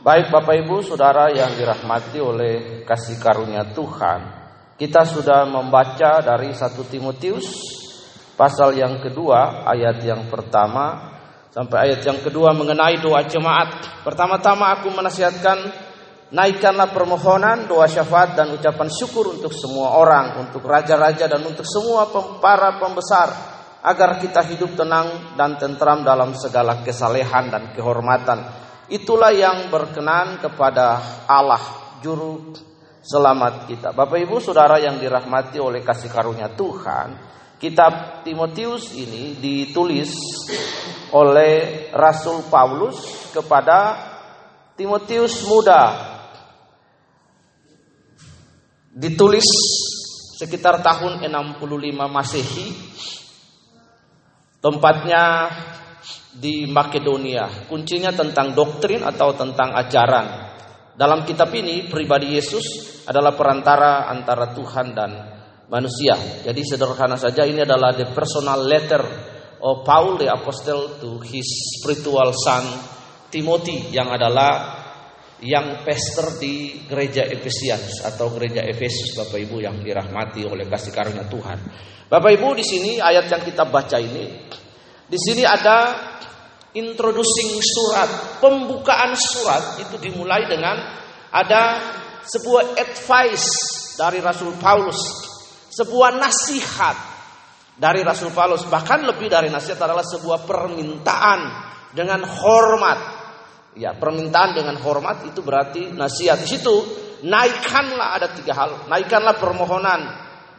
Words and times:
Baik 0.00 0.32
Bapak 0.32 0.64
Ibu 0.64 0.80
Saudara 0.80 1.28
yang 1.28 1.52
dirahmati 1.60 2.24
oleh 2.24 2.80
kasih 2.88 3.20
karunia 3.20 3.68
Tuhan. 3.68 4.32
Kita 4.72 5.04
sudah 5.04 5.44
membaca 5.44 6.24
dari 6.24 6.56
1 6.56 6.72
Timotius 6.88 7.44
Pasal 8.32 8.80
yang 8.80 8.96
kedua 9.04 9.68
ayat 9.68 10.00
yang 10.00 10.24
pertama 10.32 11.12
Sampai 11.52 11.92
ayat 11.92 12.00
yang 12.00 12.16
kedua 12.24 12.56
mengenai 12.56 12.96
doa 13.04 13.28
jemaat. 13.28 14.00
Pertama-tama 14.00 14.72
aku 14.72 14.88
menasihatkan 14.88 15.68
Naikkanlah 16.32 16.96
permohonan, 16.96 17.68
doa 17.68 17.84
syafaat 17.84 18.32
dan 18.32 18.56
ucapan 18.56 18.88
syukur 18.88 19.36
untuk 19.36 19.52
semua 19.52 20.00
orang 20.00 20.48
Untuk 20.48 20.64
raja-raja 20.64 21.28
dan 21.28 21.44
untuk 21.44 21.68
semua 21.68 22.08
para 22.40 22.80
pembesar 22.80 23.28
Agar 23.84 24.16
kita 24.16 24.48
hidup 24.48 24.80
tenang 24.80 25.36
dan 25.36 25.60
tentram 25.60 26.00
dalam 26.00 26.32
segala 26.32 26.80
kesalehan 26.80 27.52
dan 27.52 27.76
kehormatan 27.76 28.69
Itulah 28.90 29.30
yang 29.30 29.70
berkenan 29.70 30.42
kepada 30.42 30.98
Allah 31.30 31.62
juru 32.02 32.50
selamat 33.06 33.70
kita. 33.70 33.88
Bapak 33.94 34.18
Ibu 34.18 34.42
Saudara 34.42 34.82
yang 34.82 34.98
dirahmati 34.98 35.62
oleh 35.62 35.86
kasih 35.86 36.10
karunia 36.10 36.50
Tuhan, 36.50 37.14
kitab 37.62 38.26
Timotius 38.26 38.90
ini 38.98 39.38
ditulis 39.38 40.10
oleh 41.14 41.86
Rasul 41.94 42.42
Paulus 42.50 43.30
kepada 43.30 43.94
Timotius 44.74 45.46
muda. 45.46 45.82
Ditulis 48.90 49.46
sekitar 50.34 50.82
tahun 50.82 51.22
65 51.22 51.62
Masehi. 52.10 52.68
Tempatnya 54.60 55.48
di 56.34 56.70
Makedonia. 56.70 57.66
Kuncinya 57.66 58.14
tentang 58.14 58.54
doktrin 58.54 59.02
atau 59.02 59.34
tentang 59.34 59.74
ajaran. 59.74 60.26
Dalam 60.94 61.24
kitab 61.24 61.50
ini 61.56 61.88
pribadi 61.88 62.36
Yesus 62.36 62.66
adalah 63.08 63.34
perantara 63.34 64.06
antara 64.06 64.52
Tuhan 64.52 64.86
dan 64.92 65.10
manusia. 65.70 66.14
Jadi 66.44 66.60
sederhana 66.66 67.16
saja 67.16 67.46
ini 67.46 67.64
adalah 67.64 67.96
the 67.96 68.10
personal 68.12 68.60
letter 68.62 69.00
of 69.62 69.82
Paul 69.86 70.20
the 70.20 70.28
apostle 70.28 71.00
to 71.00 71.22
his 71.24 71.46
spiritual 71.78 72.32
son 72.36 72.64
Timothy 73.30 73.94
yang 73.94 74.10
adalah 74.10 74.80
yang 75.40 75.80
pester 75.86 76.36
di 76.36 76.84
gereja 76.84 77.24
Efesians 77.24 78.04
atau 78.04 78.28
gereja 78.36 78.60
Efesus 78.60 79.16
Bapak 79.16 79.40
Ibu 79.40 79.56
yang 79.64 79.80
dirahmati 79.80 80.44
oleh 80.44 80.68
kasih 80.68 80.92
karunia 80.92 81.24
Tuhan. 81.24 81.58
Bapak 82.12 82.30
Ibu 82.36 82.52
di 82.58 82.64
sini 82.66 83.00
ayat 83.00 83.30
yang 83.30 83.40
kita 83.40 83.64
baca 83.64 83.96
ini 83.96 84.26
di 85.08 85.18
sini 85.18 85.42
ada 85.46 86.09
introducing 86.74 87.58
surat, 87.58 88.38
pembukaan 88.38 89.18
surat 89.18 89.82
itu 89.82 89.98
dimulai 89.98 90.46
dengan 90.46 90.76
ada 91.30 91.62
sebuah 92.22 92.78
advice 92.78 93.48
dari 93.98 94.22
Rasul 94.22 94.54
Paulus, 94.58 95.00
sebuah 95.74 96.14
nasihat 96.18 96.96
dari 97.80 98.04
Rasul 98.04 98.30
Paulus, 98.30 98.66
bahkan 98.68 99.02
lebih 99.02 99.26
dari 99.32 99.48
nasihat 99.48 99.80
adalah 99.80 100.04
sebuah 100.04 100.44
permintaan 100.44 101.40
dengan 101.96 102.22
hormat. 102.22 103.18
Ya, 103.78 103.94
permintaan 103.94 104.50
dengan 104.52 104.76
hormat 104.82 105.30
itu 105.30 105.40
berarti 105.46 105.94
nasihat. 105.94 106.42
Di 106.42 106.48
situ 106.58 106.74
naikkanlah 107.22 108.08
ada 108.18 108.28
tiga 108.34 108.52
hal, 108.52 108.90
naikkanlah 108.90 109.38
permohonan, 109.38 110.00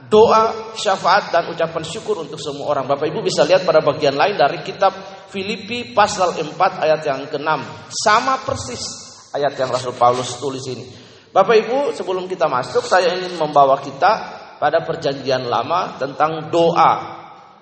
doa, 0.07 0.73
syafaat 0.73 1.29
dan 1.29 1.51
ucapan 1.51 1.83
syukur 1.85 2.23
untuk 2.23 2.39
semua 2.41 2.71
orang. 2.71 2.87
Bapak 2.87 3.05
Ibu 3.11 3.21
bisa 3.21 3.45
lihat 3.45 3.67
pada 3.67 3.83
bagian 3.83 4.15
lain 4.17 4.39
dari 4.39 4.63
kitab 4.65 4.95
Filipi 5.31 5.95
pasal 5.95 6.35
4 6.35 6.59
ayat 6.59 7.01
yang 7.07 7.23
ke-6. 7.31 7.49
Sama 7.87 8.43
persis 8.43 8.83
ayat 9.31 9.55
yang 9.55 9.71
Rasul 9.71 9.95
Paulus 9.95 10.35
tulis 10.37 10.67
ini. 10.67 10.83
Bapak 11.31 11.55
Ibu, 11.63 11.95
sebelum 11.95 12.27
kita 12.27 12.51
masuk 12.51 12.83
saya 12.83 13.15
ingin 13.15 13.39
membawa 13.39 13.79
kita 13.79 14.11
pada 14.59 14.83
perjanjian 14.83 15.47
lama 15.47 15.95
tentang 15.95 16.51
doa 16.51 16.91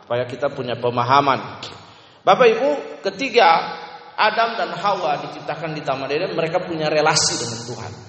supaya 0.02 0.25
kita 0.25 0.50
punya 0.50 0.74
pemahaman. 0.81 1.62
Bapak 2.25 2.47
Ibu, 2.58 2.69
ketiga 3.06 3.78
Adam 4.18 4.58
dan 4.58 4.74
Hawa 4.74 5.22
diciptakan 5.29 5.78
di 5.78 5.85
Taman 5.85 6.09
Eden, 6.09 6.34
mereka 6.34 6.66
punya 6.66 6.90
relasi 6.90 7.38
dengan 7.38 7.62
Tuhan. 7.69 8.09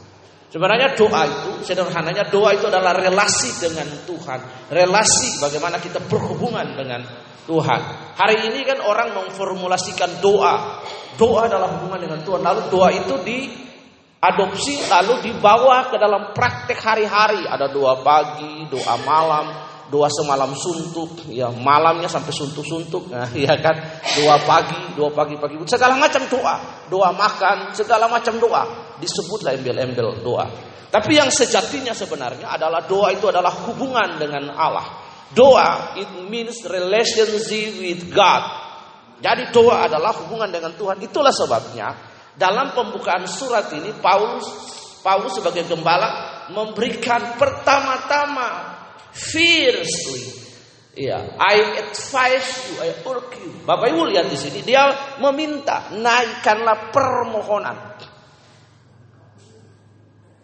Sebenarnya 0.50 0.98
doa 0.98 1.22
itu, 1.30 1.62
sederhananya 1.62 2.26
doa 2.26 2.50
itu 2.50 2.66
adalah 2.66 2.90
relasi 2.90 3.54
dengan 3.62 3.86
Tuhan. 4.02 4.66
Relasi 4.66 5.38
bagaimana 5.38 5.78
kita 5.78 6.02
berhubungan 6.10 6.74
dengan 6.74 7.06
Tuhan. 7.46 7.80
Hari 8.18 8.50
ini 8.50 8.66
kan 8.66 8.82
orang 8.82 9.14
memformulasikan 9.14 10.18
doa. 10.18 10.82
Doa 11.14 11.46
adalah 11.46 11.78
hubungan 11.78 12.02
dengan 12.02 12.20
Tuhan. 12.26 12.42
Lalu 12.42 12.66
doa 12.66 12.90
itu 12.90 13.14
diadopsi, 13.22 14.90
lalu 14.90 15.30
dibawa 15.30 15.86
ke 15.86 15.96
dalam 16.02 16.34
praktek 16.34 16.82
hari-hari. 16.82 17.46
Ada 17.46 17.70
doa 17.70 18.02
pagi, 18.02 18.66
doa 18.66 18.94
malam, 19.06 19.54
doa 19.90 20.06
semalam 20.06 20.54
suntuk, 20.54 21.26
ya 21.26 21.50
malamnya 21.50 22.06
sampai 22.06 22.30
suntuk-suntuk, 22.30 23.10
nah, 23.10 23.26
ya 23.46 23.58
kan, 23.58 23.74
doa 24.16 24.38
pagi, 24.46 24.94
doa 24.94 25.10
pagi-pagi, 25.10 25.58
segala 25.66 25.98
macam 25.98 26.22
doa, 26.30 26.86
doa 26.86 27.10
makan, 27.10 27.74
segala 27.74 28.06
macam 28.06 28.38
doa 28.38 28.90
disebutlah 29.00 29.56
embel-embel 29.56 30.20
doa. 30.22 30.46
Tapi 30.90 31.16
yang 31.16 31.30
sejatinya 31.30 31.94
sebenarnya 31.94 32.50
adalah 32.50 32.84
doa 32.84 33.14
itu 33.14 33.26
adalah 33.30 33.50
hubungan 33.66 34.18
dengan 34.18 34.52
Allah. 34.52 35.06
Doa 35.30 35.94
it 35.94 36.10
means 36.26 36.66
relationship 36.66 37.78
with 37.78 38.10
God. 38.10 38.42
Jadi 39.22 39.54
doa 39.54 39.86
adalah 39.86 40.10
hubungan 40.18 40.50
dengan 40.50 40.74
Tuhan. 40.74 40.98
Itulah 40.98 41.30
sebabnya 41.30 41.94
dalam 42.34 42.74
pembukaan 42.74 43.22
surat 43.30 43.70
ini 43.70 43.94
Paulus 44.02 44.46
Paulus 45.00 45.38
sebagai 45.38 45.64
gembala 45.70 46.42
memberikan 46.50 47.38
pertama-tama 47.38 48.79
fiercely 49.12 50.40
Ya, 51.00 51.22
I 51.38 51.86
advise 51.86 52.50
you, 52.66 52.82
I 52.82 52.90
urge 53.06 53.38
you. 53.40 53.62
Bapak 53.62 53.94
Ibu 53.94 54.10
lihat 54.10 54.26
di 54.26 54.34
sini, 54.34 54.60
dia 54.66 55.16
meminta 55.22 55.88
naikkanlah 55.94 56.90
permohonan. 56.90 57.76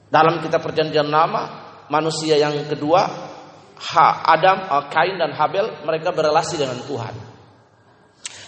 Dalam 0.07 0.39
kitab 0.41 0.63
perjanjian 0.63 1.11
lama, 1.11 1.43
manusia 1.91 2.39
yang 2.39 2.55
kedua, 2.71 3.05
Adam, 4.25 4.71
eh, 4.71 4.85
Kain 4.89 5.19
dan 5.19 5.35
Habel, 5.35 5.83
mereka 5.83 6.15
berrelasi 6.15 6.57
dengan 6.57 6.79
Tuhan. 6.87 7.15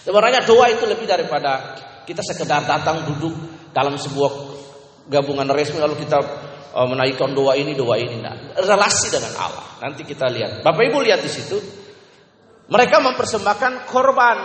Sebenarnya 0.07 0.47
doa 0.47 0.71
itu 0.71 0.87
lebih 0.87 1.05
daripada 1.05 1.77
kita 2.07 2.23
sekedar 2.23 2.63
datang 2.63 3.05
duduk 3.05 3.35
dalam 3.75 3.99
sebuah 3.99 4.31
gabungan 5.11 5.45
resmi 5.53 5.77
lalu 5.77 5.99
kita 6.01 6.17
uh, 6.73 6.87
menaikkan 6.89 7.33
doa 7.33 7.55
ini, 7.57 7.73
doa 7.73 7.95
ini. 7.97 8.19
Nah, 8.21 8.57
relasi 8.57 9.13
dengan 9.13 9.33
Allah. 9.37 9.65
Nanti 9.81 10.05
kita 10.05 10.29
lihat. 10.29 10.61
Bapak 10.61 10.83
Ibu 10.89 10.97
lihat 11.01 11.21
di 11.23 11.31
situ. 11.31 11.57
Mereka 12.69 13.01
mempersembahkan 13.01 13.89
korban 13.89 14.37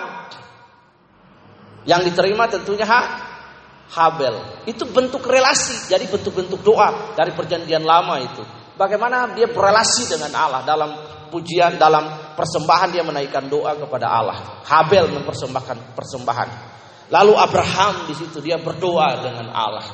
yang 1.84 2.00
diterima 2.00 2.48
tentunya 2.48 2.88
hak 2.88 3.06
Habel. 3.92 4.64
Itu 4.64 4.88
bentuk 4.88 5.28
relasi, 5.28 5.92
jadi 5.92 6.08
bentuk-bentuk 6.08 6.64
doa 6.64 7.12
dari 7.12 7.36
perjanjian 7.36 7.84
lama 7.84 8.16
itu. 8.24 8.40
Bagaimana 8.74 9.36
dia 9.36 9.46
berrelasi 9.52 10.08
dengan 10.08 10.32
Allah 10.34 10.64
dalam 10.64 10.90
pujian, 11.28 11.76
dalam 11.76 12.34
persembahan 12.34 12.90
dia 12.90 13.04
menaikkan 13.04 13.46
doa 13.46 13.76
kepada 13.76 14.08
Allah. 14.08 14.64
Habel 14.64 15.12
mempersembahkan 15.12 15.94
persembahan. 15.94 16.48
Lalu 17.12 17.34
Abraham 17.36 18.08
di 18.08 18.14
situ 18.16 18.40
dia 18.40 18.56
berdoa 18.56 19.20
dengan 19.20 19.52
Allah. 19.52 19.84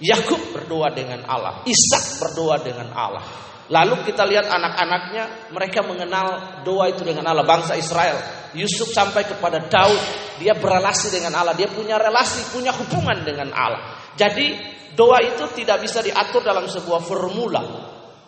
Yakub 0.00 0.40
berdoa 0.56 0.88
dengan 0.96 1.22
Allah, 1.28 1.60
Ishak 1.68 2.18
berdoa 2.20 2.56
dengan 2.64 2.88
Allah. 2.96 3.22
Lalu 3.70 4.02
kita 4.02 4.26
lihat 4.26 4.50
anak-anaknya, 4.50 5.54
mereka 5.54 5.86
mengenal 5.86 6.58
doa 6.66 6.90
itu 6.90 7.06
dengan 7.06 7.30
Allah, 7.30 7.46
bangsa 7.46 7.78
Israel. 7.78 8.18
Yusuf 8.50 8.90
sampai 8.90 9.22
kepada 9.22 9.62
Daud, 9.70 10.00
dia 10.42 10.58
berrelasi 10.58 11.14
dengan 11.14 11.38
Allah, 11.38 11.54
dia 11.54 11.70
punya 11.70 11.94
relasi, 11.94 12.50
punya 12.50 12.74
hubungan 12.74 13.22
dengan 13.22 13.54
Allah. 13.54 14.10
Jadi 14.18 14.58
doa 14.98 15.22
itu 15.22 15.46
tidak 15.54 15.86
bisa 15.86 16.02
diatur 16.02 16.42
dalam 16.42 16.66
sebuah 16.66 16.98
formula. 16.98 17.62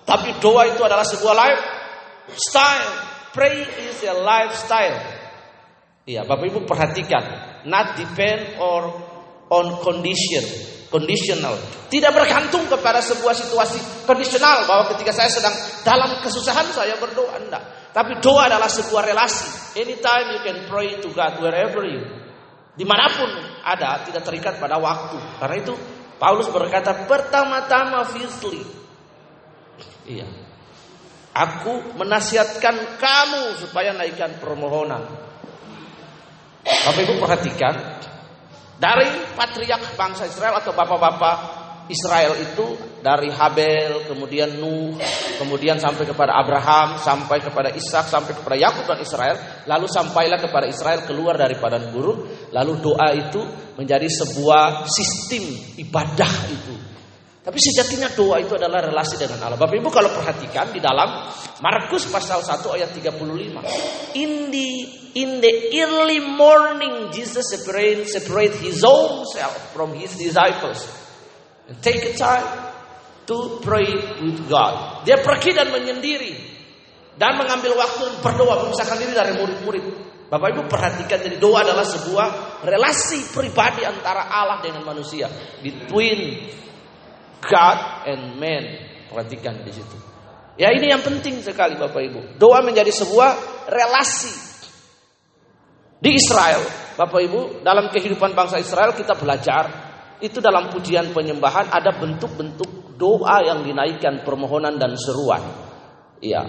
Tapi 0.07 0.39
doa 0.39 0.63
itu 0.71 0.79
adalah 0.87 1.03
sebuah 1.03 1.35
lifestyle. 1.35 2.91
Pray 3.35 3.67
is 3.89 3.99
a 4.07 4.15
lifestyle. 4.15 4.99
Iya, 6.07 6.23
Bapak 6.23 6.47
Ibu 6.55 6.67
perhatikan, 6.67 7.25
not 7.67 7.99
depend 7.99 8.59
or 8.63 8.95
on 9.51 9.79
condition, 9.83 10.43
conditional. 10.93 11.57
Tidak 11.89 12.13
bergantung 12.13 12.69
kepada 12.69 13.01
sebuah 13.01 13.33
situasi 13.33 14.05
kondisional 14.05 14.69
bahwa 14.69 14.93
ketika 14.93 15.17
saya 15.17 15.33
sedang 15.33 15.57
dalam 15.81 16.21
kesusahan 16.21 16.69
saya 16.69 17.01
berdoa 17.01 17.41
enggak. 17.41 17.91
Tapi 17.97 18.21
doa 18.21 18.53
adalah 18.53 18.69
sebuah 18.69 19.09
relasi. 19.09 19.81
Anytime 19.81 20.37
you 20.37 20.41
can 20.45 20.59
pray 20.69 21.01
to 21.01 21.09
God 21.17 21.41
wherever 21.41 21.81
you. 21.89 22.05
Di 22.73 22.85
mana 22.85 23.09
pun 23.09 23.29
ada, 23.65 24.05
tidak 24.05 24.25
terikat 24.25 24.61
pada 24.61 24.77
waktu. 24.77 25.17
Karena 25.41 25.57
itu 25.61 25.75
Paulus 26.21 26.49
berkata 26.53 27.09
pertama-tama 27.09 28.05
fiercely. 28.09 28.65
Iya. 30.09 30.29
Aku 31.33 31.97
menasihatkan 31.97 33.01
kamu 33.01 33.57
supaya 33.57 33.97
naikkan 33.97 34.37
permohonan. 34.37 35.05
Bapak 36.63 37.03
Ibu 37.03 37.19
perhatikan. 37.19 37.75
Dari 38.83 39.07
patriark 39.39 39.95
bangsa 39.95 40.27
Israel 40.27 40.59
atau 40.59 40.75
bapak-bapak 40.75 41.63
Israel 41.87 42.35
itu 42.39 42.75
dari 42.99 43.31
Habel, 43.31 44.11
kemudian 44.11 44.59
Nuh, 44.59 44.99
kemudian 45.39 45.79
sampai 45.79 46.03
kepada 46.03 46.35
Abraham, 46.35 46.99
sampai 46.99 47.39
kepada 47.43 47.71
Ishak, 47.71 48.11
sampai 48.11 48.35
kepada 48.35 48.59
Yakub 48.59 48.87
dan 48.91 48.99
Israel, 48.99 49.37
lalu 49.71 49.87
sampailah 49.87 50.39
kepada 50.43 50.67
Israel 50.67 51.07
keluar 51.07 51.39
dari 51.39 51.59
padang 51.63 51.95
gurun, 51.95 52.27
lalu 52.51 52.73
doa 52.83 53.09
itu 53.15 53.43
menjadi 53.79 54.07
sebuah 54.11 54.87
sistem 54.91 55.47
ibadah 55.79 56.33
itu. 56.51 56.92
Tapi 57.43 57.59
sejatinya 57.59 58.07
doa 58.15 58.39
itu 58.39 58.55
adalah 58.55 58.87
relasi 58.87 59.19
dengan 59.19 59.43
Allah. 59.43 59.59
Bapak 59.59 59.75
Ibu 59.75 59.91
kalau 59.91 60.15
perhatikan 60.15 60.71
di 60.71 60.79
dalam 60.79 61.27
Markus 61.59 62.07
pasal 62.07 62.39
1 62.39 62.77
ayat 62.79 62.95
35. 62.95 64.15
In 64.15 64.55
the 64.55 64.69
in 65.19 65.43
the 65.43 65.53
early 65.83 66.23
morning 66.23 67.11
Jesus 67.11 67.51
separate 67.51 68.07
separate 68.07 68.55
his 68.63 68.87
own 68.87 69.27
self 69.27 69.75
from 69.75 69.91
his 69.99 70.15
disciples 70.15 70.87
And 71.67 71.79
take 71.83 72.03
a 72.03 72.15
time 72.15 72.47
to 73.27 73.59
pray 73.63 73.91
with 74.23 74.47
God. 74.51 75.07
Dia 75.07 75.23
pergi 75.23 75.55
dan 75.55 75.71
menyendiri 75.71 76.35
dan 77.15 77.39
mengambil 77.39 77.79
waktu 77.79 78.23
berdoa 78.23 78.67
memisahkan 78.67 78.99
diri 78.99 79.15
dari 79.15 79.33
murid-murid. 79.39 79.85
Bapak 80.27 80.49
Ibu 80.57 80.63
perhatikan 80.65 81.21
jadi 81.21 81.37
doa 81.37 81.61
adalah 81.61 81.85
sebuah 81.85 82.61
relasi 82.65 83.21
pribadi 83.31 83.85
antara 83.85 84.33
Allah 84.33 84.65
dengan 84.65 84.83
manusia. 84.83 85.29
Between 85.61 86.49
God 87.43 88.07
and 88.07 88.39
man. 88.39 88.65
Perhatikan 89.11 89.61
di 89.67 89.73
situ. 89.75 89.97
Ya 90.57 90.73
ini 90.73 90.93
yang 90.93 91.01
penting 91.01 91.41
sekali 91.41 91.77
Bapak 91.77 92.01
Ibu. 92.01 92.21
Doa 92.37 92.61
menjadi 92.65 92.93
sebuah 92.93 93.31
relasi. 93.69 94.53
Di 96.03 96.19
Israel, 96.19 96.63
Bapak 96.99 97.21
Ibu, 97.23 97.41
dalam 97.63 97.87
kehidupan 97.89 98.35
bangsa 98.35 98.59
Israel 98.59 98.91
kita 98.93 99.15
belajar 99.15 99.71
itu 100.19 100.43
dalam 100.43 100.71
pujian 100.71 101.15
penyembahan 101.15 101.71
ada 101.71 101.95
bentuk-bentuk 101.95 102.99
doa 102.99 103.43
yang 103.43 103.63
dinaikkan 103.63 104.23
permohonan 104.27 104.79
dan 104.79 104.95
seruan. 104.99 105.43
Iya. 106.19 106.43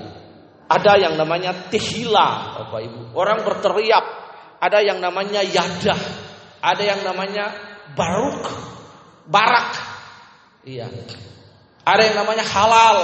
Ada 0.69 0.93
yang 0.97 1.13
namanya 1.17 1.69
tehila, 1.69 2.61
Bapak 2.65 2.81
Ibu. 2.81 3.01
Orang 3.13 3.45
berteriak. 3.45 4.05
Ada 4.57 4.79
yang 4.81 4.97
namanya 4.97 5.45
yadah. 5.45 5.99
Ada 6.63 6.83
yang 6.85 7.01
namanya 7.05 7.53
baruk, 7.93 8.47
barak. 9.29 9.92
Iya. 10.63 10.87
Ada 11.83 12.01
yang 12.07 12.15
namanya 12.23 12.45
halal. 12.47 12.97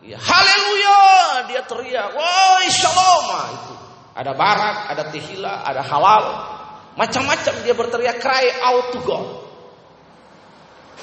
Iya. 0.00 0.16
Haleluya, 0.16 1.00
dia 1.48 1.62
teriak. 1.68 2.16
Woi, 2.16 2.66
shalom. 2.72 3.24
Nah, 3.28 3.48
itu. 3.52 3.74
Ada 4.16 4.32
barak, 4.32 4.76
ada 4.96 5.02
tehila, 5.12 5.60
ada 5.60 5.84
halal. 5.84 6.24
Macam-macam 6.96 7.54
dia 7.60 7.74
berteriak 7.76 8.16
cry 8.16 8.48
out 8.64 8.96
to 8.96 9.00
God. 9.04 9.28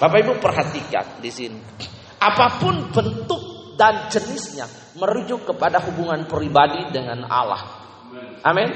Bapak 0.02 0.26
Ibu 0.26 0.42
perhatikan 0.42 1.22
di 1.22 1.30
sini. 1.30 1.62
Apa 2.18 2.58
pun 2.58 2.90
bentuk 2.90 3.78
dan 3.78 4.10
jenisnya 4.10 4.66
merujuk 4.98 5.46
kepada 5.54 5.78
hubungan 5.86 6.26
pribadi 6.26 6.90
dengan 6.90 7.30
Allah. 7.30 7.62
Amin. 8.42 8.70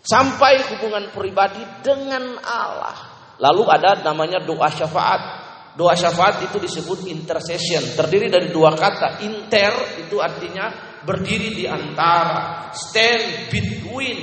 Sampai 0.00 0.64
hubungan 0.72 1.12
pribadi 1.12 1.60
dengan 1.84 2.40
Allah. 2.40 2.96
Lalu 3.36 3.62
ada 3.68 4.00
namanya 4.00 4.40
doa 4.40 4.72
syafaat. 4.72 5.41
Doa 5.72 5.96
syafaat 5.96 6.44
itu 6.44 6.60
disebut 6.60 7.08
intercession. 7.08 7.96
Terdiri 7.96 8.28
dari 8.28 8.52
dua 8.52 8.76
kata. 8.76 9.24
Inter 9.24 10.04
itu 10.04 10.20
artinya 10.20 10.98
berdiri 11.04 11.56
di 11.56 11.64
antara. 11.64 12.70
Stand 12.76 13.48
between. 13.48 14.18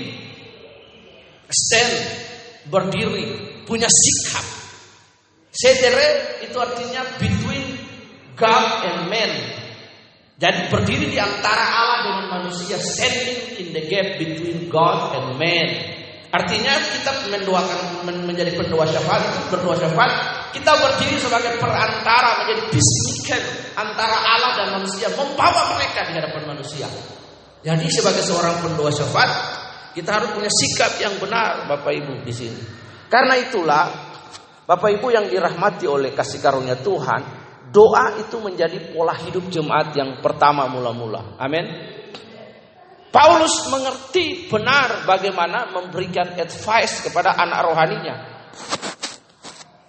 Stand 1.50 1.94
berdiri. 2.70 3.50
Punya 3.66 3.86
sikap 3.86 4.60
Sedere 5.50 6.40
itu 6.46 6.56
artinya 6.62 7.02
between 7.18 7.74
God 8.38 8.66
and 8.86 9.10
man. 9.10 9.32
Jadi 10.40 10.72
berdiri 10.72 11.12
di 11.12 11.20
antara 11.20 11.66
Allah 11.68 12.00
dengan 12.06 12.26
manusia, 12.40 12.80
standing 12.80 13.60
in 13.60 13.68
the 13.76 13.84
gap 13.92 14.16
between 14.16 14.72
God 14.72 15.20
and 15.20 15.28
man. 15.36 15.99
Artinya 16.30 16.78
kita 16.78 17.12
mendoakan 17.34 18.06
menjadi 18.06 18.54
pendoa 18.54 18.86
syafaat 18.86 19.22
itu 19.34 19.40
berdoa 19.50 19.74
syafaat 19.74 20.12
kita 20.54 20.72
berdiri 20.78 21.18
sebagai 21.18 21.58
perantara 21.58 22.46
menjadi 22.46 22.70
peacemaker 22.70 23.42
antara 23.74 24.18
Allah 24.18 24.52
dan 24.58 24.68
manusia 24.78 25.10
membawa 25.14 25.74
mereka 25.78 26.06
di 26.06 26.14
hadapan 26.18 26.54
manusia. 26.54 26.86
Jadi 27.66 27.88
sebagai 27.90 28.22
seorang 28.22 28.62
pendoa 28.62 28.94
syafaat 28.94 29.32
kita 29.98 30.10
harus 30.22 30.30
punya 30.38 30.52
sikap 30.54 31.02
yang 31.02 31.18
benar 31.18 31.66
Bapak 31.66 31.94
Ibu 31.98 32.22
di 32.22 32.34
sini. 32.34 32.62
Karena 33.10 33.34
itulah 33.42 33.84
Bapak 34.70 35.02
Ibu 35.02 35.10
yang 35.10 35.26
dirahmati 35.34 35.90
oleh 35.90 36.14
kasih 36.14 36.46
karunia 36.46 36.78
Tuhan, 36.78 37.22
doa 37.74 38.22
itu 38.22 38.38
menjadi 38.38 38.94
pola 38.94 39.18
hidup 39.18 39.50
jemaat 39.50 39.98
yang 39.98 40.22
pertama 40.22 40.70
mula-mula. 40.70 41.42
Amin. 41.42 41.66
Paulus 43.10 43.66
mengerti 43.74 44.46
benar 44.46 45.02
bagaimana 45.10 45.74
memberikan 45.74 46.38
advice 46.38 47.10
kepada 47.10 47.34
anak 47.34 47.60
rohaninya. 47.66 48.16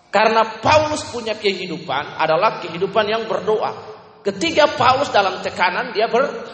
Karena 0.08 0.58
Paulus 0.58 1.04
punya 1.12 1.36
kehidupan 1.36 2.16
adalah 2.16 2.64
kehidupan 2.64 3.06
yang 3.06 3.28
berdoa. 3.28 3.72
Ketika 4.24 4.72
Paulus 4.72 5.12
dalam 5.12 5.44
tekanan 5.44 5.92
dia 5.92 6.08
ber, 6.08 6.48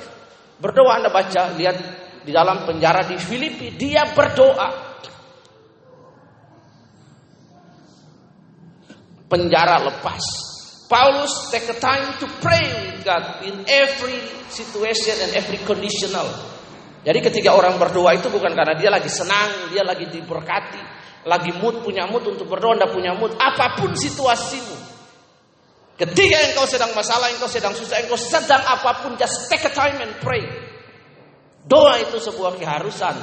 berdoa 0.59 0.99
Anda 0.99 1.11
baca 1.15 1.55
lihat 1.55 1.77
di 2.27 2.35
dalam 2.35 2.67
penjara 2.67 3.07
di 3.07 3.15
Filipi 3.15 3.71
dia 3.79 4.11
berdoa 4.11 4.99
penjara 9.31 9.87
lepas. 9.87 10.23
Paulus 10.87 11.51
take 11.51 11.67
a 11.71 11.79
time 11.79 12.15
to 12.23 12.27
pray 12.39 12.63
with 12.63 13.03
God 13.03 13.43
in 13.43 13.55
every 13.67 14.19
situation 14.51 15.15
and 15.19 15.31
every 15.35 15.59
conditional. 15.67 16.56
Jadi 17.07 17.23
ketika 17.23 17.55
orang 17.55 17.79
berdoa 17.79 18.19
itu 18.19 18.27
bukan 18.27 18.51
karena 18.51 18.75
dia 18.75 18.91
lagi 18.91 19.07
senang, 19.07 19.71
dia 19.71 19.87
lagi 19.87 20.11
diberkati, 20.11 20.83
lagi 21.23 21.55
mood 21.55 21.87
punya 21.87 22.03
mood 22.11 22.27
untuk 22.27 22.51
berdoa, 22.51 22.75
anda 22.75 22.91
punya 22.91 23.15
mood, 23.15 23.31
apa 23.39 23.79
pun 23.79 23.95
situasimu. 23.95 24.75
Ketika 25.95 26.37
engkau 26.51 26.67
sedang 26.67 26.91
masalah, 26.99 27.31
engkau 27.31 27.47
sedang 27.47 27.79
susah, 27.79 28.03
engkau 28.03 28.19
sedang 28.19 28.59
apa 28.59 29.07
pun, 29.07 29.15
just 29.15 29.47
take 29.47 29.63
a 29.63 29.71
time 29.71 30.03
and 30.03 30.19
pray. 30.19 30.43
Doa 31.63 32.03
itu 32.03 32.19
sebuah 32.19 32.59
keharusan. 32.59 33.15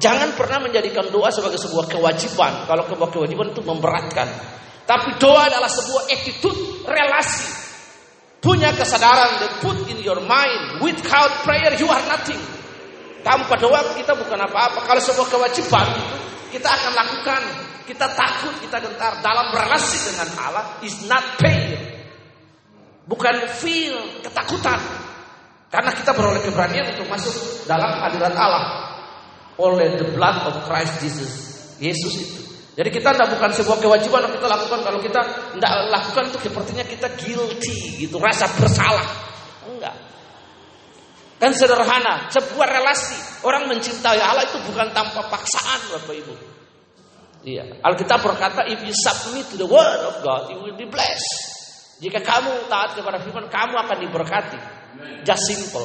Jangan 0.00 0.32
pernah 0.40 0.64
menjadikan 0.64 1.12
doa 1.12 1.28
sebagai 1.28 1.60
sebuah 1.60 1.84
kewajiban. 1.84 2.64
Kalau 2.64 2.88
sebuah 2.88 3.12
kewajiban 3.12 3.52
itu 3.52 3.60
memberatkan. 3.60 4.28
Tapi 4.88 5.20
doa 5.20 5.52
adalah 5.52 5.68
sebuah 5.68 6.08
attitude 6.08 6.88
relasi. 6.88 7.69
Punya 8.40 8.72
kesadaran 8.72 9.36
that 9.44 9.52
put 9.60 9.76
in 9.92 10.00
your 10.00 10.20
mind. 10.24 10.80
Without 10.80 11.44
prayer 11.44 11.76
you 11.76 11.88
are 11.92 12.04
nothing. 12.08 12.40
Tanpa 13.20 13.60
doa 13.60 13.84
kita 14.00 14.16
bukan 14.16 14.40
apa-apa. 14.48 14.88
Kalau 14.88 15.00
sebuah 15.04 15.28
kewajiban 15.28 15.86
itu 15.92 16.16
kita 16.56 16.68
akan 16.68 16.92
lakukan. 16.96 17.42
Kita 17.84 18.06
takut, 18.16 18.54
kita 18.64 18.80
gentar. 18.80 19.18
Dalam 19.20 19.50
relasi 19.50 19.98
dengan 20.08 20.28
Allah 20.40 20.80
is 20.80 21.04
not 21.04 21.36
pain. 21.36 21.74
Bukan 23.04 23.50
feel, 23.60 24.22
ketakutan. 24.22 24.78
Karena 25.70 25.90
kita 25.94 26.14
beroleh 26.14 26.42
keberanian 26.42 26.94
untuk 26.96 27.10
masuk 27.10 27.66
dalam 27.66 27.98
hadirat 28.02 28.34
Allah 28.34 28.64
oleh 29.58 30.00
the 30.00 30.08
blood 30.16 30.38
of 30.48 30.54
Christ 30.66 31.02
Jesus. 31.02 31.32
Yesus 31.82 32.14
itu. 32.16 32.49
Jadi 32.80 32.96
kita 32.96 33.12
tidak 33.12 33.36
bukan 33.36 33.52
sebuah 33.52 33.76
kewajiban 33.76 34.24
yang 34.24 34.32
kita 34.40 34.48
lakukan. 34.48 34.80
Kalau 34.80 35.04
kita 35.04 35.20
tidak 35.52 35.72
lakukan 35.92 36.24
itu 36.32 36.38
sepertinya 36.48 36.84
kita 36.88 37.12
guilty 37.12 38.00
gitu, 38.00 38.16
rasa 38.16 38.48
bersalah. 38.56 39.04
Enggak. 39.68 39.92
Kan 41.36 41.52
sederhana, 41.52 42.32
sebuah 42.32 42.80
relasi. 42.80 43.44
Orang 43.44 43.68
mencintai 43.68 44.16
Allah 44.16 44.48
itu 44.48 44.64
bukan 44.64 44.96
tanpa 44.96 45.28
paksaan 45.28 45.92
Bapak 45.92 46.14
Ibu. 46.24 46.34
Iya. 47.44 47.84
Alkitab 47.84 48.24
berkata, 48.24 48.64
if 48.64 48.80
you 48.80 48.96
submit 48.96 49.44
to 49.52 49.60
the 49.60 49.68
word 49.68 50.00
of 50.08 50.24
God, 50.24 50.48
you 50.48 50.64
will 50.64 50.76
be 50.76 50.88
blessed. 50.88 51.52
Jika 52.00 52.24
kamu 52.24 52.64
taat 52.72 52.96
kepada 52.96 53.20
firman, 53.20 53.52
kamu 53.52 53.76
akan 53.76 53.96
diberkati. 54.08 54.60
Just 55.28 55.44
simple. 55.44 55.84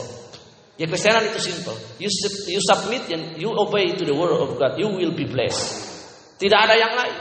Ya 0.80 0.88
Kristenan 0.88 1.28
itu 1.28 1.44
simple. 1.44 1.76
You, 2.00 2.08
you 2.48 2.64
submit 2.64 3.12
and 3.12 3.36
you 3.36 3.52
obey 3.52 4.00
to 4.00 4.04
the 4.08 4.16
word 4.16 4.32
of 4.32 4.56
God, 4.56 4.80
you 4.80 4.88
will 4.88 5.12
be 5.12 5.28
blessed. 5.28 5.95
Tidak 6.36 6.60
ada 6.60 6.76
yang 6.76 6.94
lain. 6.94 7.18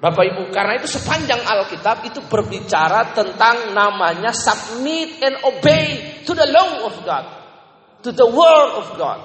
Bapak 0.00 0.24
Ibu, 0.32 0.42
karena 0.48 0.80
itu 0.80 0.88
sepanjang 0.88 1.44
Alkitab 1.44 2.08
itu 2.08 2.24
berbicara 2.24 3.12
tentang 3.12 3.76
namanya 3.76 4.32
submit 4.32 5.20
and 5.20 5.36
obey 5.44 6.16
to 6.24 6.32
the 6.32 6.48
law 6.48 6.88
of 6.88 6.96
God, 7.04 7.24
to 8.00 8.08
the 8.08 8.24
word 8.24 8.70
of 8.80 8.96
God. 8.96 9.20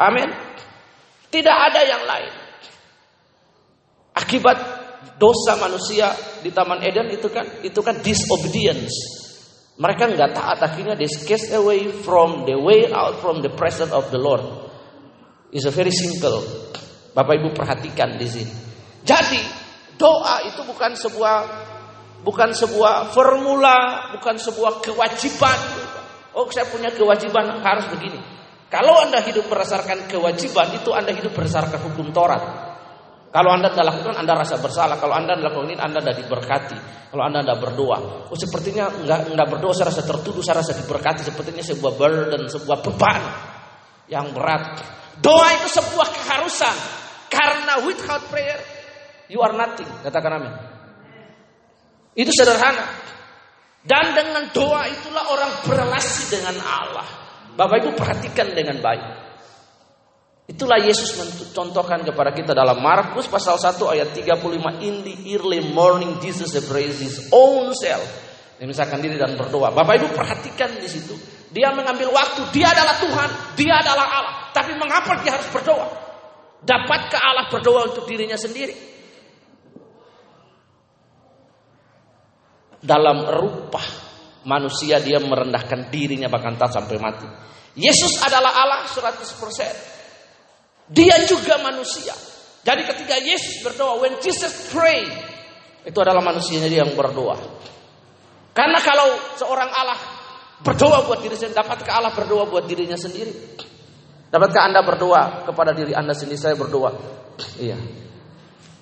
Amin. 0.00 0.32
Tidak 1.28 1.52
ada 1.52 1.84
yang 1.84 2.02
lain. 2.08 2.32
Akibat 4.16 4.56
dosa 5.20 5.60
manusia 5.60 6.16
di 6.40 6.48
Taman 6.48 6.80
Eden 6.80 7.12
itu 7.12 7.28
kan 7.28 7.60
itu 7.60 7.80
kan 7.84 8.00
disobedience. 8.00 8.94
Mereka 9.76 10.16
nggak 10.16 10.32
taat 10.32 10.58
akhirnya 10.64 10.94
they 10.96 11.10
cast 11.10 11.50
away 11.52 11.90
from 11.92 12.46
the 12.48 12.56
way 12.56 12.88
out 12.88 13.18
from 13.20 13.42
the 13.44 13.52
presence 13.52 13.90
of 13.90 14.08
the 14.14 14.18
Lord. 14.22 14.64
It's 15.54 15.70
a 15.70 15.70
very 15.70 15.94
simple. 15.94 16.42
Bapak 17.14 17.38
Ibu 17.38 17.54
perhatikan 17.54 18.18
di 18.18 18.26
sini. 18.26 18.54
Jadi 19.06 19.38
doa 19.94 20.42
itu 20.50 20.66
bukan 20.66 20.98
sebuah 20.98 21.36
bukan 22.26 22.50
sebuah 22.50 23.14
formula, 23.14 24.10
bukan 24.18 24.34
sebuah 24.34 24.82
kewajiban. 24.82 25.58
Oh, 26.34 26.50
saya 26.50 26.66
punya 26.66 26.90
kewajiban 26.90 27.62
harus 27.62 27.86
begini. 27.86 28.18
Kalau 28.66 29.06
Anda 29.06 29.22
hidup 29.22 29.46
berdasarkan 29.46 30.10
kewajiban, 30.10 30.74
itu 30.74 30.90
Anda 30.90 31.14
hidup 31.14 31.30
berdasarkan 31.30 31.78
hukum 31.86 32.10
Taurat. 32.10 32.42
Kalau 33.30 33.54
Anda 33.54 33.70
tidak 33.70 33.94
lakukan, 33.94 34.18
Anda 34.18 34.34
rasa 34.34 34.58
bersalah. 34.58 34.98
Kalau 34.98 35.14
Anda 35.14 35.38
lakukan 35.38 35.70
ini, 35.70 35.78
Anda 35.78 36.02
tidak 36.02 36.26
diberkati. 36.26 36.78
Kalau 37.14 37.22
Anda 37.22 37.46
tidak 37.46 37.62
berdoa, 37.62 38.26
oh 38.26 38.34
sepertinya 38.34 38.90
nggak 38.90 39.38
nggak 39.38 39.48
berdoa, 39.54 39.70
saya 39.70 39.94
rasa 39.94 40.02
tertuduh, 40.02 40.42
saya 40.42 40.66
rasa 40.66 40.74
diberkati. 40.74 41.22
Sepertinya 41.22 41.62
sebuah 41.62 41.92
burden, 41.94 42.42
sebuah 42.50 42.78
beban 42.82 43.22
yang 44.08 44.32
berat. 44.34 44.82
Doa 45.20 45.48
itu 45.56 45.68
sebuah 45.70 46.08
keharusan. 46.10 46.76
Karena 47.30 47.82
without 47.82 48.22
prayer, 48.30 48.60
you 49.30 49.42
are 49.42 49.54
nothing. 49.54 49.88
Katakan 50.04 50.42
amin. 50.42 50.54
Itu 52.14 52.30
sederhana. 52.30 52.86
Dan 53.84 54.16
dengan 54.16 54.48
doa 54.54 54.88
itulah 54.88 55.24
orang 55.28 55.52
berrelasi 55.66 56.32
dengan 56.32 56.56
Allah. 56.64 57.04
Bapak 57.54 57.84
Ibu 57.84 57.90
perhatikan 57.94 58.56
dengan 58.56 58.80
baik. 58.80 59.04
Itulah 60.44 60.76
Yesus 60.76 61.16
mencontohkan 61.16 62.04
kepada 62.04 62.32
kita 62.36 62.52
dalam 62.52 62.80
Markus 62.84 63.24
pasal 63.28 63.56
1 63.56 63.80
ayat 63.96 64.12
35 64.12 64.84
in 64.84 64.94
the 65.00 65.14
early 65.36 65.64
morning 65.72 66.20
Jesus 66.20 66.52
praised 66.68 67.00
his 67.00 67.32
own 67.32 67.72
self. 67.72 68.04
Dia 68.60 68.68
misalkan 68.68 69.00
diri 69.00 69.16
dan 69.16 69.36
berdoa. 69.40 69.72
Bapak 69.72 70.04
Ibu 70.04 70.08
perhatikan 70.12 70.76
di 70.76 70.88
situ. 70.88 71.33
Dia 71.54 71.70
mengambil 71.70 72.10
waktu. 72.10 72.50
Dia 72.50 72.74
adalah 72.74 72.98
Tuhan. 72.98 73.30
Dia 73.54 73.78
adalah 73.78 74.06
Allah. 74.10 74.34
Tapi 74.50 74.74
mengapa 74.74 75.22
dia 75.22 75.38
harus 75.38 75.46
berdoa? 75.54 75.86
Dapatkah 76.66 77.20
Allah 77.22 77.46
berdoa 77.46 77.94
untuk 77.94 78.10
dirinya 78.10 78.34
sendiri? 78.34 78.74
Dalam 82.84 83.24
rupa 83.30 83.80
manusia 84.44 85.00
dia 85.00 85.16
merendahkan 85.22 85.88
dirinya 85.88 86.28
bahkan 86.28 86.58
tak 86.58 86.74
sampai 86.74 86.98
mati. 86.98 87.28
Yesus 87.78 88.18
adalah 88.20 88.50
Allah 88.50 88.80
100%. 88.90 90.90
Dia 90.90 91.16
juga 91.24 91.62
manusia. 91.62 92.12
Jadi 92.64 92.82
ketika 92.84 93.16
Yesus 93.20 93.64
berdoa, 93.64 94.04
when 94.04 94.20
Jesus 94.20 94.68
pray, 94.72 95.04
itu 95.84 95.98
adalah 96.00 96.24
manusianya 96.24 96.68
dia 96.68 96.80
yang 96.84 96.96
berdoa. 96.96 97.36
Karena 98.56 98.80
kalau 98.80 99.12
seorang 99.36 99.68
Allah 99.68 100.13
berdoa 100.64 101.04
buat 101.04 101.20
diri 101.20 101.36
sendiri, 101.36 101.54
dapatkah 101.60 101.92
Allah 102.00 102.12
berdoa 102.16 102.48
buat 102.48 102.64
dirinya 102.64 102.96
sendiri? 102.96 103.30
Dapatkah 104.32 104.66
Anda 104.66 104.82
berdoa 104.82 105.46
kepada 105.46 105.70
diri 105.70 105.94
Anda 105.94 106.10
sendiri? 106.10 106.40
Saya 106.40 106.58
berdoa. 106.58 106.90
Iya. 107.60 107.78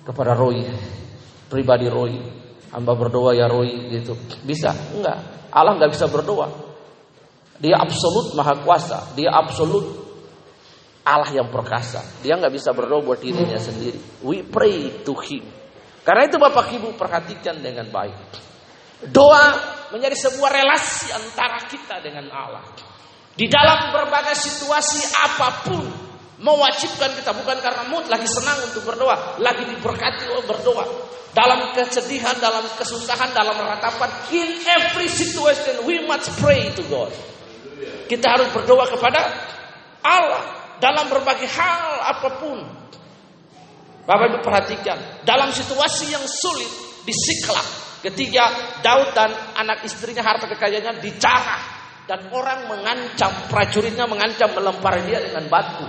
Kepada 0.01 0.33
Roy. 0.33 0.65
Pribadi 1.51 1.85
Roy. 1.91 2.17
Hamba 2.73 2.97
berdoa 2.97 3.37
ya 3.37 3.45
Roy 3.45 3.93
gitu. 3.93 4.17
Bisa? 4.41 4.73
Enggak. 4.97 5.45
Allah 5.53 5.77
nggak 5.77 5.93
bisa 5.93 6.09
berdoa. 6.09 6.49
Dia 7.61 7.77
absolut 7.77 8.33
maha 8.33 8.65
kuasa. 8.65 9.13
Dia 9.13 9.29
absolut 9.29 9.85
Allah 11.05 11.29
yang 11.29 11.53
perkasa. 11.53 12.01
Dia 12.25 12.39
nggak 12.39 12.49
bisa 12.49 12.73
berdoa 12.73 13.05
buat 13.05 13.21
dirinya 13.21 13.61
sendiri. 13.61 14.25
We 14.25 14.41
pray 14.41 15.05
to 15.05 15.13
Him. 15.21 15.45
Karena 16.01 16.25
itu 16.25 16.41
Bapak 16.41 16.73
Ibu 16.73 16.97
perhatikan 16.97 17.61
dengan 17.61 17.93
baik. 17.93 18.41
Doa 19.13 19.53
menjadi 19.93 20.17
sebuah 20.17 20.49
relasi 20.49 21.13
antara 21.13 21.69
kita 21.69 22.01
dengan 22.01 22.25
Allah. 22.33 22.65
Di 23.37 23.45
dalam 23.45 23.93
berbagai 23.93 24.33
situasi 24.33 25.05
apa 25.21 25.69
pun 25.69 25.85
mewajibkan 26.41 27.13
kita 27.13 27.29
bukan 27.37 27.57
karena 27.61 27.85
mood 27.93 28.09
lagi 28.09 28.25
senang 28.25 28.57
untuk 28.65 28.89
berdoa, 28.89 29.37
lagi 29.37 29.69
diberkati 29.69 30.33
oh 30.33 30.41
berdoa. 30.49 31.13
Dalam 31.33 31.73
kesedihan, 31.73 32.37
dalam 32.37 32.61
kesusahan, 32.77 33.33
dalam 33.33 33.57
ratapan, 33.57 34.09
in 34.29 34.61
every 34.69 35.09
situation 35.09 35.81
we 35.85 35.97
must 36.05 36.29
pray 36.37 36.69
to 36.77 36.85
God. 36.89 37.09
Kita 38.05 38.37
harus 38.37 38.53
berdoa 38.53 38.85
kepada 38.85 39.21
Allah 40.05 40.43
dalam 40.77 41.09
berbagai 41.09 41.49
hal 41.49 42.01
apa 42.17 42.29
pun. 42.37 42.59
Bapak 44.03 44.25
Ibu 44.29 44.39
perhatikan, 44.43 44.99
dalam 45.23 45.49
situasi 45.49 46.11
yang 46.11 46.21
sulit 46.27 46.67
di 47.07 47.13
Siklah, 47.15 47.63
ketika 48.03 48.75
Daud 48.83 49.15
dan 49.15 49.31
anak 49.55 49.87
istrinya 49.87 50.21
harta 50.21 50.45
kekayaannya 50.51 50.99
dicarah 50.99 51.61
dan 52.03 52.27
orang 52.35 52.67
mengancam 52.67 53.31
prajuritnya 53.47 54.03
mengancam 54.03 54.51
melempari 54.51 55.07
dia 55.07 55.23
dengan 55.23 55.47
batu. 55.47 55.87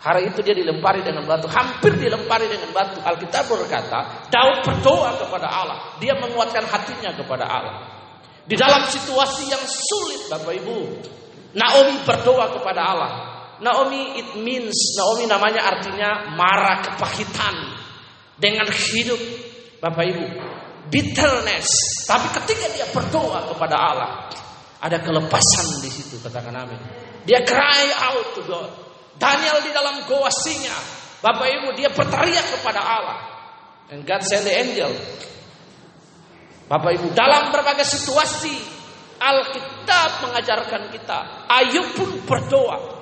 Hari 0.00 0.32
itu 0.32 0.40
dia 0.40 0.56
dilempari 0.56 1.04
dengan 1.04 1.28
batu, 1.28 1.44
hampir 1.44 1.92
dilempari 1.92 2.48
dengan 2.48 2.72
batu. 2.72 3.04
Alkitab 3.04 3.52
berkata, 3.52 4.32
Daud 4.32 4.64
berdoa 4.64 5.12
kepada 5.20 5.44
Allah. 5.44 5.78
Dia 6.00 6.16
menguatkan 6.16 6.64
hatinya 6.64 7.12
kepada 7.12 7.44
Allah. 7.44 7.74
Di 8.48 8.56
dalam 8.56 8.88
situasi 8.88 9.52
yang 9.52 9.60
sulit, 9.60 10.32
Bapak 10.32 10.56
Ibu, 10.56 10.78
Naomi 11.52 12.00
berdoa 12.08 12.48
kepada 12.48 12.80
Allah. 12.80 13.12
Naomi 13.60 14.16
it 14.16 14.40
means, 14.40 14.96
Naomi 14.96 15.28
namanya 15.28 15.68
artinya 15.68 16.32
marah 16.32 16.80
kepahitan 16.80 17.54
dengan 18.40 18.72
hidup, 18.72 19.20
Bapak 19.84 20.04
Ibu. 20.16 20.26
Bitterness. 20.90 21.70
Tapi 22.04 22.26
ketika 22.42 22.66
dia 22.74 22.86
berdoa 22.90 23.46
kepada 23.54 23.76
Allah, 23.78 24.10
ada 24.82 24.98
kelepasan 24.98 25.80
di 25.80 25.90
situ, 25.90 26.18
katakan 26.18 26.52
amin. 26.52 26.80
Dia 27.24 27.46
cry 27.46 27.94
out 28.10 28.34
to 28.34 28.42
God. 28.44 28.70
Daniel 29.14 29.62
di 29.62 29.70
dalam 29.70 30.02
goa 30.08 30.28
singa. 30.32 30.74
Bapak 31.20 31.46
Ibu, 31.46 31.68
dia 31.76 31.92
berteriak 31.92 32.58
kepada 32.58 32.80
Allah. 32.80 33.18
And 33.92 34.02
God 34.08 34.24
sent 34.24 34.48
the 34.48 34.54
angel. 34.56 34.90
Bapak 36.66 36.96
Ibu, 36.96 37.12
dalam 37.12 37.52
berbagai 37.52 37.84
situasi 37.84 38.56
Alkitab 39.20 40.24
mengajarkan 40.24 40.88
kita. 40.96 41.44
Ayub 41.52 41.86
pun 41.92 42.10
berdoa. 42.24 43.00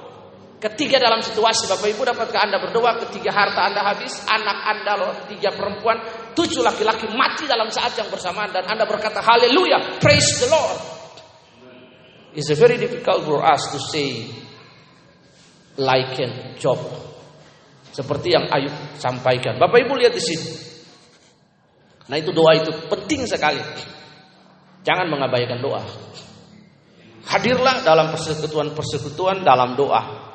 Ketiga 0.59 0.99
dalam 0.99 1.23
situasi 1.23 1.71
Bapak 1.71 1.87
Ibu 1.87 2.02
dapatkah 2.02 2.42
Anda 2.42 2.59
berdoa 2.59 2.99
Ketiga 3.07 3.30
harta 3.30 3.71
Anda 3.71 3.95
habis 3.95 4.11
Anak 4.26 4.59
Anda 4.66 4.92
loh 4.99 5.12
Tiga 5.30 5.54
perempuan 5.54 6.02
Tujuh 6.38 6.62
laki-laki 6.62 7.11
mati 7.18 7.50
dalam 7.50 7.66
saat 7.66 7.99
yang 7.99 8.07
bersamaan 8.07 8.54
Dan 8.54 8.62
Anda 8.62 8.87
berkata 8.87 9.18
haleluya 9.18 9.99
Praise 9.99 10.38
the 10.38 10.47
Lord 10.47 10.99
It's 12.38 12.54
very 12.54 12.78
difficult 12.78 13.26
for 13.26 13.42
us 13.42 13.75
to 13.75 13.83
say 13.83 14.30
liken 15.78 16.59
job. 16.59 16.78
Seperti 17.95 18.35
yang 18.35 18.47
Ayub 18.47 18.75
sampaikan. 19.00 19.57
Bapak 19.57 19.83
Ibu 19.87 19.99
lihat 19.99 20.14
di 20.14 20.23
sini. 20.23 20.49
Nah 22.11 22.16
itu 22.18 22.30
doa 22.35 22.52
itu 22.54 22.71
penting 22.87 23.26
sekali. 23.26 23.59
Jangan 24.87 25.07
mengabaikan 25.11 25.59
doa. 25.59 25.83
Hadirlah 27.28 27.83
dalam 27.83 28.14
persekutuan-persekutuan 28.14 29.42
dalam 29.42 29.75
doa. 29.75 30.30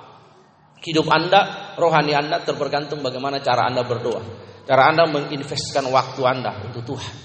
Hidup 0.83 1.07
Anda, 1.07 1.73
rohani 1.79 2.11
Anda 2.11 2.43
terbergantung 2.43 2.99
bagaimana 2.99 3.39
cara 3.39 3.71
Anda 3.71 3.87
berdoa. 3.87 4.51
Cara 4.63 4.95
Anda 4.95 5.03
menginvestkan 5.07 5.83
waktu 5.91 6.21
Anda 6.23 6.55
untuk 6.71 6.95
Tuhan. 6.95 7.15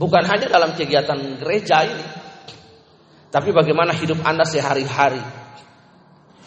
Bukan 0.00 0.24
hanya 0.26 0.48
dalam 0.48 0.74
kegiatan 0.74 1.38
gereja 1.38 1.84
ini, 1.84 2.06
tapi 3.30 3.54
bagaimana 3.54 3.94
hidup 3.94 4.18
Anda 4.26 4.42
sehari-hari? 4.42 5.22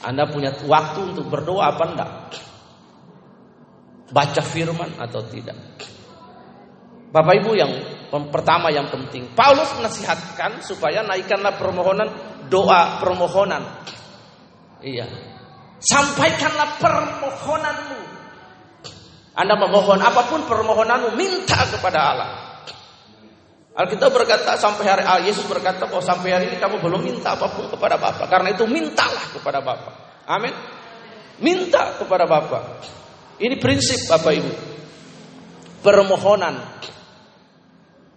Anda 0.03 0.27
punya 0.27 0.51
waktu 0.67 1.15
untuk 1.15 1.31
berdoa 1.31 1.71
apa 1.71 1.83
enggak? 1.87 2.11
Baca 4.11 4.41
firman 4.43 4.99
atau 4.99 5.23
tidak? 5.31 5.55
Bapak 7.13 7.39
Ibu 7.39 7.51
yang 7.55 7.71
pertama 8.33 8.67
yang 8.73 8.89
penting, 8.91 9.31
Paulus 9.31 9.69
menasihatkan 9.79 10.59
supaya 10.65 11.05
naikkanlah 11.05 11.55
permohonan 11.55 12.09
doa 12.51 12.99
permohonan. 12.99 13.63
Iya. 14.83 15.07
Sampaikanlah 15.79 16.81
permohonanmu. 16.81 18.12
Anda 19.33 19.57
memohon 19.57 19.97
apa 19.97 20.29
pun 20.29 20.45
permohonanmu, 20.45 21.17
minta 21.17 21.65
kepada 21.69 21.99
Allah. 22.13 22.29
Alkitab 23.73 24.13
berkata 24.13 24.53
sampai 24.53 24.85
hari 24.85 25.01
ah, 25.01 25.17
Yesus 25.17 25.49
berkata 25.49 25.89
bahwa 25.89 26.05
sampai 26.05 26.29
hari 26.29 26.45
ini 26.53 26.61
kamu 26.61 26.77
belum 26.77 27.01
minta 27.01 27.33
apa 27.33 27.49
pun 27.49 27.65
kepada 27.73 27.97
Bapa. 27.97 28.29
Karena 28.29 28.53
itu 28.53 28.69
mintalah 28.69 29.33
kepada 29.33 29.65
Bapa. 29.65 30.21
Amin. 30.29 30.53
Minta 31.41 31.97
kepada 31.97 32.29
Bapa. 32.29 32.85
Ini 33.41 33.57
prinsip 33.57 34.05
Bapak 34.05 34.33
Ibu. 34.37 34.53
Permohonan. 35.81 36.55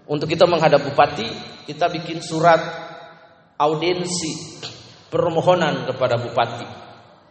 Untuk 0.07 0.29
kita 0.29 0.45
menghadap 0.45 0.85
bupati, 0.85 1.27
kita 1.65 1.89
bikin 1.89 2.21
surat 2.21 2.61
audiensi 3.57 4.61
permohonan 5.09 5.89
kepada 5.89 6.21
bupati. 6.21 6.86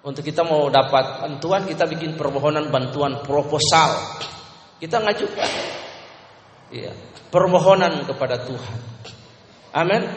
Untuk 0.06 0.22
kita 0.22 0.46
mau 0.46 0.70
dapat 0.70 1.26
bantuan, 1.26 1.66
kita 1.66 1.90
bikin 1.90 2.14
permohonan 2.14 2.70
bantuan 2.70 3.26
proposal. 3.26 4.22
Kita 4.78 5.02
ngajukan. 5.02 5.50
Iya 6.70 6.94
permohonan 7.36 8.08
kepada 8.08 8.48
Tuhan. 8.48 8.80
Amin. 9.76 10.08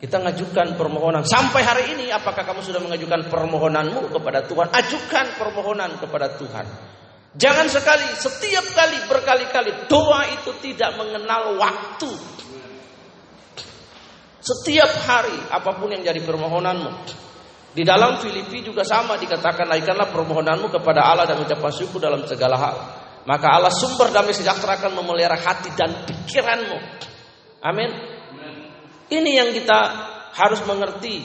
Kita 0.00 0.16
mengajukan 0.16 0.80
permohonan. 0.80 1.28
Sampai 1.28 1.60
hari 1.60 1.92
ini 1.96 2.08
apakah 2.08 2.44
kamu 2.44 2.64
sudah 2.64 2.80
mengajukan 2.80 3.28
permohonanmu 3.28 4.08
kepada 4.08 4.48
Tuhan? 4.48 4.72
Ajukan 4.72 5.26
permohonan 5.36 6.00
kepada 6.00 6.32
Tuhan. 6.40 6.66
Jangan 7.34 7.66
sekali, 7.68 8.06
setiap 8.16 8.64
kali, 8.72 8.98
berkali-kali 9.10 9.90
doa 9.90 10.22
itu 10.32 10.54
tidak 10.64 10.96
mengenal 10.96 11.56
waktu. 11.60 12.10
Setiap 14.44 14.92
hari 15.08 15.36
apa 15.52 15.72
pun 15.76 15.88
yang 15.88 16.04
jadi 16.04 16.20
permohonanmu. 16.20 16.92
Di 17.74 17.82
dalam 17.82 18.22
Filipi 18.22 18.62
juga 18.62 18.86
sama 18.86 19.18
dikatakan 19.18 19.66
naikkanlah 19.66 20.14
permohonanmu 20.14 20.70
kepada 20.70 21.10
Allah 21.10 21.26
dan 21.26 21.42
ucapan 21.42 21.72
syukur 21.74 21.98
dalam 21.98 22.22
segala 22.22 22.54
hal. 22.54 22.76
Maka 23.26 23.50
Allah 23.50 23.74
sumber 23.74 24.14
damai 24.14 24.30
sejahtera 24.30 24.78
akan 24.78 25.02
memelihara 25.02 25.34
hati 25.34 25.74
dan 25.74 26.06
pikiranmu. 26.06 26.78
Amin. 27.66 27.90
Ini 29.10 29.30
yang 29.42 29.50
kita 29.50 29.78
harus 30.38 30.62
mengerti. 30.70 31.18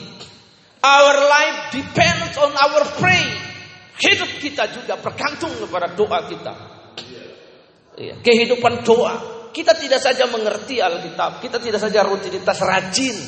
Our 0.80 1.14
life 1.28 1.58
depends 1.70 2.34
on 2.40 2.50
our 2.50 2.82
pray. 2.98 3.24
Hidup 4.00 4.30
kita 4.40 4.74
juga 4.74 4.96
bergantung 4.98 5.52
kepada 5.54 5.92
doa 5.92 6.18
kita. 6.24 6.54
Iya. 8.00 8.14
Kehidupan 8.24 8.80
doa. 8.82 9.38
Kita 9.50 9.76
tidak 9.76 9.98
saja 9.98 10.30
mengerti 10.30 10.78
Alkitab, 10.78 11.42
kita 11.42 11.58
tidak 11.58 11.82
saja 11.82 12.06
rutinitas 12.06 12.62
rajin, 12.62 13.18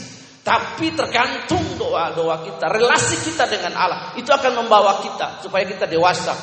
tapi 0.42 0.90
tergantung 0.98 1.62
doa-doa 1.78 2.42
kita, 2.42 2.66
relasi 2.66 3.22
kita 3.22 3.46
dengan 3.46 3.78
Allah. 3.78 4.00
Itu 4.18 4.34
akan 4.34 4.66
membawa 4.66 4.98
kita 4.98 5.38
supaya 5.38 5.62
kita 5.62 5.86
dewasa. 5.86 6.34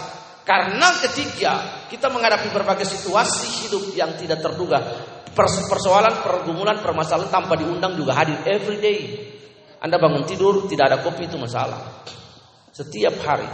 Karena 0.48 0.96
ketiga, 1.04 1.86
kita 1.92 2.08
menghadapi 2.08 2.50
berbagai 2.50 2.88
situasi 2.88 3.68
hidup 3.68 3.92
yang 3.94 4.16
tidak 4.16 4.40
terduga 4.40 4.80
persoalan, 5.36 6.24
pergumulan, 6.24 6.80
permasalahan 6.80 7.30
tanpa 7.30 7.60
diundang 7.60 7.94
juga 8.00 8.16
hadir 8.18 8.40
every 8.48 8.80
day. 8.80 9.00
Anda 9.80 9.96
bangun 9.96 10.28
tidur 10.28 10.68
tidak 10.68 10.96
ada 10.96 10.98
kopi 11.04 11.28
itu 11.28 11.36
masalah. 11.40 12.04
Setiap 12.72 13.20
hari. 13.24 13.48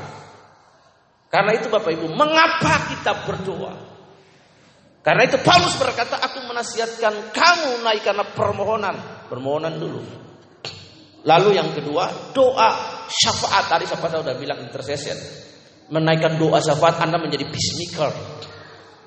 Karena 1.29 1.51
itu 1.57 1.67
Bapak 1.67 1.89
Ibu, 1.89 2.07
mengapa 2.13 2.89
kita 2.93 3.25
berdoa? 3.27 3.73
Karena 5.05 5.21
itu 5.25 5.37
Paulus 5.41 5.77
berkata, 5.77 6.17
aku 6.17 6.49
menasihatkan 6.49 7.33
kamu 7.33 7.81
naikkanlah 7.85 8.33
permohonan. 8.33 8.95
Permohonan 9.29 9.73
dulu. 9.77 10.01
Lalu 11.25 11.58
yang 11.58 11.74
kedua, 11.74 12.34
doa 12.34 12.70
syafaat. 13.10 13.65
Tadi 13.65 13.86
siapa 13.89 14.05
sudah 14.08 14.38
bilang 14.38 14.62
intercession. 14.62 15.17
Menaikkan 15.89 16.38
doa 16.38 16.62
syafaat 16.62 17.01
Anda 17.01 17.17
menjadi 17.17 17.50
peacemaker. 17.50 18.12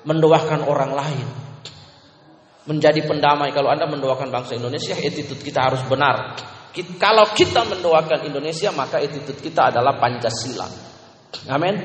Mendoakan 0.03 0.67
orang 0.67 0.91
lain 0.95 1.27
menjadi 2.69 3.01
pendamai. 3.01 3.49
Kalau 3.49 3.73
Anda 3.73 3.89
mendoakan 3.89 4.29
bangsa 4.29 4.53
Indonesia, 4.53 4.93
attitude 4.93 5.41
kita 5.41 5.65
harus 5.65 5.81
benar. 5.89 6.37
Kalau 7.01 7.25
kita 7.33 7.65
mendoakan 7.65 8.29
Indonesia, 8.29 8.69
maka 8.69 9.01
attitude 9.01 9.41
kita 9.41 9.73
adalah 9.73 9.97
Pancasila. 9.97 10.69
Amin. 11.49 11.75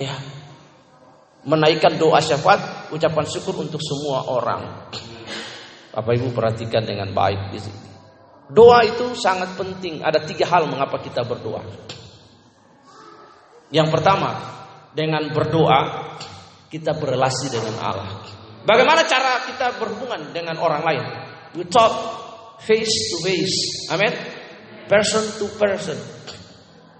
Ya. 0.00 0.16
Menaikkan 1.46 2.00
doa 2.00 2.18
syafaat, 2.18 2.90
ucapan 2.90 3.26
syukur 3.28 3.60
untuk 3.62 3.78
semua 3.78 4.26
orang. 4.32 4.90
Bapak 5.94 6.12
Ibu 6.18 6.34
perhatikan 6.34 6.82
dengan 6.82 7.12
baik 7.12 7.54
di 7.54 7.60
sini. 7.60 7.95
Doa 8.46 8.86
itu 8.86 9.18
sangat 9.18 9.58
penting. 9.58 10.06
Ada 10.06 10.22
tiga 10.22 10.46
hal 10.46 10.70
mengapa 10.70 11.02
kita 11.02 11.26
berdoa. 11.26 11.62
Yang 13.74 13.88
pertama, 13.90 14.30
dengan 14.94 15.26
berdoa 15.34 16.14
kita 16.70 16.94
berrelasi 16.94 17.50
dengan 17.50 17.74
Allah. 17.82 18.22
Bagaimana 18.66 19.06
cara 19.06 19.46
kita 19.46 19.78
berhubungan 19.78 20.30
dengan 20.30 20.58
orang 20.58 20.82
lain? 20.82 21.02
We 21.58 21.66
talk 21.66 21.94
face 22.62 23.14
to 23.14 23.22
face. 23.22 23.90
Amin. 23.90 24.14
Person 24.86 25.22
to 25.42 25.46
person. 25.58 25.98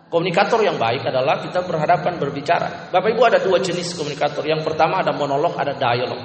Komunikator 0.06 0.62
yang 0.62 0.78
baik 0.78 1.02
adalah 1.02 1.42
kita 1.42 1.66
berhadapan 1.66 2.14
berbicara. 2.18 2.90
Bapak 2.94 3.10
Ibu 3.10 3.22
ada 3.26 3.38
dua 3.42 3.58
jenis 3.58 3.98
komunikator. 3.98 4.46
Yang 4.46 4.62
pertama 4.62 5.02
ada 5.02 5.10
monolog, 5.10 5.58
ada 5.58 5.74
dialog. 5.74 6.22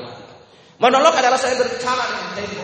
Monolog 0.78 1.14
adalah 1.18 1.38
saya 1.38 1.58
berbicara 1.58 2.06
dengan 2.10 2.30
tempo. 2.38 2.64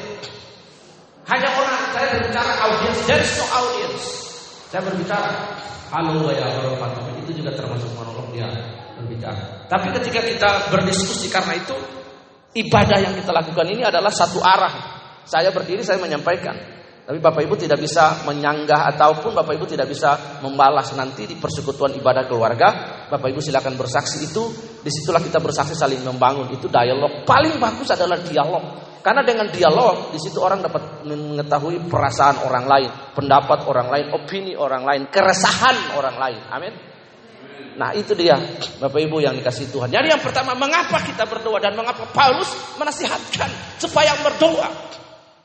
Hanya 1.27 1.49
orang 1.59 1.83
saya 1.91 2.07
berbicara 2.15 2.51
audience, 2.63 2.99
there 3.03 3.19
is 3.19 3.35
no 3.35 3.45
audience. 3.51 4.05
Saya 4.71 4.81
berbicara, 4.87 5.27
halo 5.91 6.31
ya 6.31 6.47
warahmatullahi 6.55 7.19
itu 7.27 7.43
juga 7.43 7.51
termasuk 7.51 7.91
monolog 7.99 8.31
dia 8.31 8.47
berbicara. 8.95 9.67
Tapi 9.67 9.91
ketika 9.99 10.23
kita 10.23 10.49
berdiskusi 10.71 11.27
karena 11.27 11.59
itu 11.59 11.75
ibadah 12.55 12.97
yang 13.03 13.13
kita 13.19 13.35
lakukan 13.35 13.67
ini 13.67 13.83
adalah 13.83 14.11
satu 14.11 14.39
arah. 14.39 14.95
Saya 15.27 15.51
berdiri, 15.51 15.83
saya 15.83 15.99
menyampaikan. 15.99 16.55
Tapi 17.07 17.19
Bapak 17.23 17.43
Ibu 17.43 17.55
tidak 17.55 17.83
bisa 17.83 18.23
menyanggah 18.23 18.95
ataupun 18.95 19.35
Bapak 19.35 19.55
Ibu 19.55 19.67
tidak 19.67 19.87
bisa 19.91 20.39
membalas 20.43 20.91
nanti 20.95 21.27
di 21.27 21.35
persekutuan 21.35 21.95
ibadah 21.95 22.23
keluarga. 22.27 22.67
Bapak 23.11 23.31
Ibu 23.31 23.39
silakan 23.43 23.75
bersaksi 23.75 24.27
itu. 24.27 24.43
Di 24.79 24.91
situlah 24.91 25.19
kita 25.19 25.43
bersaksi 25.43 25.75
saling 25.75 26.03
membangun. 26.03 26.51
Itu 26.51 26.71
dialog. 26.71 27.27
Paling 27.27 27.59
bagus 27.59 27.91
adalah 27.91 28.19
dialog. 28.23 28.86
Karena 29.07 29.23
dengan 29.23 29.47
dialog 29.47 30.11
di 30.11 30.19
situ 30.19 30.35
orang 30.43 30.59
dapat 30.59 31.07
mengetahui 31.07 31.87
perasaan 31.87 32.43
orang 32.43 32.67
lain, 32.67 32.91
pendapat 33.15 33.63
orang 33.63 33.87
lain, 33.87 34.11
opini 34.11 34.51
orang 34.51 34.83
lain, 34.83 35.07
keresahan 35.07 35.95
orang 35.95 36.19
lain. 36.19 36.43
Amin. 36.51 36.75
Nah 37.79 37.95
itu 37.95 38.11
dia 38.19 38.35
Bapak 38.83 38.99
Ibu 38.99 39.23
yang 39.23 39.39
dikasih 39.39 39.71
Tuhan. 39.71 39.87
Jadi 39.87 40.11
yang 40.11 40.19
pertama 40.19 40.59
mengapa 40.59 40.99
kita 41.07 41.23
berdoa 41.23 41.55
dan 41.63 41.79
mengapa 41.79 42.03
Paulus 42.11 42.51
menasihatkan 42.75 43.79
supaya 43.79 44.11
berdoa. 44.19 44.67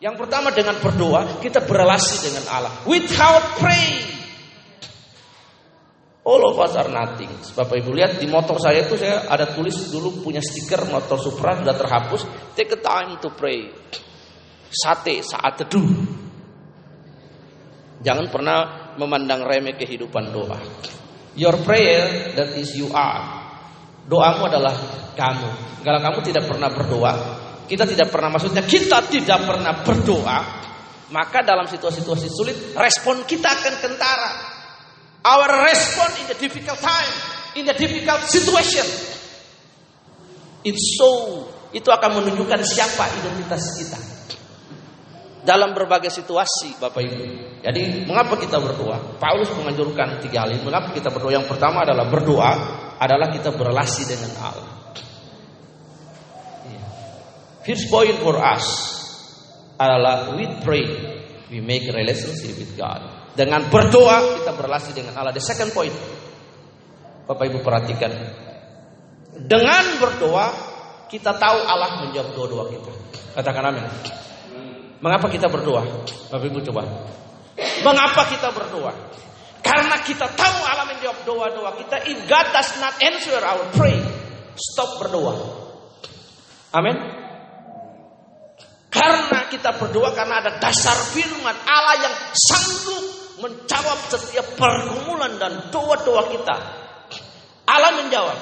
Yang 0.03 0.27
pertama 0.27 0.51
dengan 0.51 0.83
berdoa 0.83 1.39
kita 1.39 1.63
berrelasi 1.63 2.19
dengan 2.19 2.43
Allah. 2.51 2.83
Without 2.91 3.63
pray. 3.63 4.22
All 6.23 6.43
of 6.47 6.55
us 6.63 6.79
are 6.79 6.87
nothing. 6.87 7.35
Bapak 7.35 7.83
Ibu 7.83 7.99
lihat 7.99 8.23
di 8.23 8.31
motor 8.31 8.55
saya 8.55 8.87
itu 8.87 8.95
saya 8.95 9.27
ada 9.27 9.51
tulis 9.51 9.75
dulu 9.91 10.23
punya 10.23 10.39
stiker 10.39 10.87
motor 10.87 11.19
Supra 11.19 11.59
sudah 11.59 11.75
terhapus. 11.75 12.23
Take 12.55 12.79
a 12.79 12.81
time 12.81 13.19
to 13.19 13.35
pray. 13.35 13.67
Sate 14.71 15.19
saat 15.27 15.59
teduh. 15.59 15.83
Jangan 18.07 18.27
pernah 18.31 18.59
memandang 18.95 19.43
remeh 19.43 19.75
kehidupan 19.75 20.31
doa. 20.31 20.59
Your 21.35 21.59
prayer 21.67 22.35
that 22.39 22.55
is 22.55 22.71
you 22.79 22.87
are. 22.95 23.43
Doamu 24.07 24.47
adalah 24.47 24.75
kamu. 25.19 25.51
Kalau 25.83 26.01
kamu 26.03 26.19
tidak 26.23 26.45
pernah 26.47 26.71
berdoa, 26.71 27.15
kita 27.67 27.83
tidak 27.83 28.15
pernah 28.15 28.31
maksudnya 28.31 28.63
kita 28.63 29.03
tidak 29.11 29.43
pernah 29.43 29.83
berdoa, 29.83 30.39
maka 31.11 31.43
dalam 31.43 31.67
situasi-situasi 31.67 32.29
sulit 32.31 32.57
respon 32.79 33.27
kita 33.27 33.49
akan 33.49 33.75
kentara. 33.81 34.52
Our 35.23 35.47
response 35.71 36.19
in 36.19 36.27
the 36.27 36.39
difficult 36.39 36.83
time, 36.83 37.13
in 37.55 37.63
the 37.63 37.77
difficult 37.79 38.27
situation. 38.27 38.87
It's 40.67 40.99
so 40.99 41.47
itu 41.71 41.89
akan 41.89 42.23
menunjukkan 42.23 42.61
siapa 42.67 43.07
identitas 43.23 43.63
kita 43.79 43.99
dalam 45.43 45.75
berbagai 45.75 46.11
situasi 46.11 46.79
Bapak 46.79 47.03
Ibu. 47.03 47.23
Jadi 47.63 48.07
mengapa 48.07 48.39
kita 48.39 48.59
berdoa? 48.63 49.19
Paulus 49.19 49.51
menganjurkan 49.59 50.23
tiga 50.23 50.47
hal 50.47 50.55
ini. 50.55 50.63
Mengapa 50.63 50.95
kita 50.95 51.11
berdoa? 51.11 51.35
Yang 51.35 51.47
pertama 51.51 51.83
adalah 51.83 52.07
berdoa 52.07 52.53
adalah 52.99 53.31
kita 53.31 53.51
berrelasi 53.55 54.03
dengan 54.07 54.31
Allah. 54.39 54.71
Iya. 56.67 56.85
First 57.67 57.91
point 57.91 58.19
for 58.23 58.39
us 58.39 58.67
adalah 59.79 60.35
we 60.39 60.47
pray, 60.63 60.87
we 61.51 61.59
make 61.59 61.91
relationship 61.91 62.55
with 62.59 62.75
God. 62.79 63.22
Dengan 63.33 63.65
berdoa 63.73 64.41
kita 64.41 64.53
berrelasi 64.53 64.93
dengan 64.93 65.17
Allah. 65.17 65.33
The 65.33 65.41
second 65.41 65.73
point, 65.73 65.95
Bapak 67.25 67.49
Ibu 67.49 67.65
perhatikan, 67.65 68.13
dengan 69.41 69.85
berdoa 69.97 70.53
kita 71.09 71.37
tahu 71.41 71.59
Allah 71.65 72.05
menjawab 72.05 72.37
doa-doa 72.37 72.65
kita. 72.69 72.93
Katakan 73.41 73.73
amin. 73.73 73.85
Mengapa 75.01 75.27
kita 75.33 75.49
berdoa? 75.49 75.81
Bapak 76.29 76.47
Ibu 76.47 76.61
coba. 76.69 76.85
Mengapa 77.81 78.23
kita 78.29 78.53
berdoa? 78.53 78.93
Karena 79.63 79.97
kita 80.05 80.29
tahu 80.37 80.59
Allah 80.69 80.87
menjawab 80.93 81.19
doa-doa 81.25 81.71
kita. 81.81 82.05
If 82.05 82.29
God 82.29 82.47
does 82.53 82.71
not 82.83 82.95
answer 83.01 83.41
our 83.41 83.65
pray, 83.73 83.97
stop 84.59 85.01
berdoa. 85.01 85.35
Amin. 86.77 86.97
Karena 88.93 89.49
kita 89.49 89.73
berdoa 89.81 90.13
karena 90.13 90.45
ada 90.45 90.61
dasar 90.61 90.93
firman 91.17 91.57
Allah 91.65 91.97
yang 92.05 92.15
sanggup 92.37 93.22
menjawab 93.41 93.99
setiap 94.13 94.47
pergumulan 94.59 95.39
dan 95.41 95.73
doa-doa 95.73 96.29
kita. 96.29 96.57
Allah 97.65 97.93
menjawab. 98.03 98.39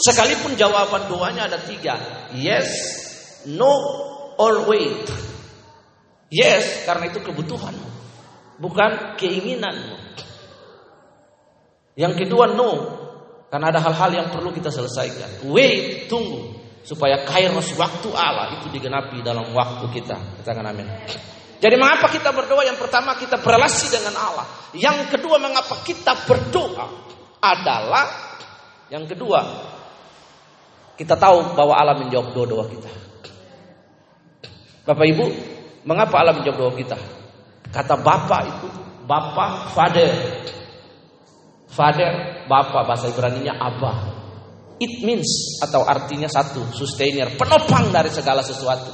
Sekalipun 0.00 0.56
jawaban 0.56 1.10
doanya 1.12 1.50
ada 1.50 1.60
tiga. 1.60 1.98
Yes, 2.32 2.70
no, 3.50 3.68
always. 4.40 5.04
Yes, 6.30 6.86
karena 6.86 7.10
itu 7.10 7.18
kebutuhan, 7.20 7.74
bukan 8.62 9.18
keinginanmu. 9.18 9.98
Yang 11.98 12.24
kedua 12.24 12.54
no, 12.54 12.70
karena 13.50 13.74
ada 13.74 13.82
hal-hal 13.82 14.10
yang 14.14 14.28
perlu 14.30 14.54
kita 14.54 14.70
selesaikan. 14.70 15.50
Wait, 15.50 16.06
tunggu 16.06 16.54
supaya 16.86 17.26
kairos 17.26 17.74
waktu 17.76 18.08
Allah 18.14 18.62
itu 18.62 18.72
digenapi 18.72 19.20
dalam 19.26 19.50
waktu 19.52 19.90
kita. 19.90 20.16
Katakan 20.40 20.70
amin. 20.70 20.86
Jadi 21.60 21.76
mengapa 21.76 22.08
kita 22.08 22.32
berdoa? 22.32 22.64
Yang 22.64 22.80
pertama 22.80 23.12
kita 23.20 23.36
berrelasi 23.36 23.92
dengan 23.92 24.16
Allah. 24.16 24.48
Yang 24.72 25.12
kedua 25.12 25.36
mengapa 25.36 25.76
kita 25.84 26.24
berdoa 26.24 26.88
adalah 27.40 28.06
yang 28.88 29.04
kedua 29.04 29.40
kita 30.96 31.16
tahu 31.16 31.56
bahwa 31.56 31.76
Allah 31.76 31.96
menjawab 31.96 32.32
doa-doa 32.36 32.64
kita. 32.68 32.92
Bapak 34.84 35.06
Ibu, 35.16 35.26
mengapa 35.88 36.20
Allah 36.20 36.36
menjawab 36.36 36.56
doa 36.60 36.72
kita? 36.76 36.96
Kata 37.72 37.96
Bapak 37.96 38.40
itu, 38.44 38.68
Bapak, 39.08 39.72
Father. 39.72 40.10
Father, 41.70 42.44
Bapak, 42.44 42.82
bahasa 42.84 43.08
Ibrani-nya 43.08 43.56
Abah. 43.56 44.20
It 44.80 45.00
means 45.04 45.60
atau 45.64 45.84
artinya 45.88 46.28
satu, 46.28 46.68
sustainer, 46.72 47.32
penopang 47.36 47.88
dari 47.92 48.12
segala 48.12 48.44
sesuatu. 48.44 48.92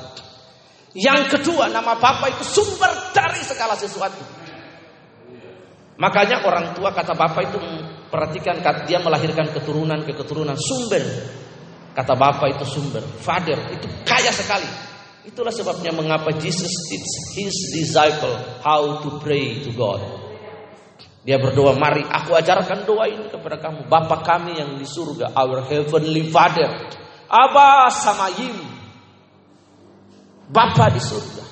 Yang 0.96 1.37
kedua, 1.37 1.68
nama 1.68 1.92
Bapak 2.00 2.40
itu 2.40 2.44
sumber 2.56 2.88
dari 3.12 3.44
segala 3.44 3.76
sesuatu. 3.76 4.24
Makanya 6.00 6.44
orang 6.44 6.72
tua 6.72 6.88
kata 6.92 7.12
Bapak 7.12 7.52
itu 7.52 7.61
perhatikan 8.09 8.64
dia 8.88 9.00
melahirkan 9.04 9.52
keturunan 9.52 10.00
ke 10.09 10.16
keturunan 10.16 10.56
sumber. 10.56 11.04
Kata 11.92 12.16
Bapak 12.16 12.56
itu 12.56 12.64
sumber, 12.64 13.04
Father 13.20 13.56
itu 13.76 13.88
kaya 14.09 14.32
sekali. 14.32 14.68
Itulah 15.28 15.52
sebabnya 15.52 15.92
mengapa 15.92 16.32
Jesus 16.37 16.70
teach 16.88 17.12
his 17.37 17.56
disciple 17.76 18.37
how 18.64 19.00
to 19.04 19.20
pray 19.20 19.61
to 19.64 19.72
God. 19.76 20.00
Dia 21.26 21.42
berdoa, 21.42 21.74
mari 21.74 22.06
aku 22.06 22.38
ajarkan 22.38 22.87
doa 22.87 23.11
ini 23.11 23.26
kepada 23.26 23.59
kamu. 23.59 23.90
Bapa 23.90 24.22
kami 24.22 24.62
yang 24.62 24.78
di 24.78 24.87
surga, 24.87 25.35
our 25.35 25.66
heavenly 25.66 26.30
Father. 26.30 26.70
Abba 27.26 27.90
Samayim. 27.90 28.75
Bapa 30.46 30.87
di 30.94 31.02
surga. 31.02 31.44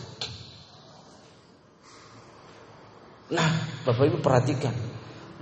Nah, 3.34 3.50
Bapak 3.82 4.04
Ibu 4.06 4.18
perhatikan. 4.22 4.74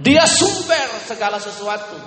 Dia 0.00 0.24
sumber 0.24 0.88
segala 1.04 1.36
sesuatu. 1.36 1.98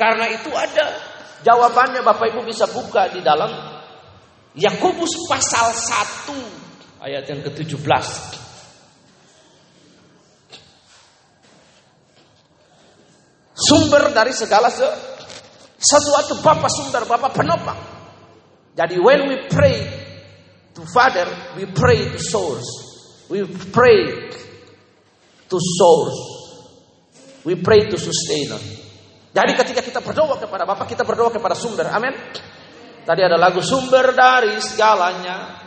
Karena 0.00 0.26
itu 0.32 0.48
ada 0.54 0.96
jawabannya 1.44 2.00
Bapak 2.00 2.32
Ibu 2.32 2.40
bisa 2.48 2.64
buka 2.70 3.12
di 3.12 3.20
dalam 3.20 3.52
Yakobus 4.54 5.28
pasal 5.28 5.74
1 7.02 7.04
ayat 7.04 7.24
yang 7.28 7.40
ke-17. 7.44 8.06
Sumber 13.54 14.10
dari 14.10 14.32
segala 14.34 14.72
sesuatu 15.78 16.40
Bapak 16.42 16.70
sumber, 16.72 17.04
Bapak 17.06 17.36
penopang. 17.36 17.78
Jadi 18.74 18.98
when 18.98 19.30
we 19.30 19.36
pray 19.46 20.03
to 20.74 20.82
Father, 20.90 21.26
we 21.56 21.66
pray 21.70 22.10
to 22.10 22.18
source. 22.18 22.66
We 23.30 23.46
pray 23.46 24.30
to 25.48 25.58
source. 25.58 26.18
We 27.46 27.54
pray 27.60 27.86
to 27.88 27.96
sustainer. 27.96 28.58
Jadi 29.34 29.52
ketika 29.58 29.82
kita 29.82 30.00
berdoa 30.02 30.38
kepada 30.38 30.62
Bapak, 30.62 30.86
kita 30.86 31.02
berdoa 31.02 31.30
kepada 31.34 31.58
sumber. 31.58 31.90
Amin. 31.90 32.14
Tadi 33.04 33.20
ada 33.20 33.34
lagu 33.34 33.60
sumber 33.60 34.14
dari 34.14 34.54
segalanya. 34.62 35.66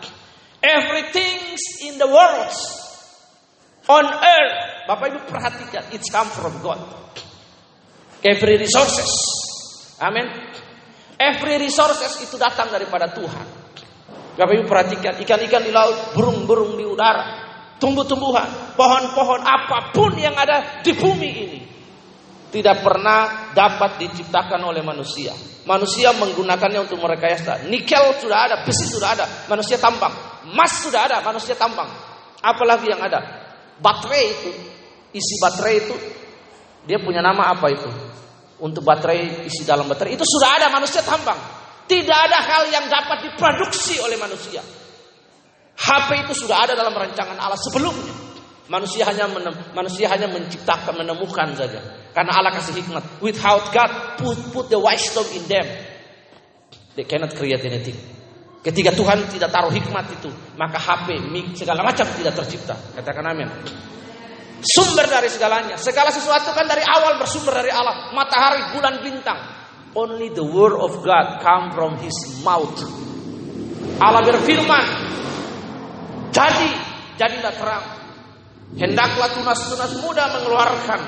Everything 0.63 1.55
in 1.85 1.99
the 1.99 2.07
world 2.07 2.51
on 3.91 4.05
earth. 4.07 4.57
Bapak 4.87 5.05
Ibu 5.11 5.19
perhatikan, 5.27 5.83
it's 5.91 6.07
come 6.07 6.31
from 6.31 6.63
God. 6.63 6.79
Every 8.23 8.57
resources. 8.57 9.11
Amin. 9.99 10.25
Every 11.17 11.57
resources 11.61 12.23
itu 12.23 12.39
datang 12.39 12.71
daripada 12.71 13.11
Tuhan. 13.11 13.56
Bapak 14.37 14.53
Ibu 14.53 14.65
perhatikan, 14.69 15.17
ikan-ikan 15.25 15.65
di 15.65 15.73
laut, 15.73 16.13
burung-burung 16.13 16.77
di 16.77 16.85
udara, 16.85 17.25
tumbuh-tumbuhan, 17.81 18.77
pohon-pohon 18.77 19.41
apa 19.41 19.89
pun 19.89 20.13
yang 20.13 20.37
ada 20.37 20.85
di 20.85 20.93
bumi 20.93 21.29
ini 21.33 21.59
tidak 22.47 22.79
pernah 22.79 23.51
dapat 23.51 23.99
diciptakan 23.99 24.61
oleh 24.63 24.79
manusia. 24.79 25.35
Manusia 25.67 26.15
menggunakannya 26.15 26.87
untuk 26.87 26.95
merekayasa. 27.03 27.67
Nikel 27.67 28.15
sudah 28.23 28.47
ada, 28.47 28.55
besi 28.63 28.87
sudah 28.87 29.09
ada, 29.19 29.25
manusia 29.51 29.75
tambang. 29.75 30.13
Emas 30.47 30.79
sudah 30.79 31.11
ada, 31.11 31.17
manusia 31.19 31.59
tambang. 31.59 31.91
Apalagi 32.39 32.87
yang 32.87 33.03
ada? 33.03 33.19
Baterai 33.83 34.23
itu, 34.31 34.51
isi 35.11 35.35
baterai 35.43 35.75
itu, 35.75 35.95
dia 36.87 36.97
punya 37.03 37.19
nama 37.19 37.51
apa 37.51 37.67
itu? 37.67 37.89
Untuk 38.63 38.81
baterai 38.81 39.43
isi 39.45 39.67
dalam 39.67 39.85
baterai 39.85 40.15
itu 40.15 40.23
sudah 40.23 40.49
ada, 40.55 40.71
manusia 40.71 41.03
tambang. 41.03 41.56
Tidak 41.87 42.19
ada 42.19 42.39
hal 42.43 42.63
yang 42.67 42.85
dapat 42.91 43.31
diproduksi 43.31 43.97
oleh 44.03 44.19
manusia. 44.19 44.59
HP 45.77 46.09
itu 46.27 46.33
sudah 46.43 46.67
ada 46.67 46.73
dalam 46.75 46.91
rancangan 46.91 47.39
Allah 47.39 47.55
sebelumnya. 47.55 48.27
Manusia 48.67 49.07
hanya 49.07 49.31
menem, 49.31 49.55
manusia 49.71 50.11
hanya 50.11 50.27
menciptakan 50.27 50.99
menemukan 50.99 51.55
saja. 51.55 51.79
Karena 52.11 52.35
Allah 52.35 52.51
kasih 52.51 52.75
hikmat. 52.75 53.23
Without 53.23 53.71
God 53.71 54.19
put 54.19 54.37
put 54.51 54.65
the 54.67 54.75
wisdom 54.75 55.23
in 55.31 55.47
them. 55.47 55.63
They 56.99 57.07
cannot 57.07 57.31
create 57.31 57.63
anything. 57.63 57.95
Ketika 58.59 58.91
Tuhan 58.91 59.31
tidak 59.31 59.47
taruh 59.53 59.71
hikmat 59.71 60.11
itu, 60.11 60.27
maka 60.59 60.75
HP, 60.75 61.23
mic, 61.31 61.55
segala 61.55 61.85
macam 61.87 62.03
tidak 62.19 62.35
tercipta. 62.35 62.75
Katakan 62.99 63.23
amin. 63.31 63.47
Sumber 64.59 65.07
dari 65.07 65.31
segalanya. 65.31 65.79
Segala 65.79 66.11
sesuatu 66.11 66.51
kan 66.51 66.67
dari 66.67 66.83
awal 66.83 67.15
bersumber 67.21 67.55
dari 67.63 67.71
Allah. 67.71 68.11
Matahari, 68.11 68.75
bulan, 68.75 68.99
bintang. 68.99 69.39
Only 69.97 70.29
the 70.29 70.45
word 70.45 70.77
of 70.77 71.01
God 71.01 71.41
come 71.41 71.73
from 71.73 71.97
his 71.97 72.13
mouth. 72.45 72.77
Allah 73.97 74.21
berfirman. 74.29 74.85
Jadi, 76.29 76.69
jadilah 77.17 77.53
terang. 77.57 77.85
Hendaklah 78.77 79.33
tunas-tunas 79.33 79.97
muda 80.05 80.29
mengeluarkan. 80.37 81.01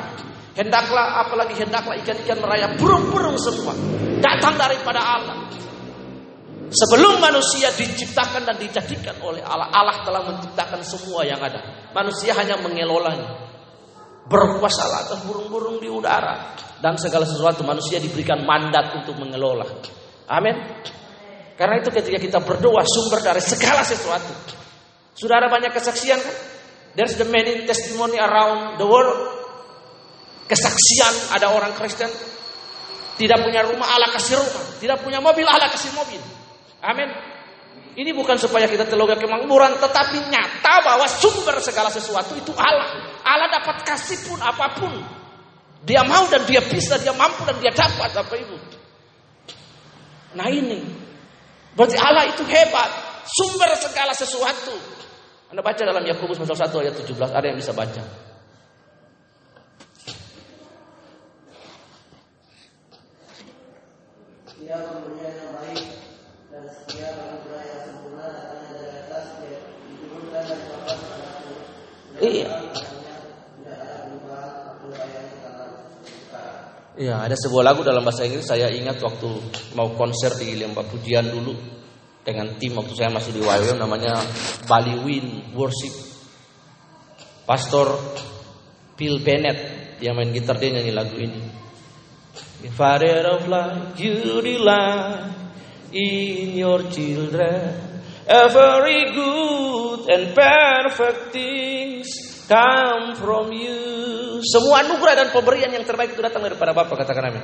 Hendaklah 0.58 1.22
apalagi 1.22 1.54
hendaklah 1.62 2.02
ikan-ikan 2.02 2.42
merayap 2.42 2.82
burung-burung 2.82 3.38
semua 3.38 3.78
datang 4.26 4.58
daripada 4.58 5.06
Allah. 5.06 5.38
Sebelum 6.74 7.22
manusia 7.22 7.70
diciptakan 7.70 8.50
dan 8.50 8.58
dijadikan 8.58 9.22
oleh 9.22 9.46
Allah, 9.46 9.70
Allah 9.70 10.02
telah 10.02 10.22
menciptakan 10.34 10.82
semua 10.82 11.30
yang 11.30 11.38
ada. 11.38 11.62
Manusia 11.94 12.34
hanya 12.34 12.58
mengelolanya. 12.58 13.54
Berkuasa 14.26 14.86
atas 15.06 15.22
burung-burung 15.30 15.78
di 15.78 15.90
udara 15.94 16.69
dan 16.80 16.96
segala 16.96 17.28
sesuatu 17.28 17.62
manusia 17.68 18.00
diberikan 18.00 18.44
mandat 18.44 18.96
untuk 18.96 19.20
mengelola. 19.20 19.68
Amin. 20.32 20.56
Karena 21.60 21.76
itu 21.84 21.92
ketika 21.92 22.18
kita 22.20 22.40
berdoa 22.40 22.88
sumber 22.88 23.20
dari 23.20 23.44
segala 23.44 23.84
sesuatu. 23.84 24.32
Sudah 25.12 25.44
ada 25.44 25.52
banyak 25.52 25.76
kesaksian 25.76 26.20
kan? 26.24 26.36
There's 26.96 27.20
the 27.20 27.28
many 27.28 27.68
testimony 27.68 28.16
around 28.16 28.80
the 28.80 28.88
world. 28.88 29.36
Kesaksian 30.48 31.36
ada 31.36 31.52
orang 31.54 31.76
Kristen 31.76 32.10
tidak 33.20 33.44
punya 33.44 33.68
rumah 33.68 34.00
Allah 34.00 34.10
kasih 34.16 34.40
rumah, 34.40 34.64
tidak 34.80 35.04
punya 35.04 35.20
mobil 35.20 35.44
Allah 35.44 35.68
kasih 35.68 35.92
mobil. 35.92 36.24
Amin. 36.80 37.12
Ini 38.00 38.16
bukan 38.16 38.40
supaya 38.40 38.64
kita 38.64 38.88
teloga 38.88 39.20
kemakmuran, 39.20 39.76
tetapi 39.76 40.32
nyata 40.32 40.74
bahwa 40.88 41.04
sumber 41.12 41.60
segala 41.60 41.92
sesuatu 41.92 42.32
itu 42.40 42.56
Allah. 42.56 43.20
Allah 43.28 43.52
dapat 43.52 43.84
kasih 43.84 44.24
pun 44.24 44.40
apa 44.40 44.80
pun. 44.80 45.19
Dia 45.88 46.04
mau 46.04 46.28
dan 46.28 46.44
dia 46.44 46.60
bisa, 46.60 47.00
dia 47.00 47.16
mampu 47.16 47.48
dan 47.48 47.56
dia 47.64 47.72
dapat, 47.72 48.12
Bapak 48.12 48.36
Ibu. 48.36 48.58
Nah 50.36 50.48
ini, 50.52 50.84
berarti 51.74 51.98
Allah 51.98 52.28
itu 52.30 52.44
hebat, 52.46 52.90
sumber 53.26 53.72
segala 53.80 54.12
sesuatu. 54.12 54.76
Anda 55.50 55.66
baca 55.66 55.82
dalam 55.82 56.06
Yakobus 56.06 56.38
pasal 56.38 56.70
1 56.70 56.84
ayat 56.86 56.94
17, 57.00 57.34
ada 57.34 57.46
yang 57.50 57.58
bisa 57.58 57.74
baca. 57.74 58.04
Dia 64.70 64.78
kemudian 64.86 65.34
yang 65.34 65.52
baik 65.58 65.82
dan 66.54 66.70
setia 66.70 67.10
anugerah 67.18 67.64
yang 67.66 67.82
sempurna 67.90 68.26
datangnya 68.30 68.70
dari 68.78 68.94
atas 69.02 69.26
dia 69.42 69.58
diturunkan 69.90 70.44
dari 70.46 70.66
Bapa. 70.70 70.94
Iya. 72.22 72.50
Tidak 72.70 73.78
ada 73.82 74.06
perubahan 74.06 74.78
apa 74.78 74.86
yang 75.10 75.28
sekarang. 75.34 75.74
Iya, 77.00 77.16
ada 77.24 77.32
sebuah 77.32 77.64
lagu 77.64 77.80
dalam 77.80 78.04
bahasa 78.04 78.28
Inggris 78.28 78.44
saya 78.44 78.68
ingat 78.68 79.00
waktu 79.00 79.32
mau 79.72 79.96
konser 79.96 80.36
di 80.36 80.60
lembah 80.60 80.84
pujian 80.84 81.32
dulu 81.32 81.56
dengan 82.28 82.60
tim 82.60 82.76
waktu 82.76 82.92
saya 82.92 83.08
masih 83.08 83.32
di 83.32 83.40
YWM 83.40 83.80
namanya 83.80 84.20
Bali 84.68 85.00
Win 85.00 85.56
Worship. 85.56 85.96
Pastor 87.48 87.96
Phil 89.00 89.24
Bennett 89.24 89.80
dia 90.04 90.12
main 90.12 90.28
gitar 90.36 90.60
dia 90.60 90.76
nyanyi 90.76 90.92
lagu 90.92 91.16
ini. 91.16 91.40
Father 92.76 93.24
of 93.32 93.48
light, 93.48 93.96
you 93.96 94.44
delight 94.44 95.32
in 95.96 96.60
your 96.60 96.84
children. 96.92 97.80
Every 98.28 99.16
good 99.16 100.04
and 100.12 100.36
perfect 100.36 101.32
things 101.32 102.12
come 102.52 103.16
from 103.16 103.56
you. 103.56 103.99
Semua 104.44 104.84
anugerah 104.84 105.16
dan 105.16 105.28
pemberian 105.36 105.72
yang 105.72 105.84
terbaik 105.84 106.16
itu 106.16 106.22
datang 106.24 106.44
daripada 106.44 106.72
Bapa 106.72 106.96
katakan 106.96 107.32
amin. 107.32 107.44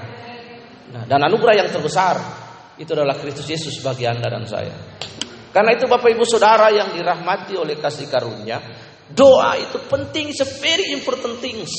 Nah, 0.95 1.03
dan 1.03 1.19
anugerah 1.27 1.65
yang 1.65 1.69
terbesar 1.71 2.15
itu 2.79 2.91
adalah 2.91 3.15
Kristus 3.19 3.47
Yesus 3.47 3.79
bagi 3.83 4.07
Anda 4.07 4.27
dan 4.31 4.43
saya. 4.47 4.75
Karena 5.51 5.71
itu 5.71 5.87
Bapak 5.87 6.11
Ibu 6.11 6.27
Saudara 6.27 6.67
yang 6.71 6.91
dirahmati 6.91 7.55
oleh 7.55 7.79
kasih 7.79 8.11
karunia, 8.11 8.59
Doa 9.05 9.53
itu 9.61 9.77
penting, 9.85 10.33
it's 10.33 10.41
very 10.57 10.89
important 10.97 11.37
things. 11.37 11.69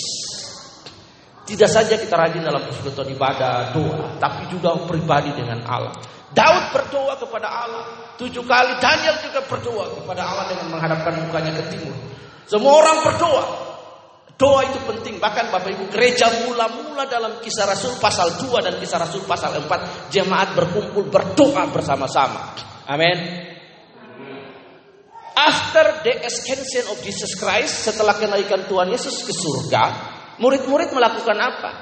Tidak 1.47 1.67
saja 1.67 1.99
kita 1.99 2.15
rajin 2.15 2.43
dalam 2.43 2.63
persekutuan 2.63 3.11
ibadah, 3.11 3.75
doa, 3.75 4.19
tapi 4.19 4.47
juga 4.51 4.79
pribadi 4.87 5.35
dengan 5.35 5.63
Allah. 5.67 5.95
Daud 6.31 6.75
berdoa 6.75 7.15
kepada 7.19 7.47
Allah 7.47 7.85
tujuh 8.19 8.43
kali. 8.47 8.79
Daniel 8.79 9.17
juga 9.23 9.43
berdoa 9.47 9.91
kepada 9.95 10.23
Allah 10.27 10.45
dengan 10.51 10.75
menghadapkan 10.75 11.15
mukanya 11.23 11.55
ke 11.55 11.63
timur. 11.75 11.95
Semua 12.47 12.83
orang 12.83 12.99
berdoa. 13.03 13.45
Doa 14.37 14.69
itu 14.69 14.79
penting. 14.85 15.17
Bahkan 15.17 15.49
Bapak 15.49 15.73
Ibu 15.73 15.89
gereja 15.89 16.29
mula-mula 16.45 17.09
dalam 17.09 17.41
kisah 17.41 17.65
Rasul 17.65 17.97
pasal 17.97 18.37
2 18.37 18.53
dan 18.61 18.75
kisah 18.77 19.01
Rasul 19.01 19.25
pasal 19.25 19.65
4. 19.65 20.13
Jemaat 20.13 20.53
berkumpul 20.53 21.09
berdoa 21.09 21.65
bersama-sama. 21.73 22.53
Amin. 22.85 23.49
After 25.37 26.05
the 26.05 26.25
ascension 26.25 26.85
of 26.93 27.01
Jesus 27.01 27.37
Christ, 27.37 27.89
setelah 27.89 28.17
kenaikan 28.17 28.69
Tuhan 28.69 28.89
Yesus 28.89 29.25
ke 29.25 29.33
surga, 29.37 30.17
Murid-murid 30.37 30.93
melakukan 30.93 31.39
apa? 31.41 31.73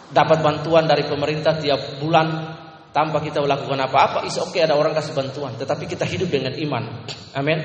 dapat 0.10 0.42
bantuan 0.42 0.90
dari 0.90 1.06
pemerintah 1.06 1.58
tiap 1.62 2.02
bulan 2.02 2.58
tanpa 2.90 3.22
kita 3.22 3.46
melakukan 3.46 3.80
apa-apa, 3.86 4.26
is 4.26 4.38
oke 4.42 4.54
okay, 4.54 4.66
ada 4.66 4.74
orang 4.74 4.98
kasih 4.98 5.14
bantuan, 5.14 5.54
tetapi 5.56 5.86
kita 5.86 6.06
hidup 6.10 6.30
dengan 6.30 6.54
iman. 6.58 7.06
Amin. 7.38 7.60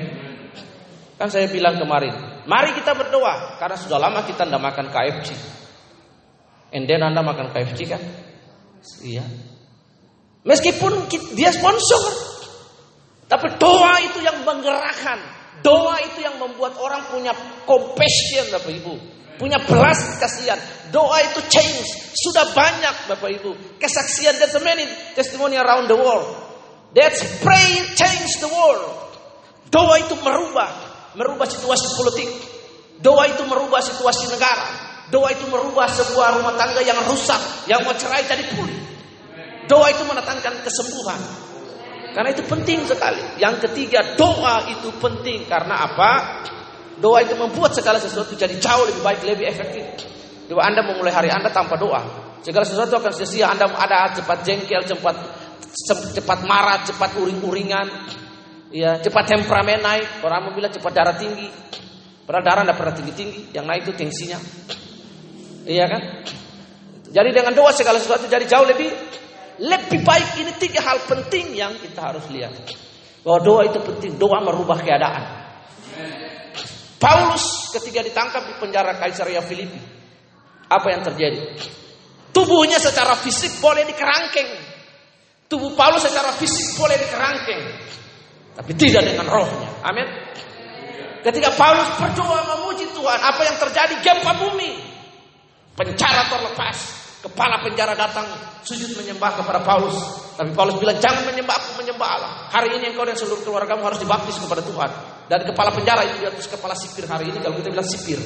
Kan 1.15 1.31
saya 1.31 1.49
bilang 1.49 1.79
kemarin, 1.79 2.43
mari 2.45 2.75
kita 2.75 2.93
berdoa 2.93 3.57
karena 3.57 3.77
sudah 3.79 3.97
lama 3.97 4.21
kita 4.27 4.45
tidak 4.45 4.61
makan 4.61 4.87
KFC. 4.91 5.29
And 6.75 6.85
then 6.85 7.01
Anda 7.01 7.23
makan 7.23 7.55
KFC 7.55 7.79
kan? 7.87 8.01
Iya. 9.01 9.25
Meskipun 10.45 11.09
dia 11.33 11.49
sponsor, 11.49 12.03
tapi 13.25 13.57
doa 13.57 13.97
itu 14.05 14.21
yang 14.21 14.45
menggerakkan. 14.45 15.17
Doa 15.65 15.97
itu 16.03 16.21
yang 16.21 16.37
membuat 16.37 16.77
orang 16.77 17.09
punya 17.09 17.33
compassion 17.65 18.45
Bapak 18.53 18.69
Ibu. 18.69 19.14
Punya 19.35 19.59
belas 19.63 20.19
kasihan. 20.21 20.57
Doa 20.91 21.19
itu 21.27 21.43
change. 21.51 22.15
Sudah 22.15 22.55
banyak 22.55 23.11
Bapak 23.11 23.29
Ibu. 23.41 23.79
Kesaksian 23.81 24.39
there's 24.39 24.55
many 24.63 24.87
testimony 25.13 25.59
around 25.59 25.91
the 25.91 25.97
world. 25.99 26.27
That's 26.95 27.23
pray 27.43 27.91
change 27.99 28.39
the 28.39 28.47
world. 28.47 29.11
Doa 29.67 29.99
itu 29.99 30.15
merubah 30.23 30.95
merubah 31.15 31.47
situasi 31.47 31.87
politik. 31.95 32.29
Doa 32.99 33.27
itu 33.27 33.43
merubah 33.47 33.81
situasi 33.83 34.31
negara. 34.31 34.67
Doa 35.11 35.31
itu 35.31 35.47
merubah 35.47 35.87
sebuah 35.87 36.39
rumah 36.39 36.55
tangga 36.55 36.81
yang 36.83 36.97
rusak, 37.07 37.67
yang 37.67 37.83
mau 37.83 37.95
cerai 37.95 38.23
jadi 38.23 38.43
pulih. 38.55 38.79
Doa 39.65 39.89
itu 39.91 40.03
mendatangkan 40.05 40.61
kesembuhan. 40.61 41.19
Karena 42.15 42.29
itu 42.31 42.43
penting 42.47 42.87
sekali. 42.87 43.19
Yang 43.41 43.67
ketiga, 43.69 44.15
doa 44.15 44.71
itu 44.71 44.87
penting 45.03 45.43
karena 45.51 45.83
apa? 45.83 46.11
Doa 46.95 47.19
itu 47.23 47.35
membuat 47.35 47.75
segala 47.75 47.99
sesuatu 47.99 48.35
jadi 48.35 48.55
jauh 48.55 48.87
lebih 48.87 49.03
baik, 49.03 49.19
lebih 49.27 49.47
efektif. 49.51 49.83
Doa 50.47 50.63
Anda 50.63 50.85
memulai 50.85 51.11
hari 51.11 51.29
Anda 51.33 51.51
tanpa 51.51 51.75
doa, 51.75 52.01
segala 52.45 52.63
sesuatu 52.63 53.01
akan 53.01 53.11
sia-sia. 53.11 53.49
Anda 53.49 53.65
ada 53.65 54.13
cepat 54.13 54.45
jengkel, 54.45 54.85
cepat 54.85 55.15
cepat 56.15 56.39
marah, 56.45 56.85
cepat 56.85 57.17
uring-uringan, 57.17 57.87
ya 58.69 59.01
cepat 59.01 59.25
temperamen 59.25 59.81
naik. 59.81 60.21
Orang 60.21 60.53
bilang 60.53 60.71
cepat 60.71 60.91
darah 60.93 61.17
tinggi. 61.17 61.49
Padahal 62.25 62.43
darah 62.45 62.63
tidak 62.65 62.77
pernah 62.77 62.93
tinggi-tinggi. 62.93 63.41
Yang 63.53 63.65
naik 63.65 63.81
itu 63.85 63.93
tensinya. 63.97 64.39
Iya 65.65 65.85
kan? 65.89 66.01
Jadi 67.09 67.29
dengan 67.33 67.53
doa 67.53 67.71
segala 67.73 67.97
sesuatu 68.01 68.29
jadi 68.29 68.45
jauh 68.45 68.65
lebih 68.65 68.89
lebih 69.61 69.99
baik. 70.05 70.29
Ini 70.41 70.51
tiga 70.61 70.81
hal 70.85 71.01
penting 71.05 71.57
yang 71.57 71.73
kita 71.77 72.13
harus 72.13 72.25
lihat. 72.29 72.53
Bahwa 73.25 73.39
doa 73.41 73.61
itu 73.65 73.81
penting. 73.81 74.21
Doa 74.21 74.41
merubah 74.41 74.77
keadaan. 74.81 75.23
Paulus 76.95 77.75
ketika 77.75 77.99
ditangkap 78.01 78.43
di 78.47 78.53
penjara 78.57 78.95
Kaisaria 78.95 79.43
Filipi. 79.43 79.79
Apa 80.65 80.87
yang 80.89 81.01
terjadi? 81.05 81.59
Tubuhnya 82.31 82.81
secara 82.81 83.15
fisik 83.19 83.59
boleh 83.63 83.87
dikerangkeng. 83.87 84.49
Tubuh 85.45 85.77
Paulus 85.77 86.03
secara 86.03 86.33
fisik 86.35 86.75
boleh 86.75 86.97
dikerangkeng. 86.99 87.63
Tapi 88.55 88.71
tidak 88.79 89.03
dengan 89.07 89.27
rohnya. 89.27 89.69
Amin. 89.83 90.07
Ketika 91.21 91.53
Paulus 91.57 91.89
berdoa 91.99 92.39
memuji 92.55 92.85
Tuhan, 92.93 93.19
apa 93.19 93.41
yang 93.43 93.57
terjadi? 93.59 93.93
Gempa 94.01 94.33
bumi. 94.39 94.71
Penjara 95.75 96.27
terlepas. 96.31 96.77
Kepala 97.25 97.57
penjara 97.65 97.97
datang 97.97 98.29
sujud 98.61 98.93
menyembah 99.01 99.41
kepada 99.41 99.59
Paulus. 99.65 99.97
Tapi 100.37 100.53
Paulus 100.53 100.77
bilang, 100.77 101.01
jangan 101.01 101.25
menyembah 101.25 101.57
aku, 101.57 101.81
menyembah 101.81 102.09
Allah. 102.19 102.31
Hari 102.53 102.77
ini 102.77 102.93
engkau 102.93 103.07
dan 103.07 103.17
seluruh 103.17 103.41
keluargamu 103.41 103.81
harus 103.81 103.97
dibaptis 103.97 104.37
kepada 104.37 104.61
Tuhan. 104.61 105.14
Dan 105.25 105.41
kepala 105.41 105.73
penjara 105.73 106.05
itu 106.05 106.21
di 106.21 106.27
atas 106.29 106.45
kepala 106.45 106.77
sipir 106.77 107.09
hari 107.09 107.33
ini, 107.33 107.41
kalau 107.41 107.57
kita 107.57 107.73
bilang 107.73 107.87
sipir. 107.87 108.19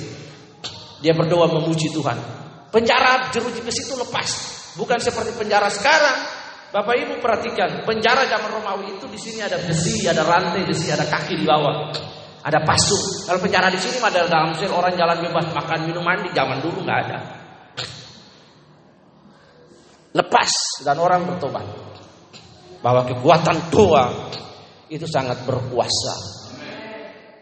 Dia 0.99 1.15
berdoa 1.15 1.47
memuji 1.47 1.91
Tuhan. 1.95 2.17
Penjara 2.69 3.31
jeruji 3.31 3.63
besi 3.63 3.87
itu 3.87 3.95
lepas. 3.95 4.29
Bukan 4.75 4.99
seperti 4.99 5.33
penjara 5.39 5.71
sekarang 5.71 6.39
Bapak 6.69 6.95
Ibu 7.01 7.17
perhatikan, 7.17 7.81
penjara 7.81 8.29
zaman 8.29 8.61
Romawi 8.61 8.93
itu 8.93 9.09
di 9.09 9.17
sini 9.17 9.41
ada 9.41 9.57
besi, 9.57 10.05
ada 10.05 10.21
rantai, 10.21 10.69
di 10.69 10.75
sini 10.77 10.93
ada 10.93 11.09
kaki 11.09 11.41
di 11.41 11.45
bawah. 11.45 11.89
Ada 12.45 12.61
pasung. 12.61 13.25
Kalau 13.25 13.41
penjara 13.41 13.73
di 13.73 13.81
sini 13.81 13.97
ada 13.97 14.29
dalam 14.29 14.53
sel 14.53 14.69
orang 14.69 14.93
jalan 14.93 15.17
bebas 15.17 15.49
makan 15.49 15.79
minum 15.89 16.05
mandi 16.05 16.29
zaman 16.29 16.61
dulu 16.61 16.85
nggak 16.85 16.99
ada. 17.09 17.19
Lepas 20.13 20.51
dan 20.85 20.97
orang 21.01 21.25
bertobat. 21.25 21.65
Bahwa 22.79 23.01
kekuatan 23.03 23.57
doa 23.73 24.05
itu 24.93 25.09
sangat 25.09 25.41
berkuasa. 25.43 26.38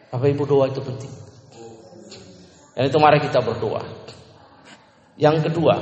Bapak 0.07 0.27
Ibu 0.31 0.43
doa 0.47 0.65
itu 0.71 0.79
penting. 0.79 1.11
Dan 2.77 2.87
itu 2.87 2.97
mari 3.01 3.19
kita 3.19 3.41
berdoa. 3.41 3.83
Yang 5.17 5.49
kedua, 5.49 5.75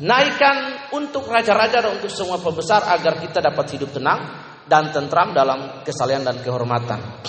Naikkan 0.00 0.88
untuk 0.96 1.28
raja-raja 1.28 1.84
dan 1.84 2.00
untuk 2.00 2.08
semua 2.08 2.40
pembesar 2.40 2.80
agar 2.88 3.20
kita 3.20 3.44
dapat 3.44 3.68
hidup 3.76 3.92
tenang 3.92 4.32
dan 4.64 4.88
tentram 4.96 5.36
dalam 5.36 5.84
kesalian 5.84 6.24
dan 6.24 6.40
kehormatan. 6.40 7.20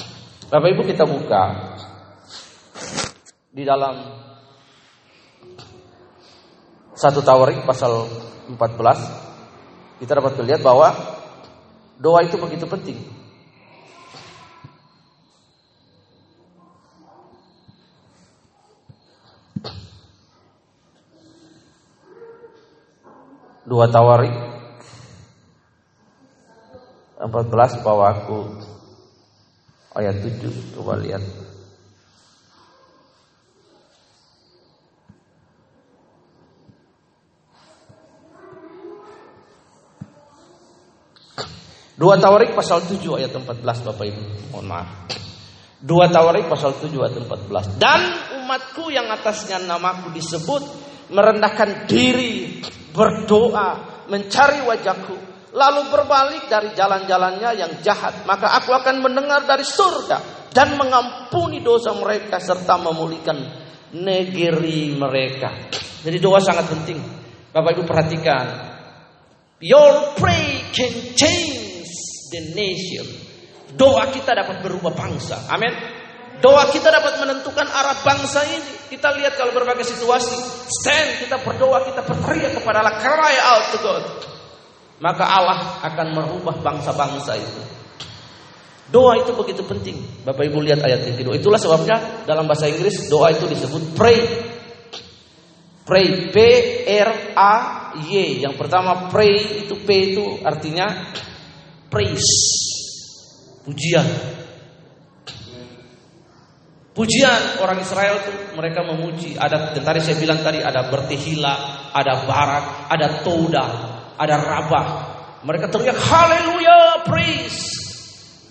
Bapak 0.48 0.70
Ibu 0.72 0.88
kita 0.88 1.04
buka 1.04 1.76
di 3.52 3.68
dalam 3.68 4.24
Satu 6.96 7.20
Tawarik 7.20 7.68
pasal 7.68 8.08
14 8.56 10.00
kita 10.00 10.12
dapat 10.16 10.40
melihat 10.40 10.64
bahwa 10.64 10.96
doa 12.00 12.24
itu 12.24 12.40
begitu 12.40 12.64
penting. 12.72 13.04
Dua 23.62 23.86
Tawarik 23.86 24.34
14 27.22 27.86
bahwa 27.86 28.06
aku 28.10 28.38
ayat 29.94 30.18
7 30.26 30.74
coba 30.74 30.98
lihat. 30.98 31.22
Dua 42.02 42.18
Tawarik 42.18 42.58
pasal 42.58 42.82
7 42.82 42.98
ayat 43.22 43.30
14 43.30 43.62
Bapak 43.62 44.06
Ibu. 44.10 44.24
Mohon 44.50 44.66
maaf. 44.66 44.90
Dua 45.78 46.10
Tawarik 46.10 46.50
pasal 46.50 46.74
7 46.74 46.98
ayat 46.98 47.14
14. 47.14 47.78
Dan 47.78 48.02
umatku 48.42 48.90
yang 48.90 49.06
atasnya 49.14 49.62
namaku 49.62 50.10
disebut 50.10 50.66
merendahkan 51.14 51.86
diri, 51.86 52.58
berdoa, 52.92 54.04
mencari 54.08 54.64
wajahku, 54.64 55.16
lalu 55.56 55.82
berbalik 55.92 56.48
dari 56.48 56.72
jalan-jalannya 56.76 57.50
yang 57.56 57.72
jahat, 57.84 58.24
maka 58.24 58.56
aku 58.56 58.72
akan 58.72 59.04
mendengar 59.04 59.44
dari 59.44 59.64
surga 59.64 60.48
dan 60.52 60.76
mengampuni 60.76 61.64
dosa 61.64 61.96
mereka 61.96 62.40
serta 62.40 62.76
memulihkan 62.80 63.38
negeri 63.96 64.96
mereka. 64.96 65.72
Jadi 66.04 66.18
doa 66.20 66.40
sangat 66.40 66.68
penting. 66.72 67.00
Bapak 67.52 67.76
Ibu 67.76 67.84
perhatikan. 67.84 68.46
Your 69.62 70.16
pray 70.18 70.72
can 70.74 70.92
change 71.14 71.86
the 72.32 72.42
nation. 72.56 73.06
Doa 73.76 74.10
kita 74.10 74.34
dapat 74.34 74.64
berubah 74.64 74.96
bangsa. 74.96 75.48
Amin. 75.52 76.01
Doa 76.42 76.74
kita 76.74 76.90
dapat 76.90 77.22
menentukan 77.22 77.70
arah 77.70 78.02
bangsa 78.02 78.42
ini. 78.50 78.90
Kita 78.90 79.14
lihat 79.14 79.38
kalau 79.38 79.54
berbagai 79.54 79.86
situasi. 79.86 80.34
Stand, 80.68 81.22
kita 81.22 81.38
berdoa, 81.46 81.86
kita 81.86 82.02
berteriak 82.02 82.58
kepada 82.58 82.82
Allah. 82.82 82.98
Cry 82.98 83.36
out 83.38 83.66
to 83.70 83.78
God. 83.78 84.04
Maka 85.02 85.26
Allah 85.26 85.82
akan 85.86 86.08
merubah 86.18 86.58
bangsa-bangsa 86.62 87.38
itu. 87.38 87.62
Doa 88.90 89.22
itu 89.22 89.32
begitu 89.38 89.64
penting. 89.64 90.02
Bapak 90.26 90.52
Ibu 90.52 90.60
lihat 90.66 90.82
ayat 90.84 91.08
yang 91.08 91.18
kedua. 91.22 91.34
Itulah 91.38 91.62
sebabnya 91.62 92.26
dalam 92.28 92.50
bahasa 92.50 92.68
Inggris 92.68 93.08
doa 93.08 93.32
itu 93.32 93.46
disebut 93.48 93.94
pray. 93.94 94.20
Pray 95.86 96.30
P 96.34 96.38
R 96.90 97.10
A 97.38 97.56
Y. 98.02 98.44
Yang 98.44 98.56
pertama 98.58 99.08
pray 99.14 99.64
itu 99.64 99.78
P 99.80 99.90
itu 100.14 100.44
artinya 100.44 101.14
praise. 101.88 102.34
Pujian. 103.64 104.41
Pujian 106.92 107.64
orang 107.64 107.80
Israel 107.80 108.20
itu 108.20 108.32
mereka 108.52 108.84
memuji. 108.84 109.40
Ada 109.40 109.72
tadi 109.80 110.00
saya 110.04 110.18
bilang 110.20 110.44
tadi 110.44 110.60
ada 110.60 110.92
bertehila, 110.92 111.88
ada 111.96 112.28
barak, 112.28 112.92
ada 112.92 113.08
toda, 113.24 113.66
ada 114.20 114.36
rabah. 114.36 114.88
Mereka 115.48 115.72
teriak 115.72 115.96
haleluya, 115.96 117.08
praise. 117.08 117.80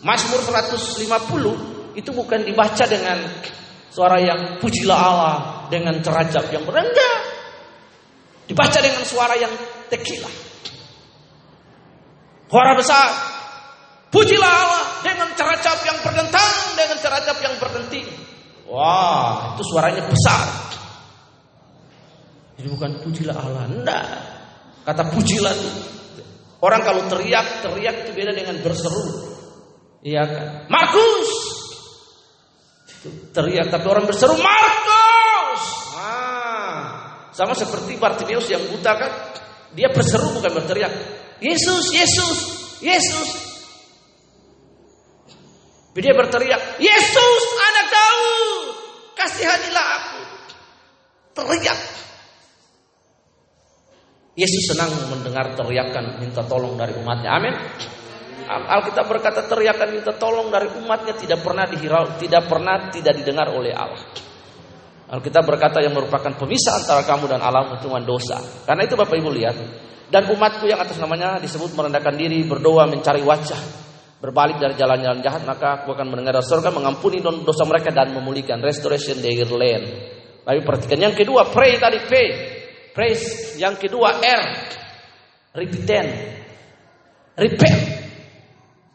Mazmur 0.00 0.40
150 0.40 2.00
itu 2.00 2.10
bukan 2.16 2.40
dibaca 2.40 2.84
dengan 2.88 3.20
suara 3.92 4.16
yang 4.16 4.56
pujilah 4.56 4.96
Allah 4.96 5.36
dengan 5.68 6.00
cerajap 6.00 6.48
yang 6.48 6.64
berendah. 6.64 7.16
Dibaca 8.48 8.78
dengan 8.80 9.04
suara 9.04 9.36
yang 9.36 9.52
tekilah. 9.92 10.32
Suara 12.48 12.72
besar. 12.72 13.08
Pujilah 14.10 14.48
Allah 14.48 14.84
dengan 15.04 15.28
ceracap 15.36 15.76
yang 15.86 15.98
berdentang, 16.02 16.54
dengan 16.74 16.98
ceracap 16.98 17.36
yang 17.44 17.54
berdenting. 17.60 18.29
Wah, 18.70 19.58
itu 19.58 19.62
suaranya 19.66 20.06
besar. 20.06 20.46
Jadi 22.54 22.68
bukan 22.70 23.02
pujilah 23.02 23.34
Allah, 23.34 23.66
enggak. 23.66 24.04
Kata 24.86 25.10
pujilah 25.10 25.50
itu. 25.50 25.70
Orang 26.62 26.86
kalau 26.86 27.02
teriak, 27.10 27.66
teriak 27.66 28.06
itu 28.06 28.10
beda 28.14 28.32
dengan 28.36 28.62
berseru. 28.62 29.32
Iya 30.06 30.22
kan? 30.28 30.46
Markus! 30.70 31.28
Teriak, 33.32 33.72
tapi 33.74 33.86
orang 33.90 34.04
berseru, 34.06 34.36
Markus! 34.38 35.62
Ah, 35.96 36.84
sama 37.34 37.56
seperti 37.56 37.96
Bartimeus 37.96 38.46
yang 38.46 38.60
buta 38.70 38.92
kan? 38.94 39.12
Dia 39.74 39.90
berseru 39.90 40.30
bukan 40.36 40.52
berteriak. 40.62 40.92
Yesus, 41.42 41.90
Yesus, 41.90 42.38
Yesus. 42.84 43.49
Dia 45.90 46.14
berteriak, 46.14 46.78
Yesus 46.78 47.44
anak 47.58 47.86
Daud, 47.90 48.66
kasihanilah 49.18 49.86
aku. 49.98 50.20
Teriak. 51.34 51.80
Yesus 54.38 54.70
senang 54.70 54.94
mendengar 55.10 55.58
teriakan 55.58 56.22
minta 56.22 56.46
tolong 56.46 56.78
dari 56.78 56.94
umatnya. 56.94 57.30
Amin. 57.34 57.54
Alkitab 58.50 59.06
berkata 59.06 59.46
teriakan 59.46 59.88
minta 59.90 60.14
tolong 60.14 60.50
dari 60.50 60.70
umatnya 60.78 61.14
tidak 61.18 61.42
pernah 61.42 61.66
dihirau, 61.66 62.18
tidak 62.18 62.46
pernah 62.46 62.90
tidak 62.94 63.14
didengar 63.18 63.50
oleh 63.50 63.74
Allah. 63.74 64.06
Alkitab 65.10 65.42
berkata 65.42 65.82
yang 65.82 65.90
merupakan 65.90 66.30
pemisah 66.38 66.86
antara 66.86 67.02
kamu 67.02 67.34
dan 67.34 67.42
Allah 67.42 67.74
cuma 67.82 67.98
dosa. 67.98 68.38
Karena 68.62 68.86
itu 68.86 68.94
Bapak 68.94 69.18
Ibu 69.18 69.30
lihat, 69.34 69.58
dan 70.06 70.30
umatku 70.30 70.70
yang 70.70 70.78
atas 70.78 71.02
namanya 71.02 71.42
disebut 71.42 71.74
merendahkan 71.74 72.14
diri, 72.14 72.46
berdoa, 72.46 72.86
mencari 72.86 73.22
wajah, 73.22 73.89
berbalik 74.20 74.60
dari 74.60 74.76
jalan-jalan 74.76 75.24
jahat, 75.24 75.42
maka 75.48 75.82
aku 75.82 75.96
akan 75.96 76.12
mendengar 76.12 76.36
surga, 76.44 76.68
mengampuni 76.68 77.24
dosa 77.24 77.64
mereka 77.64 77.88
dan 77.88 78.12
memulihkan 78.12 78.60
restoration 78.60 79.18
their 79.24 79.48
land. 79.48 79.84
Baik 80.44 80.64
perhatikan 80.64 81.00
yang 81.00 81.16
kedua, 81.16 81.48
pray 81.48 81.80
tadi 81.80 81.98
pray. 82.04 82.28
Praise 82.92 83.56
yang 83.56 83.80
kedua 83.80 84.20
R. 84.20 84.42
Repent. 85.56 86.10
Repent. 87.38 87.80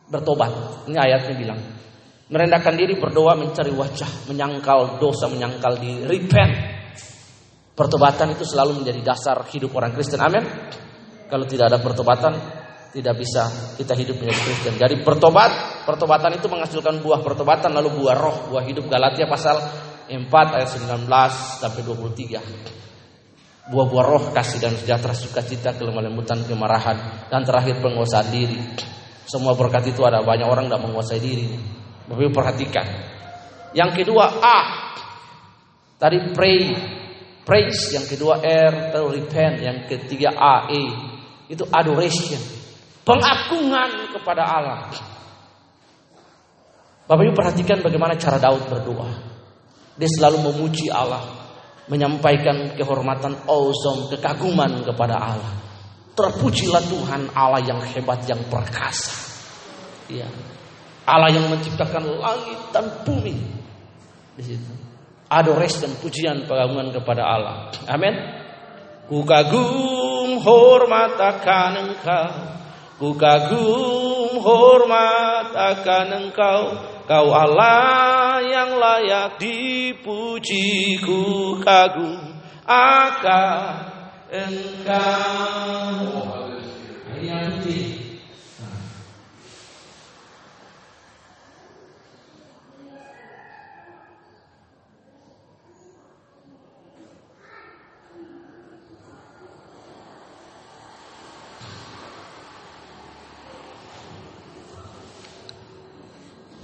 Bertobat. 0.05 0.51
Ini 0.85 0.97
ayatnya 0.99 1.33
bilang. 1.35 1.59
Merendahkan 2.25 2.73
diri, 2.73 2.97
berdoa, 2.97 3.37
mencari 3.37 3.69
wajah, 3.69 4.29
menyangkal 4.29 4.97
dosa, 4.97 5.29
menyangkal 5.29 5.77
di 5.77 6.05
repent. 6.05 6.53
Pertobatan 7.75 8.33
itu 8.33 8.47
selalu 8.47 8.81
menjadi 8.81 9.01
dasar 9.03 9.37
hidup 9.51 9.75
orang 9.77 9.93
Kristen. 9.93 10.17
Amin. 10.23 10.41
Kalau 11.27 11.45
tidak 11.45 11.69
ada 11.73 11.79
pertobatan, 11.83 12.33
tidak 12.95 13.19
bisa 13.19 13.75
kita 13.75 13.91
hidup 13.91 14.15
menjadi 14.23 14.39
Kristen. 14.39 14.73
Jadi 14.79 15.03
pertobat, 15.03 15.83
pertobatan 15.83 16.31
itu 16.39 16.47
menghasilkan 16.47 17.03
buah 17.03 17.19
pertobatan, 17.19 17.75
lalu 17.75 17.99
buah 17.99 18.15
roh, 18.15 18.37
buah 18.47 18.63
hidup. 18.63 18.87
Galatia 18.87 19.27
pasal 19.27 19.59
4 20.07 20.31
ayat 20.31 20.69
19 20.71 21.03
sampai 21.59 21.81
23. 21.83 23.67
Buah-buah 23.67 24.05
roh 24.05 24.23
kasih 24.31 24.63
dan 24.63 24.79
sejahtera, 24.79 25.11
sukacita, 25.11 25.75
kelemah 25.75 26.07
lembutan, 26.07 26.39
kemarahan, 26.47 27.27
dan 27.27 27.43
terakhir 27.43 27.83
penguasaan 27.83 28.31
diri. 28.31 28.61
Semua 29.27 29.57
berkat 29.57 29.91
itu 29.91 30.05
ada 30.05 30.23
banyak 30.23 30.47
orang 30.47 30.71
tidak 30.71 30.85
menguasai 30.85 31.19
diri. 31.19 31.49
Bapak 32.05 32.31
perhatikan. 32.31 32.87
Yang 33.75 33.91
kedua 34.05 34.39
A. 34.39 34.59
Tadi 35.97 36.31
pray, 36.31 36.77
praise. 37.41 37.91
Yang 37.91 38.15
kedua 38.15 38.39
R, 38.39 38.93
repent. 38.93 39.55
Yang 39.65 39.77
ketiga 39.89 40.37
A, 40.37 40.69
E. 40.69 40.83
Itu 41.49 41.65
adoration. 41.65 42.64
Pengagungan 43.05 44.09
kepada 44.17 44.43
Allah. 44.43 44.89
Bapak 47.05 47.21
Ibu 47.21 47.37
perhatikan 47.37 47.85
bagaimana 47.85 48.17
cara 48.17 48.41
Daud 48.41 48.65
berdoa. 48.65 49.13
Dia 49.95 50.09
selalu 50.09 50.49
memuji 50.51 50.89
Allah 50.89 51.21
menyampaikan 51.85 52.73
kehormatan 52.73 53.45
awesome, 53.45 54.09
kekaguman 54.09 54.81
kepada 54.81 55.15
Allah. 55.21 55.53
Terpujilah 56.17 56.81
Tuhan 56.81 57.21
Allah 57.37 57.61
yang 57.61 57.77
hebat, 57.83 58.25
yang 58.25 58.41
perkasa. 58.49 59.13
Ya. 60.09 60.25
Allah 61.05 61.29
yang 61.29 61.45
menciptakan 61.45 62.01
langit 62.17 62.59
dan 62.73 62.89
bumi. 63.05 63.37
Di 64.33 64.43
situ. 64.43 64.73
Adoration 65.29 65.89
dan 65.89 65.93
pujian 66.01 66.37
pengagungan 66.49 66.89
kepada 66.89 67.21
Allah. 67.21 67.55
Amin. 67.85 68.13
Ku 69.05 69.21
kagum 69.21 70.41
hormat 70.41 71.13
akan 71.21 71.71
engkau. 71.93 72.64
Ku 72.95 73.11
kagum 73.19 74.39
hormat 74.39 75.51
akan 75.51 76.07
engkau. 76.25 76.61
Kau 77.05 77.27
Allah 77.29 78.41
yang 78.41 78.79
layak 78.81 79.37
dipuji 79.37 80.97
ku 81.03 81.59
kagum 81.59 82.39
akan 82.65 83.91
engkau. 84.31 85.85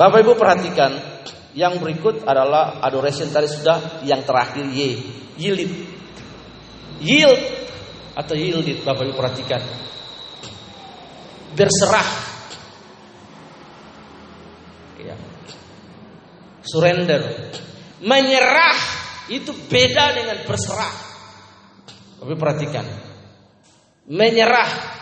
Bapak 0.02 0.26
Ibu 0.26 0.34
perhatikan, 0.34 0.98
yang 1.54 1.78
berikut 1.78 2.26
adalah 2.26 2.82
adoration 2.82 3.30
tadi 3.30 3.46
sudah, 3.46 4.02
yang 4.02 4.26
terakhir 4.26 4.66
Y, 4.66 4.98
yield. 5.38 5.70
Yield 6.98 7.42
atau 8.18 8.34
yielded, 8.34 8.82
Bapak 8.82 9.06
Ibu 9.06 9.14
perhatikan. 9.14 9.62
Berserah. 11.54 12.10
Ya. 15.06 15.14
Surrender. 16.66 17.54
Menyerah 18.02 18.78
itu 19.30 19.54
beda 19.70 20.18
dengan 20.18 20.42
berserah. 20.50 20.94
Bapak 22.26 22.38
perhatikan. 22.42 22.90
Menyerah. 24.10 24.98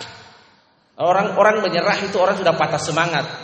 Orang-orang 0.99 1.63
menyerah 1.63 1.95
itu 2.03 2.19
orang 2.19 2.35
sudah 2.35 2.51
patah 2.59 2.83
semangat. 2.83 3.38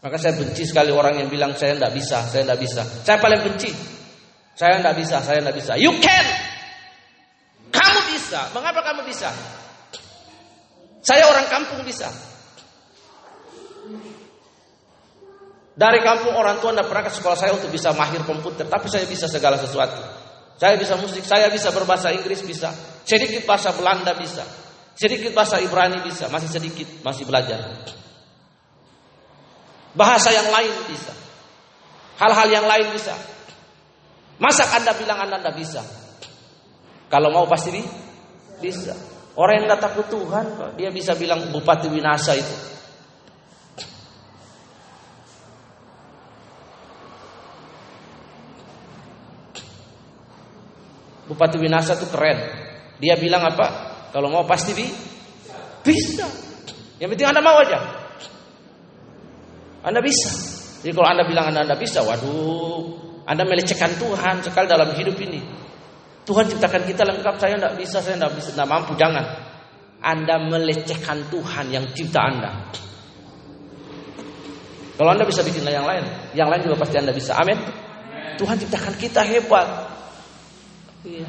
Maka 0.00 0.16
saya 0.16 0.32
benci 0.32 0.64
sekali 0.64 0.88
orang 0.88 1.20
yang 1.20 1.28
bilang 1.28 1.52
saya 1.52 1.76
tidak 1.76 1.92
bisa, 1.92 2.24
saya 2.24 2.42
tidak 2.48 2.60
bisa. 2.64 2.82
Saya 3.04 3.20
paling 3.20 3.40
benci. 3.44 3.68
Saya 4.56 4.80
tidak 4.80 4.96
bisa, 4.96 5.16
saya 5.20 5.38
tidak 5.44 5.56
bisa. 5.60 5.72
You 5.76 5.92
can. 6.00 6.26
Kamu 7.68 8.00
bisa. 8.16 8.48
Mengapa 8.56 8.80
kamu 8.80 9.04
bisa? 9.04 9.28
Saya 11.04 11.28
orang 11.28 11.44
kampung 11.52 11.84
bisa. 11.84 12.08
Dari 15.76 16.00
kampung 16.04 16.36
orang 16.36 16.60
tua 16.60 16.76
tidak 16.76 16.92
pernah 16.92 17.04
ke 17.08 17.12
sekolah 17.12 17.38
saya 17.40 17.52
untuk 17.56 17.72
bisa 17.72 17.92
mahir 17.96 18.20
komputer, 18.24 18.68
tapi 18.68 18.88
saya 18.88 19.04
bisa 19.08 19.24
segala 19.28 19.56
sesuatu. 19.56 20.00
Saya 20.60 20.76
bisa 20.76 20.92
musik, 21.00 21.24
saya 21.24 21.48
bisa 21.48 21.72
berbahasa 21.72 22.12
Inggris 22.12 22.44
bisa, 22.44 22.68
sedikit 23.08 23.48
bahasa 23.48 23.72
Belanda 23.72 24.12
bisa, 24.12 24.44
sedikit 24.92 25.32
bahasa 25.32 25.56
Ibrani 25.56 26.04
bisa, 26.04 26.28
masih 26.28 26.52
sedikit, 26.52 27.00
masih 27.00 27.24
belajar. 27.24 27.64
Bahasa 29.94 30.30
yang 30.30 30.48
lain 30.50 30.74
bisa. 30.86 31.12
Hal-hal 32.20 32.48
yang 32.52 32.66
lain 32.68 32.92
bisa. 32.94 33.16
Masa 34.40 34.64
Anda 34.72 34.96
bilang 34.96 35.18
Anda 35.20 35.36
tidak 35.42 35.56
bisa? 35.56 35.82
Kalau 37.10 37.28
mau 37.34 37.44
pasti 37.44 37.82
bisa. 38.62 38.94
Orang 39.34 39.62
yang 39.62 39.66
tidak 39.68 39.82
takut 39.90 40.06
Tuhan, 40.08 40.46
dia 40.78 40.90
bisa 40.94 41.16
bilang 41.18 41.50
Bupati 41.50 41.90
Winasa 41.90 42.32
itu. 42.38 42.56
Bupati 51.30 51.56
Winasa 51.60 51.94
itu 51.98 52.06
keren. 52.10 52.38
Dia 52.98 53.14
bilang 53.20 53.42
apa? 53.44 53.66
Kalau 54.10 54.28
mau 54.32 54.42
pasti 54.46 54.72
bisa. 55.84 56.26
Yang 57.00 57.08
penting 57.16 57.28
Anda 57.28 57.42
mau 57.42 57.58
aja. 57.60 57.99
Anda 59.80 60.00
bisa. 60.04 60.30
Jadi 60.80 60.92
kalau 60.96 61.08
Anda 61.08 61.24
bilang 61.28 61.52
Anda, 61.52 61.64
Anda 61.64 61.76
bisa, 61.76 62.00
waduh, 62.04 62.84
Anda 63.28 63.44
melecehkan 63.44 63.96
Tuhan 64.00 64.44
sekali 64.44 64.66
dalam 64.68 64.92
hidup 64.96 65.16
ini. 65.20 65.40
Tuhan 66.24 66.46
ciptakan 66.48 66.82
kita 66.84 67.02
lengkap, 67.04 67.34
saya 67.40 67.56
tidak 67.56 67.74
bisa, 67.80 67.98
saya 68.00 68.16
tidak 68.16 68.32
bisa, 68.36 68.50
tidak 68.52 68.68
mampu, 68.68 68.92
jangan. 68.96 69.24
Anda 70.00 70.40
melecehkan 70.40 71.28
Tuhan 71.28 71.66
yang 71.72 71.84
cipta 71.92 72.20
Anda. 72.20 72.50
Kalau 74.96 75.10
Anda 75.16 75.24
bisa 75.24 75.40
bikin 75.40 75.64
yang 75.64 75.88
lain, 75.88 76.04
yang 76.36 76.48
lain 76.52 76.60
juga 76.64 76.76
pasti 76.80 77.00
Anda 77.00 77.12
bisa. 77.12 77.36
Amin. 77.36 77.56
Tuhan 78.36 78.56
ciptakan 78.56 78.94
kita 79.00 79.24
hebat. 79.24 79.68
Iya. 81.04 81.28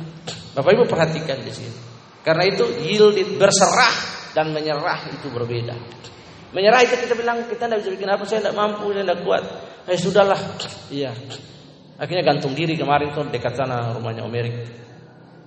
Bapak 0.55 0.71
Ibu 0.75 0.83
perhatikan 0.87 1.39
di 1.43 1.51
sini. 1.55 1.75
Karena 2.23 2.43
itu 2.47 2.67
yielded 2.83 3.39
berserah 3.39 3.95
dan 4.35 4.51
menyerah 4.51 5.07
itu 5.11 5.27
berbeda. 5.31 5.75
Menyerah 6.51 6.83
itu 6.83 6.95
kita 6.99 7.15
bilang 7.15 7.47
kita 7.47 7.71
tidak 7.71 7.79
bisa 7.79 7.91
bikin 7.95 8.09
apa, 8.11 8.23
saya 8.27 8.39
tidak 8.43 8.55
mampu, 8.59 8.91
saya 8.91 9.07
tidak 9.07 9.19
kuat. 9.23 9.43
Eh 9.87 9.97
sudahlah, 9.97 10.39
iya. 10.91 11.15
Akhirnya 11.95 12.23
gantung 12.27 12.51
diri 12.57 12.75
kemarin 12.75 13.13
tuh 13.15 13.29
dekat 13.29 13.55
sana 13.55 13.95
rumahnya 13.95 14.27
Om 14.27 14.35
Erik. 14.35 14.55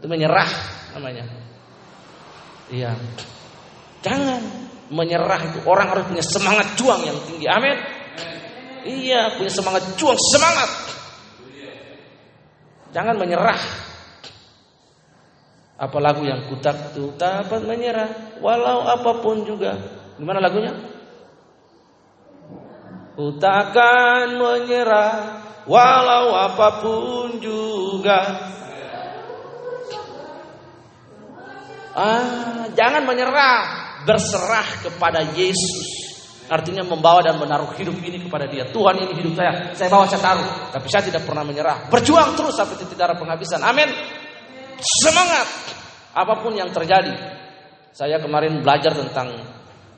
Itu 0.01 0.07
menyerah 0.07 0.49
namanya. 0.97 1.27
Iya. 2.73 2.97
Jangan 4.01 4.41
menyerah 4.89 5.41
itu 5.51 5.59
orang 5.69 5.93
harus 5.93 6.05
punya 6.09 6.25
semangat 6.25 6.73
juang 6.79 7.03
yang 7.05 7.19
tinggi. 7.27 7.47
Amin. 7.51 7.77
Iya, 8.85 9.35
punya 9.37 9.51
semangat 9.53 9.83
juang, 9.97 10.17
semangat. 10.33 10.71
Jangan 12.95 13.17
menyerah. 13.19 13.61
Apa 15.75 15.99
lagu 15.99 16.23
yang 16.23 16.47
kutak 16.47 16.95
tuh 16.95 17.11
dapat 17.19 17.67
menyerah 17.67 18.39
walau 18.39 18.87
apa 18.87 19.19
pun 19.19 19.43
juga. 19.43 19.75
Gimana 20.15 20.39
lagunya? 20.39 20.94
Ku 23.15 23.39
takkan 23.39 24.35
menyerah 24.35 25.39
walau 25.71 26.35
apa 26.35 26.83
pun 26.83 27.39
juga. 27.39 28.51
Ah, 31.95 32.67
jangan 32.75 33.07
menyerah, 33.07 33.63
berserah 34.03 34.83
kepada 34.83 35.23
Yesus. 35.31 36.03
Artinya 36.51 36.83
membawa 36.83 37.23
dan 37.23 37.39
menaruh 37.39 37.71
hidup 37.79 37.95
ini 38.03 38.19
kepada 38.19 38.51
Dia. 38.51 38.67
Tuhan 38.69 38.99
ini 38.99 39.15
hidup 39.23 39.39
saya, 39.39 39.71
saya 39.79 39.89
bawa 39.89 40.05
saya 40.11 40.21
taruh, 40.21 40.51
tapi 40.75 40.87
saya 40.91 41.07
tidak 41.07 41.23
pernah 41.23 41.47
menyerah. 41.47 41.87
Berjuang 41.89 42.35
terus 42.35 42.59
sampai 42.59 42.83
titik 42.83 42.99
darah 42.99 43.15
penghabisan. 43.15 43.63
Amin. 43.63 43.89
Semangat 44.83 45.47
apa 46.19 46.35
pun 46.43 46.59
yang 46.59 46.69
terjadi. 46.75 47.15
Saya 47.95 48.19
kemarin 48.19 48.59
belajar 48.59 48.91
tentang 48.91 49.39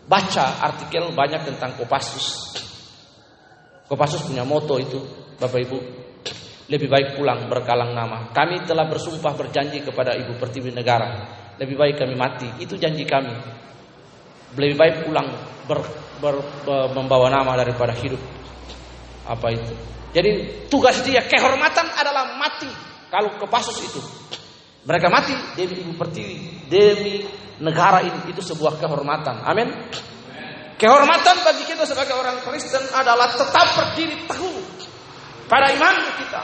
baca 0.05 0.47
artikel 0.69 1.17
banyak 1.17 1.49
tentang 1.49 1.73
Kopassus. 1.81 2.66
Kopassus 3.87 4.27
punya 4.27 4.43
moto 4.43 4.77
itu, 4.83 4.99
Bapak 5.39 5.61
Ibu. 5.63 5.79
Lebih 6.67 6.91
baik 6.91 7.09
pulang 7.15 7.47
berkalang 7.47 7.95
nama. 7.95 8.35
Kami 8.35 8.67
telah 8.67 8.91
bersumpah 8.91 9.39
berjanji 9.39 9.87
kepada 9.87 10.19
Ibu 10.19 10.35
Pertiwi 10.35 10.75
Negara. 10.75 11.23
Lebih 11.63 11.79
baik 11.79 11.95
kami 12.03 12.19
mati. 12.19 12.51
Itu 12.59 12.75
janji 12.75 13.07
kami. 13.07 13.31
Lebih 14.59 14.75
baik 14.75 14.95
pulang 15.07 15.31
ber, 15.71 15.79
ber, 16.19 16.35
ber, 16.67 16.91
membawa 16.91 17.31
nama 17.31 17.55
daripada 17.55 17.95
hidup. 17.95 18.19
Apa 19.31 19.55
itu? 19.55 19.75
Jadi 20.11 20.31
tugas 20.67 20.99
dia 21.07 21.23
kehormatan 21.23 21.87
adalah 21.95 22.35
mati. 22.35 22.67
Kalau 23.07 23.39
Kopassus 23.39 23.79
itu 23.87 24.03
mereka 24.87 25.11
mati 25.11 25.35
demi 25.55 25.83
Ibu 25.83 25.99
Pertiwi, 25.99 26.37
demi 26.71 27.27
negara 27.59 28.07
ini 28.07 28.31
itu 28.31 28.39
sebuah 28.39 28.79
kehormatan. 28.79 29.43
Amin. 29.43 29.67
Kehormatan 30.77 31.37
bagi 31.41 31.65
kita 31.65 31.89
sebagai 31.89 32.13
orang 32.13 32.37
Kristen 32.45 32.85
adalah 32.93 33.33
tetap 33.33 33.67
berdiri 33.81 34.29
teguh 34.29 34.61
pada 35.49 35.73
iman 35.73 35.95
kita. 36.21 36.43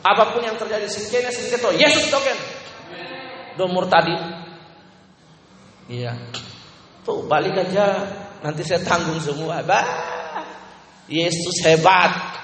Apa 0.00 0.32
pun 0.32 0.40
yang 0.40 0.56
terjadi 0.56 0.88
singkirnya 0.88 1.28
singkir 1.28 1.60
Yesus 1.76 2.08
token. 2.08 2.38
Domur 3.60 3.84
tadi. 3.92 4.16
Iya. 5.92 6.16
Tuh 7.04 7.28
balik 7.28 7.60
aja 7.60 8.08
nanti 8.40 8.64
saya 8.64 8.80
tanggung 8.80 9.20
semua. 9.20 9.60
Bah. 9.68 9.84
Yesus 11.12 11.60
hebat. 11.68 12.40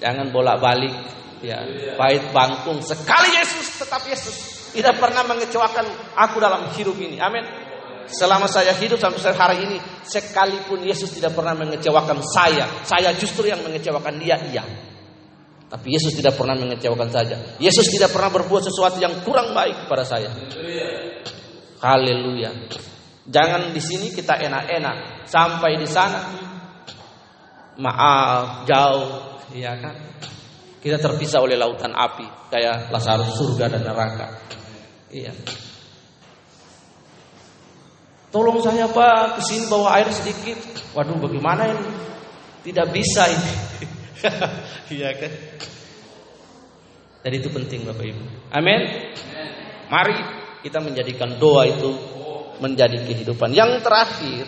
Jangan 0.00 0.32
bolak-balik 0.32 0.96
ya. 1.44 1.60
Pahit 2.00 2.24
bangkung 2.32 2.80
sekali 2.80 3.36
Yesus 3.36 3.84
tetap 3.84 4.00
Yesus. 4.08 4.72
Tidak 4.72 4.96
pernah 4.96 5.28
mengecewakan 5.28 6.16
aku 6.16 6.40
dalam 6.40 6.72
hidup 6.72 6.96
ini. 6.96 7.20
Amin. 7.20 7.44
Selama 8.08 8.48
saya 8.48 8.72
hidup 8.72 8.96
sampai 8.96 9.20
hari 9.36 9.56
ini, 9.68 9.76
sekalipun 10.06 10.80
Yesus 10.86 11.12
tidak 11.12 11.36
pernah 11.36 11.52
mengecewakan 11.52 12.24
saya, 12.24 12.66
saya 12.86 13.12
justru 13.18 13.50
yang 13.50 13.60
mengecewakan 13.60 14.16
dia, 14.16 14.38
iya. 14.48 14.64
Tapi 15.70 15.86
Yesus 15.94 16.18
tidak 16.18 16.34
pernah 16.34 16.58
mengecewakan 16.58 17.08
saja. 17.14 17.38
Yesus 17.62 17.86
tidak 17.86 18.10
pernah 18.10 18.34
berbuat 18.34 18.66
sesuatu 18.66 18.98
yang 18.98 19.22
kurang 19.22 19.54
baik 19.54 19.86
kepada 19.86 20.02
saya. 20.02 20.30
Haleluya. 21.78 22.50
Jangan 23.30 23.70
di 23.70 23.78
sini 23.78 24.10
kita 24.10 24.34
enak-enak, 24.42 25.24
sampai 25.30 25.78
di 25.78 25.86
sana 25.86 26.20
maaf 27.78 28.66
jauh, 28.66 29.38
iya 29.54 29.78
kan? 29.78 29.94
Kita 30.82 30.98
terpisah 30.98 31.38
oleh 31.38 31.54
lautan 31.54 31.94
api, 31.94 32.50
kayak 32.50 32.90
Lazarus 32.90 33.30
surga 33.38 33.70
dan 33.70 33.86
neraka. 33.86 34.26
Iya. 35.14 35.30
Tolong 38.30 38.62
saya 38.62 38.86
Pak, 38.86 39.38
ke 39.38 39.42
sini 39.42 39.66
bawa 39.66 39.98
air 39.98 40.06
sedikit. 40.14 40.58
Waduh, 40.94 41.18
bagaimana 41.18 41.66
ini? 41.66 41.90
Tidak 42.62 42.86
bisa 42.94 43.26
ini. 43.26 43.54
Iya 44.90 45.16
kan? 45.16 45.32
Jadi 47.24 47.34
itu 47.40 47.48
penting 47.48 47.88
Bapak 47.88 48.04
Ibu. 48.04 48.22
Amin. 48.52 48.80
Mari 49.88 50.16
kita 50.60 50.76
menjadikan 50.84 51.40
doa 51.40 51.64
itu 51.64 51.88
menjadi 52.60 53.00
kehidupan. 53.00 53.56
Yang 53.56 53.80
terakhir 53.80 54.44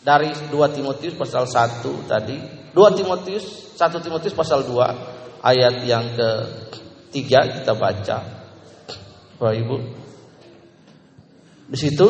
dari 0.00 0.30
2 0.30 0.76
Timotius 0.78 1.18
pasal 1.18 1.50
1 1.50 1.82
tadi, 2.06 2.38
2 2.70 2.98
Timotius 2.98 3.74
1 3.74 3.98
Timotius 3.98 4.34
pasal 4.36 4.62
2 4.62 5.42
ayat 5.42 5.74
yang 5.84 6.06
ketiga 6.14 7.50
kita 7.50 7.72
baca. 7.74 8.18
Bapak 9.40 9.54
Ibu. 9.56 9.76
Di 11.70 11.78
situ 11.78 12.06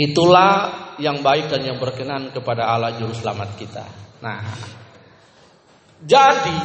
Itulah 0.00 0.52
yang 0.96 1.20
baik 1.20 1.52
dan 1.52 1.60
yang 1.60 1.76
berkenan 1.76 2.32
kepada 2.32 2.72
Allah 2.72 2.96
juru 2.96 3.12
selamat 3.12 3.50
kita. 3.60 3.84
Nah, 4.24 4.40
jadi 6.00 6.56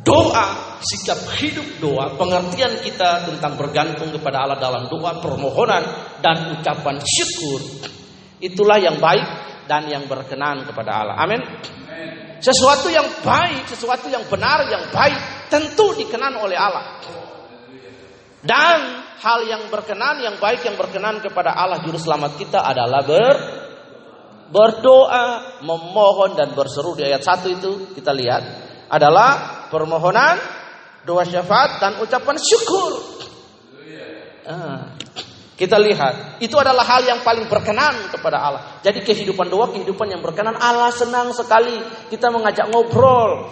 doa, 0.00 0.80
sikap 0.80 1.20
hidup 1.36 1.68
doa, 1.76 2.16
pengertian 2.16 2.80
kita 2.80 3.28
tentang 3.28 3.52
bergantung 3.60 4.08
kepada 4.16 4.48
Allah 4.48 4.56
dalam 4.56 4.88
doa, 4.88 5.20
permohonan 5.20 5.84
dan 6.24 6.56
ucapan 6.56 6.96
syukur, 7.04 7.60
itulah 8.40 8.80
yang 8.80 8.96
baik 8.96 9.28
dan 9.68 9.92
yang 9.92 10.08
berkenan 10.08 10.64
kepada 10.64 11.04
Allah. 11.04 11.16
Amin. 11.20 11.40
Sesuatu 12.40 12.88
yang 12.88 13.08
baik, 13.20 13.68
sesuatu 13.68 14.08
yang 14.08 14.24
benar, 14.28 14.64
yang 14.72 14.88
baik 14.88 15.48
tentu 15.52 15.92
dikenan 15.96 16.36
oleh 16.40 16.56
Allah. 16.56 17.00
Dan 18.40 19.05
hal 19.20 19.40
yang 19.48 19.62
berkenan, 19.72 20.20
yang 20.20 20.36
baik, 20.36 20.64
yang 20.66 20.76
berkenan 20.76 21.20
kepada 21.24 21.56
Allah 21.56 21.80
Juru 21.80 21.96
Selamat 21.96 22.36
kita 22.36 22.60
adalah 22.60 23.00
ber, 23.00 23.36
berdoa, 24.52 25.58
memohon 25.64 26.36
dan 26.36 26.52
berseru 26.52 26.94
di 26.94 27.06
ayat 27.06 27.24
1 27.24 27.56
itu 27.56 27.70
kita 27.96 28.12
lihat 28.12 28.42
adalah 28.86 29.66
permohonan, 29.72 30.38
doa 31.02 31.24
syafaat 31.26 31.82
dan 31.82 31.92
ucapan 31.98 32.36
syukur. 32.38 32.92
Ah, 34.46 34.94
kita 35.58 35.74
lihat 35.80 36.38
itu 36.38 36.54
adalah 36.54 36.86
hal 36.86 37.02
yang 37.02 37.20
paling 37.26 37.50
berkenan 37.50 38.12
kepada 38.14 38.38
Allah. 38.38 38.62
Jadi 38.84 39.02
kehidupan 39.02 39.50
doa, 39.50 39.72
kehidupan 39.74 40.06
yang 40.06 40.22
berkenan 40.22 40.54
Allah 40.54 40.94
senang 40.94 41.34
sekali 41.34 41.82
kita 42.12 42.30
mengajak 42.30 42.70
ngobrol. 42.70 43.50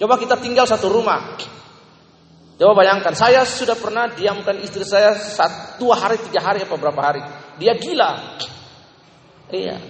Coba 0.00 0.16
kita 0.16 0.40
tinggal 0.40 0.64
satu 0.64 0.88
rumah. 0.88 1.36
Coba 2.60 2.84
bayangkan, 2.84 3.16
saya 3.16 3.40
sudah 3.48 3.72
pernah 3.72 4.12
diamkan 4.12 4.60
istri 4.60 4.84
saya 4.84 5.16
satu, 5.16 5.96
hari, 5.96 6.20
tiga 6.28 6.44
hari, 6.44 6.60
apa 6.60 6.76
berapa 6.76 7.00
hari. 7.00 7.24
Dia 7.56 7.72
gila. 7.72 8.36
Iya. 9.48 9.80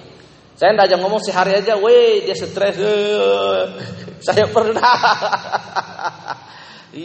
Saya 0.55 0.79
tidak 0.79 0.87
aja 0.87 0.97
ngomong 1.03 1.19
sehari 1.19 1.59
aja, 1.59 1.75
weh 1.75 2.23
dia 2.23 2.39
stres. 2.39 2.79
saya 4.31 4.47
pernah. 4.55 4.87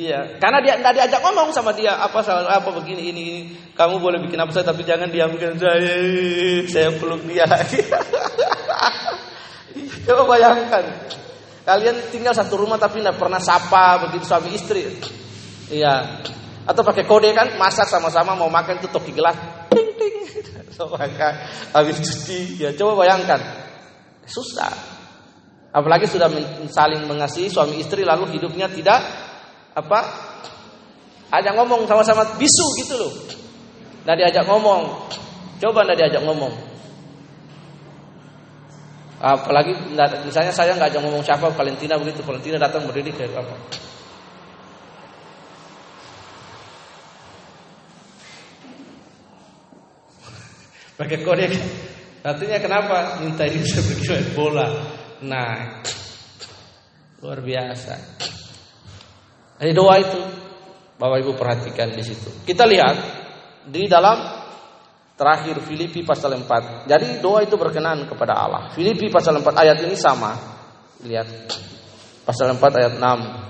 iya, 0.05 0.37
karena 0.37 0.61
dia 0.61 0.77
tidak 0.77 0.93
diajak 1.01 1.21
ngomong 1.25 1.49
sama 1.49 1.73
dia 1.73 1.97
apa 1.97 2.21
apa 2.45 2.69
begini 2.69 3.09
ini, 3.09 3.21
ini. 3.25 3.45
Kamu 3.73 3.97
boleh 3.97 4.21
bikin 4.21 4.37
apa 4.37 4.53
saja 4.53 4.69
tapi 4.69 4.85
jangan 4.85 5.09
diamkan 5.09 5.57
saya. 5.57 5.97
Saya 6.77 6.93
peluk 6.93 7.25
dia 7.25 7.49
lagi. 7.49 7.81
Coba 10.05 10.29
bayangkan. 10.29 11.09
Kalian 11.65 12.13
tinggal 12.13 12.37
satu 12.37 12.53
rumah 12.53 12.77
tapi 12.77 13.01
tidak 13.01 13.17
pernah 13.17 13.41
sapa 13.41 14.05
begitu 14.05 14.29
suami 14.29 14.53
istri. 14.53 14.85
Iya. 15.69 16.21
Atau 16.65 16.81
pakai 16.81 17.05
kode 17.05 17.29
kan 17.33 17.57
masak 17.61 17.85
sama-sama 17.85 18.33
mau 18.33 18.49
makan 18.49 18.81
tuh 18.81 18.89
toki 18.89 19.13
gelas. 19.13 19.37
Ting 19.69 19.89
ting. 19.97 20.15
Habis 21.75 21.97
cuci 22.01 22.61
ya 22.61 22.73
coba 22.73 23.05
bayangkan. 23.05 23.39
Susah. 24.25 24.73
Apalagi 25.75 26.07
sudah 26.07 26.31
saling 26.71 27.03
mengasihi 27.05 27.51
suami 27.51 27.83
istri 27.83 28.07
lalu 28.07 28.31
hidupnya 28.33 28.71
tidak 28.71 28.97
apa? 29.75 29.99
Ajak 31.35 31.53
ngomong 31.57 31.83
sama-sama 31.83 32.23
bisu 32.39 32.65
gitu 32.81 32.95
loh. 32.95 33.13
Nah 34.07 34.15
diajak 34.15 34.47
ngomong. 34.47 35.11
Coba 35.59 35.83
ndak 35.83 35.99
diajak 35.99 36.23
ngomong. 36.23 36.53
Apalagi 39.19 39.73
misalnya 40.27 40.51
saya 40.51 40.75
nggak 40.75 40.95
ajak 40.95 41.01
ngomong 41.01 41.23
siapa 41.23 41.49
Valentina 41.51 41.95
begitu 41.99 42.23
Valentina 42.23 42.59
datang 42.59 42.87
berdiri 42.87 43.11
kayak 43.15 43.35
apa? 43.35 43.55
Pakai 50.95 51.17
kode 51.23 51.47
satunya 52.23 52.57
kenapa 52.63 53.19
minta 53.21 53.45
ini 53.45 53.61
main 54.09 54.25
bola? 54.33 54.67
Nah 55.23 55.83
luar 57.21 57.39
biasa. 57.41 57.95
Jadi 59.55 59.71
doa 59.71 59.95
itu 59.99 60.19
Bapak 60.95 61.17
Ibu 61.23 61.31
perhatikan 61.35 61.91
di 61.91 62.03
situ. 62.03 62.31
Kita 62.43 62.67
lihat 62.67 62.95
di 63.67 63.87
dalam 63.87 64.43
terakhir 65.15 65.63
Filipi 65.63 66.03
pasal 66.03 66.35
4 66.35 66.89
jadi 66.91 67.23
doa 67.23 67.43
itu 67.43 67.55
berkenan 67.55 68.07
kepada 68.07 68.35
Allah. 68.35 68.71
Filipi 68.75 69.07
pasal 69.07 69.39
4 69.39 69.47
ayat 69.55 69.77
ini 69.83 69.95
sama. 69.95 70.35
Lihat. 71.03 71.27
Pasal 72.25 72.57
4 72.57 72.79
ayat 72.79 72.93
6 72.97 73.45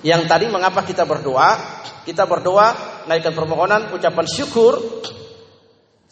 yang 0.00 0.24
tadi 0.24 0.48
mengapa 0.48 0.80
kita 0.84 1.04
berdoa? 1.04 1.80
Kita 2.08 2.24
berdoa 2.24 2.72
naikkan 3.04 3.36
permohonan 3.36 3.92
ucapan 3.92 4.24
syukur 4.24 4.80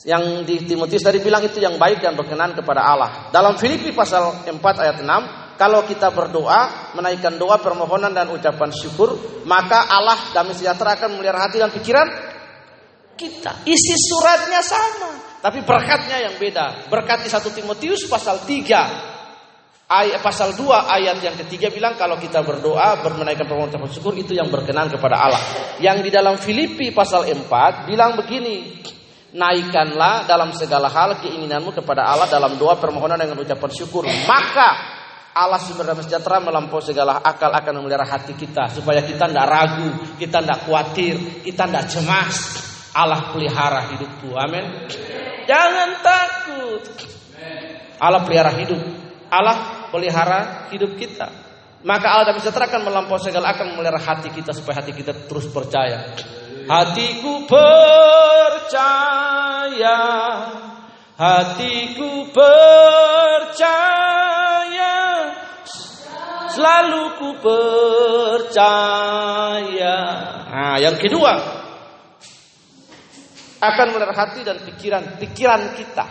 yang 0.07 0.47
di 0.47 0.63
Timotius 0.63 1.03
tadi 1.03 1.19
bilang 1.19 1.43
itu 1.43 1.59
yang 1.59 1.75
baik 1.75 1.99
dan 1.99 2.15
berkenan 2.15 2.55
kepada 2.55 2.87
Allah. 2.87 3.11
Dalam 3.35 3.59
Filipi 3.59 3.91
pasal 3.91 4.47
4 4.47 4.55
ayat 4.55 5.03
6, 5.03 5.59
kalau 5.59 5.83
kita 5.83 6.15
berdoa, 6.15 6.95
menaikkan 6.95 7.35
doa, 7.35 7.59
permohonan 7.59 8.15
dan 8.15 8.31
ucapan 8.31 8.71
syukur, 8.71 9.43
maka 9.43 9.91
Allah 9.91 10.31
damai 10.31 10.55
sejahtera 10.55 10.95
akan 10.95 11.19
melihara 11.19 11.51
hati 11.51 11.59
dan 11.59 11.75
pikiran 11.75 12.07
kita. 13.19 13.67
Isi 13.67 13.95
suratnya 13.99 14.63
sama, 14.63 15.43
tapi 15.43 15.67
berkatnya 15.67 16.31
yang 16.31 16.39
beda. 16.39 16.87
Berkat 16.87 17.27
di 17.27 17.31
1 17.35 17.43
Timotius 17.51 18.07
pasal 18.07 18.47
3 18.47 19.91
ayat 19.91 20.23
pasal 20.23 20.55
2 20.55 20.63
ayat 20.95 21.19
yang 21.19 21.35
ketiga 21.43 21.75
bilang 21.75 21.99
kalau 21.99 22.15
kita 22.23 22.39
berdoa 22.47 23.03
bermenaikkan 23.03 23.51
permohonan 23.51 23.91
syukur 23.91 24.15
itu 24.15 24.39
yang 24.39 24.47
berkenan 24.47 24.87
kepada 24.87 25.27
Allah. 25.27 25.43
Yang 25.83 26.07
di 26.07 26.11
dalam 26.15 26.39
Filipi 26.39 26.95
pasal 26.95 27.27
4 27.27 27.91
bilang 27.91 28.15
begini, 28.15 28.79
naikkanlah 29.33 30.25
dalam 30.25 30.53
segala 30.57 30.89
hal 30.89 31.21
keinginanmu 31.21 31.77
kepada 31.77 32.09
Allah 32.09 32.29
dalam 32.29 32.57
doa 32.57 32.81
permohonan 32.81 33.21
dengan 33.21 33.37
ucapan 33.45 33.71
syukur 33.73 34.09
maka 34.25 34.99
Allah 35.39 35.63
sumber 35.63 35.87
damai 35.87 36.03
sejahtera 36.03 36.43
melampaui 36.43 36.83
segala 36.83 37.23
akal 37.23 37.55
akan 37.55 37.79
memelihara 37.79 38.03
hati 38.03 38.35
kita 38.35 38.75
supaya 38.75 39.07
kita 39.07 39.31
tidak 39.31 39.47
ragu, 39.47 39.91
kita 40.19 40.43
tidak 40.43 40.67
khawatir, 40.67 41.15
kita 41.47 41.63
tidak 41.71 41.85
cemas. 41.87 42.37
Allah 42.91 43.31
pelihara 43.31 43.87
hidupku. 43.95 44.35
Amin. 44.35 44.67
Jangan 45.47 46.03
takut. 46.03 46.83
Allah 48.03 48.27
pelihara 48.27 48.51
hidup. 48.59 48.83
Allah 49.31 49.87
pelihara 49.95 50.67
hidup 50.75 50.99
kita. 50.99 51.31
Maka 51.87 52.11
Allah 52.11 52.35
damai 52.35 52.43
sejahtera 52.43 52.67
akan 52.67 52.83
melampaui 52.91 53.23
segala 53.23 53.55
akan 53.55 53.79
memelihara 53.79 54.03
hati 54.03 54.35
kita 54.35 54.51
supaya 54.51 54.83
hati 54.83 54.91
kita 54.91 55.15
terus 55.31 55.47
percaya. 55.47 56.19
Hatiku 56.69 57.49
percaya. 57.49 58.77
Hatiku 61.17 62.29
percaya. 62.29 63.73
Selalu 66.53 67.03
ku 67.17 67.33
percaya. 67.41 68.77
Nah 70.53 70.77
yang 70.77 71.01
kedua. 71.01 71.57
Akan 73.59 73.91
melihat 73.91 74.15
hati 74.15 74.47
dan 74.47 74.61
pikiran 74.63 75.19
Pikiran 75.19 75.73
kita. 75.73 76.05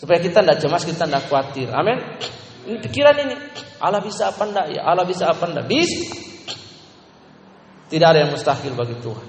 Supaya 0.00 0.18
kita 0.18 0.40
tidak 0.40 0.64
cemas, 0.64 0.82
kita 0.88 1.04
tidak 1.04 1.28
khawatir. 1.28 1.68
Amin. 1.76 2.00
Ini 2.64 2.80
pikiran 2.80 3.14
ini. 3.20 3.36
Allah 3.84 4.00
bisa 4.00 4.32
apa 4.32 4.48
enggak 4.48 4.72
ya 4.72 4.88
Allah 4.88 5.04
bisa 5.04 5.28
apa 5.28 5.44
enggak 5.44 5.68
Bisa 5.68 6.26
tidak 7.86 8.08
ada 8.14 8.18
yang 8.26 8.30
mustahil 8.34 8.72
bagi 8.74 8.96
Tuhan. 8.98 9.26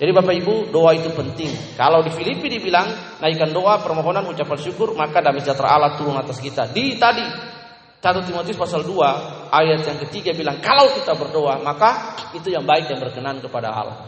Jadi 0.00 0.10
Bapak 0.16 0.32
Ibu, 0.32 0.54
doa 0.72 0.96
itu 0.96 1.12
penting. 1.12 1.76
Kalau 1.76 2.00
di 2.00 2.08
Filipi 2.08 2.48
dibilang 2.48 3.20
naikkan 3.20 3.52
doa, 3.52 3.84
permohonan, 3.84 4.24
ucapan 4.32 4.56
syukur, 4.56 4.96
maka 4.96 5.20
damai 5.20 5.44
sejahtera 5.44 5.76
Allah 5.76 6.00
turun 6.00 6.16
atas 6.16 6.40
kita. 6.40 6.72
Di 6.72 6.96
tadi 6.96 7.20
1 8.00 8.24
Timotius 8.24 8.56
pasal 8.56 8.80
2 8.80 9.52
ayat 9.52 9.84
yang 9.84 9.98
ketiga 10.08 10.32
bilang 10.32 10.56
kalau 10.64 10.88
kita 10.96 11.12
berdoa 11.12 11.60
maka 11.60 12.16
itu 12.32 12.48
yang 12.48 12.64
baik 12.64 12.88
yang 12.88 12.96
berkenan 12.96 13.44
kepada 13.44 13.68
Allah. 13.76 13.98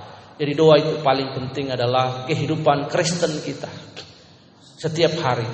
Jadi 0.40 0.52
doa 0.56 0.80
itu 0.80 0.96
paling 1.04 1.36
penting 1.36 1.68
adalah 1.76 2.24
kehidupan 2.24 2.88
Kristen 2.88 3.36
kita. 3.44 3.68
Setiap 4.80 5.12
hari. 5.20 5.44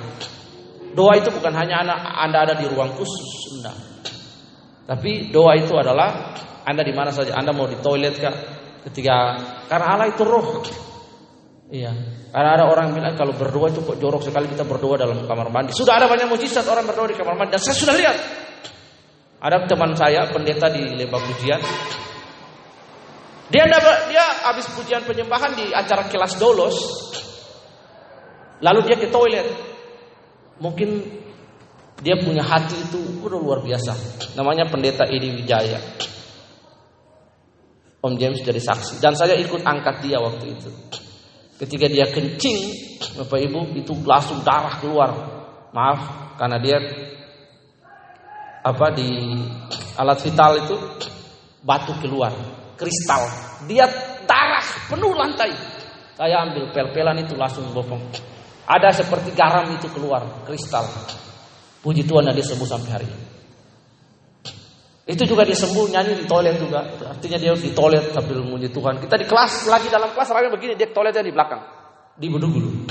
Doa 0.95 1.19
itu 1.19 1.29
bukan 1.35 1.51
hanya 1.51 1.83
Anda 2.15 2.47
ada 2.47 2.55
di 2.55 2.65
ruang 2.65 2.95
khusus, 2.95 3.59
enggak. 3.59 3.77
Tapi 4.87 5.29
doa 5.35 5.59
itu 5.59 5.75
adalah 5.75 6.33
anda 6.69 6.85
di 6.85 6.93
mana 6.93 7.09
saja, 7.09 7.33
Anda 7.33 7.49
mau 7.49 7.65
di 7.65 7.81
toilet 7.81 8.21
kah? 8.21 8.35
Ketika 8.85 9.15
karena 9.65 9.85
Allah 9.97 10.07
itu 10.13 10.21
roh. 10.21 10.61
Iya. 11.73 11.89
Karena 12.29 12.49
ada 12.61 12.65
orang 12.69 12.93
bilang 12.93 13.17
kalau 13.17 13.33
berdoa 13.33 13.73
itu 13.73 13.81
kok 13.81 13.97
jorok 13.97 14.21
sekali 14.21 14.45
kita 14.53 14.69
berdoa 14.69 15.01
dalam 15.01 15.25
kamar 15.25 15.49
mandi. 15.49 15.73
Sudah 15.73 15.97
ada 15.97 16.05
banyak 16.05 16.29
mujizat 16.29 16.65
orang 16.69 16.85
berdoa 16.85 17.09
di 17.09 17.17
kamar 17.17 17.33
mandi 17.33 17.57
dan 17.57 17.61
saya 17.65 17.73
sudah 17.73 17.95
lihat. 17.97 18.17
Ada 19.41 19.65
teman 19.65 19.97
saya 19.97 20.29
pendeta 20.29 20.69
di 20.69 20.93
lembah 20.93 21.21
pujian. 21.25 21.61
Dia 23.49 23.65
dia 24.05 24.25
habis 24.45 24.69
pujian 24.69 25.01
penyembahan 25.09 25.57
di 25.57 25.73
acara 25.73 26.05
kelas 26.05 26.37
dolos. 26.37 26.77
Lalu 28.61 28.79
dia 28.85 28.97
ke 29.01 29.09
toilet. 29.09 29.47
Mungkin 30.61 30.89
dia 32.05 32.13
punya 32.21 32.45
hati 32.45 32.77
itu 32.77 33.25
udah 33.25 33.39
luar 33.41 33.59
biasa. 33.65 33.93
Namanya 34.37 34.69
pendeta 34.69 35.09
Edi 35.09 35.33
Wijaya. 35.33 36.08
Om 37.99 38.15
James 38.15 38.39
jadi 38.39 38.63
saksi 38.63 39.03
dan 39.03 39.11
saya 39.11 39.35
ikut 39.35 39.59
angkat 39.59 39.99
dia 39.99 40.23
waktu 40.23 40.55
itu. 40.55 40.71
Ketika 41.59 41.91
dia 41.91 42.07
kencing, 42.07 42.59
Bapak 43.19 43.35
Ibu, 43.43 43.75
itu 43.75 43.91
langsung 44.07 44.39
darah 44.47 44.79
keluar. 44.79 45.11
Maaf, 45.75 46.33
karena 46.39 46.55
dia 46.63 46.79
apa 48.63 48.87
di 48.95 49.35
alat 49.99 50.19
vital 50.23 50.51
itu 50.63 50.75
batu 51.59 51.91
keluar, 51.99 52.31
kristal. 52.79 53.27
Dia 53.67 53.83
darah 54.23 54.63
penuh 54.87 55.11
lantai. 55.11 55.51
Saya 56.15 56.47
ambil 56.47 56.71
pel-pelan 56.71 57.19
itu 57.19 57.35
langsung 57.35 57.67
bopong. 57.75 57.99
Ada 58.63 59.03
seperti 59.03 59.35
garam 59.35 59.67
itu 59.75 59.91
keluar, 59.91 60.23
kristal. 60.47 60.87
Puji 61.83 62.07
Tuhan 62.07 62.31
dia 62.31 62.43
sembuh 62.43 62.67
sampai 62.67 62.91
hari 62.91 63.07
ini. 63.07 63.28
Itu 65.09 65.25
juga 65.25 65.41
dia 65.41 65.57
sembuh 65.57 65.89
nyanyi 65.89 66.21
di 66.21 66.25
toilet 66.29 66.61
juga. 66.61 66.85
Artinya 66.85 67.41
dia 67.41 67.57
di 67.57 67.73
toilet 67.73 68.13
sambil 68.13 68.45
memuji 68.45 68.69
Tuhan. 68.69 69.01
Kita 69.01 69.17
di 69.17 69.25
kelas 69.25 69.65
lagi 69.65 69.89
dalam 69.89 70.13
kelas 70.13 70.29
ramai 70.29 70.53
begini 70.53 70.77
dia 70.77 70.93
toiletnya 70.93 71.25
di 71.25 71.33
belakang. 71.33 71.61
Di 72.13 72.29
dulu. 72.29 72.85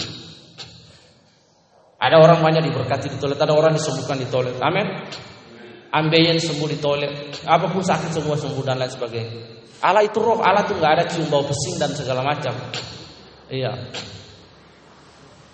Ada 1.98 2.16
orang 2.18 2.42
banyak 2.42 2.62
diberkati 2.66 3.06
di 3.14 3.18
toilet, 3.22 3.38
ada 3.38 3.54
orang 3.54 3.78
disembuhkan 3.78 4.18
di 4.18 4.26
toilet. 4.26 4.58
Amin. 4.58 4.86
Ambeien 5.94 6.42
sembuh 6.42 6.66
di 6.66 6.78
toilet. 6.82 7.38
Apa 7.46 7.70
pun 7.70 7.86
sakit 7.86 8.10
semua 8.10 8.34
sembuh 8.34 8.66
dan 8.66 8.82
lain 8.82 8.90
sebagainya. 8.90 9.32
Allah 9.78 10.02
itu 10.02 10.18
roh, 10.18 10.42
Allah 10.42 10.66
itu 10.66 10.74
nggak 10.74 10.92
ada 10.98 11.04
cium 11.06 11.30
bau 11.30 11.46
pesing 11.46 11.78
dan 11.78 11.94
segala 11.94 12.26
macam. 12.26 12.50
Iya. 13.46 13.94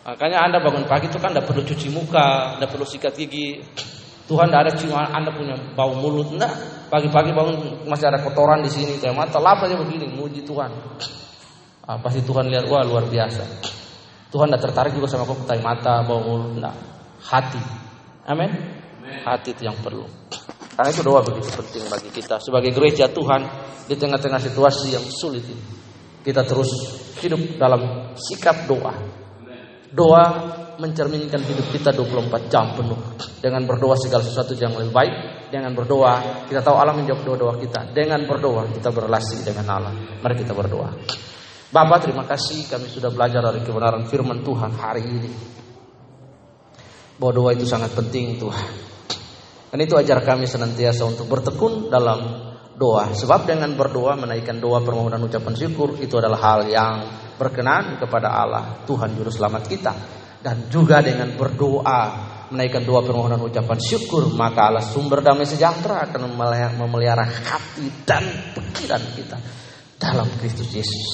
Makanya 0.04 0.48
Anda 0.48 0.64
bangun 0.64 0.88
pagi 0.88 1.12
itu 1.12 1.20
kan 1.20 1.36
tidak 1.36 1.44
perlu 1.44 1.60
cuci 1.60 1.88
muka, 1.92 2.56
tidak 2.56 2.68
perlu 2.72 2.88
sikat 2.88 3.12
gigi. 3.20 3.60
Tuhan 4.24 4.48
tidak 4.48 4.60
ada 4.64 4.72
cium 4.80 4.96
Anda 4.96 5.30
punya 5.32 5.54
bau 5.76 5.92
mulut, 5.92 6.32
enggak. 6.32 6.52
Pagi-pagi 6.88 7.34
bangun 7.34 7.84
masih 7.90 8.08
ada 8.08 8.22
kotoran 8.22 8.64
di 8.64 8.70
sini, 8.72 8.96
kayak 8.96 9.12
mata 9.12 9.36
lap 9.42 9.60
aja 9.66 9.76
begini, 9.76 10.08
muji 10.08 10.46
Tuhan. 10.46 10.70
Ah, 11.84 12.00
pasti 12.00 12.24
Tuhan 12.24 12.48
lihat, 12.48 12.64
wah 12.72 12.80
luar 12.80 13.04
biasa. 13.04 13.44
Tuhan 14.32 14.48
tidak 14.48 14.62
tertarik 14.70 14.92
juga 14.96 15.12
sama 15.12 15.28
kau 15.28 15.36
tai 15.44 15.60
mata, 15.60 16.00
bau 16.06 16.24
mulut, 16.24 16.56
enggak. 16.56 16.76
Hati. 17.20 17.60
Amin. 18.24 18.48
Hati 19.24 19.52
itu 19.52 19.68
yang 19.68 19.76
perlu. 19.84 20.08
Karena 20.74 20.90
itu 20.90 21.02
doa 21.06 21.20
begitu 21.22 21.48
penting 21.54 21.84
bagi 21.86 22.10
kita 22.10 22.42
sebagai 22.42 22.74
gereja 22.74 23.06
Tuhan 23.06 23.46
di 23.86 23.94
tengah-tengah 23.94 24.40
situasi 24.42 24.96
yang 24.96 25.06
sulit 25.06 25.44
ini. 25.46 25.64
Kita 26.24 26.42
terus 26.42 26.72
hidup 27.20 27.60
dalam 27.60 28.10
sikap 28.16 28.64
doa 28.66 28.90
Doa 29.94 30.24
mencerminkan 30.74 31.38
hidup 31.46 31.70
kita 31.70 31.94
24 31.94 32.50
jam 32.50 32.74
penuh. 32.74 32.98
Dengan 33.38 33.62
berdoa 33.62 33.94
segala 33.94 34.26
sesuatu 34.26 34.58
yang 34.58 34.74
lebih 34.74 34.90
baik. 34.90 35.14
Dengan 35.54 35.70
berdoa 35.70 36.46
kita 36.50 36.58
tahu 36.66 36.74
Allah 36.74 36.98
menjawab 36.98 37.22
doa-doa 37.22 37.54
kita. 37.62 37.94
Dengan 37.94 38.26
berdoa 38.26 38.66
kita 38.74 38.90
berrelasi 38.90 39.46
dengan 39.46 39.70
Allah. 39.70 39.94
Mari 40.18 40.34
kita 40.42 40.50
berdoa. 40.50 40.90
Bapak 41.70 42.06
terima 42.06 42.26
kasih 42.26 42.66
kami 42.66 42.86
sudah 42.90 43.10
belajar 43.10 43.42
dari 43.42 43.62
kebenaran 43.62 44.06
firman 44.10 44.42
Tuhan 44.42 44.74
hari 44.74 45.02
ini. 45.06 45.30
Bahwa 47.14 47.32
doa 47.34 47.50
itu 47.54 47.62
sangat 47.62 47.94
penting 47.94 48.42
Tuhan. 48.42 48.70
Dan 49.74 49.78
itu 49.82 49.94
ajar 49.98 50.22
kami 50.22 50.46
senantiasa 50.46 51.02
untuk 51.06 51.26
bertekun 51.30 51.90
dalam 51.90 52.50
doa. 52.78 53.10
Sebab 53.14 53.46
dengan 53.46 53.74
berdoa 53.74 54.18
menaikkan 54.18 54.58
doa 54.58 54.82
permohonan 54.82 55.22
ucapan 55.22 55.54
syukur 55.54 55.98
itu 55.98 56.14
adalah 56.18 56.38
hal 56.38 56.60
yang 56.66 56.94
berkenan 57.34 57.98
kepada 57.98 58.30
Allah, 58.30 58.84
Tuhan 58.86 59.14
juru 59.14 59.30
selamat 59.30 59.62
kita. 59.66 59.92
Dan 60.44 60.68
juga 60.68 61.00
dengan 61.00 61.32
berdoa 61.40 62.00
menaikkan 62.52 62.84
doa 62.84 63.00
permohonan 63.00 63.40
ucapan 63.40 63.80
syukur, 63.80 64.28
maka 64.36 64.68
Allah 64.68 64.84
sumber 64.84 65.24
damai 65.24 65.48
sejahtera 65.48 66.04
akan 66.04 66.36
memelihara 66.76 67.24
hati 67.24 67.88
dan 68.04 68.22
pikiran 68.52 69.02
kita 69.16 69.38
dalam 69.96 70.28
Kristus 70.36 70.68
Yesus. 70.68 71.06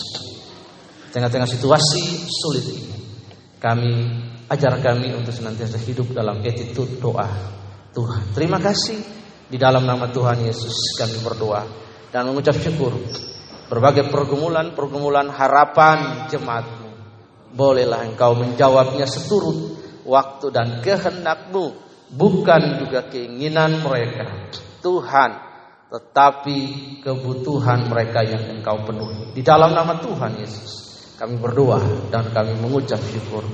Tengah-tengah 1.14 1.46
situasi 1.46 2.02
sulit 2.26 2.64
ini, 2.74 2.94
kami 3.62 3.92
ajar 4.50 4.82
kami 4.82 5.14
untuk 5.14 5.30
senantiasa 5.30 5.78
hidup 5.78 6.10
dalam 6.10 6.42
attitude 6.42 6.98
doa. 6.98 7.26
Tuhan, 7.90 8.34
terima 8.34 8.58
kasih 8.58 8.98
di 9.50 9.58
dalam 9.58 9.82
nama 9.86 10.10
Tuhan 10.10 10.42
Yesus 10.46 10.94
kami 10.98 11.22
berdoa 11.22 11.62
dan 12.10 12.26
mengucap 12.26 12.54
syukur 12.58 12.94
berbagai 13.70 14.10
pergumulan-pergumulan 14.10 15.30
harapan 15.30 16.26
jemaatmu. 16.26 16.90
Bolehlah 17.54 18.02
engkau 18.02 18.34
menjawabnya 18.34 19.06
seturut 19.06 19.78
waktu 20.02 20.50
dan 20.50 20.82
kehendakmu. 20.82 21.88
Bukan 22.10 22.82
juga 22.82 23.06
keinginan 23.06 23.86
mereka. 23.86 24.50
Tuhan, 24.82 25.30
tetapi 25.94 26.58
kebutuhan 27.06 27.86
mereka 27.86 28.26
yang 28.26 28.58
engkau 28.58 28.82
penuhi. 28.82 29.30
Di 29.30 29.46
dalam 29.46 29.70
nama 29.70 29.94
Tuhan 30.02 30.42
Yesus 30.42 30.90
kami 31.14 31.38
berdoa 31.38 32.10
dan 32.10 32.34
kami 32.34 32.58
mengucap 32.58 32.98
syukur. 32.98 33.46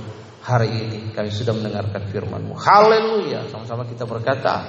Hari 0.47 0.71
ini 0.71 0.99
kami 1.11 1.29
sudah 1.29 1.53
mendengarkan 1.53 2.07
firman-Mu. 2.09 2.55
Haleluya. 2.55 3.51
Sama-sama 3.51 3.83
kita 3.83 4.07
berkata, 4.07 4.63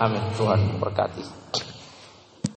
Amin. 0.00 0.32
Tuhan 0.32 0.72
memberkati. 0.72 1.52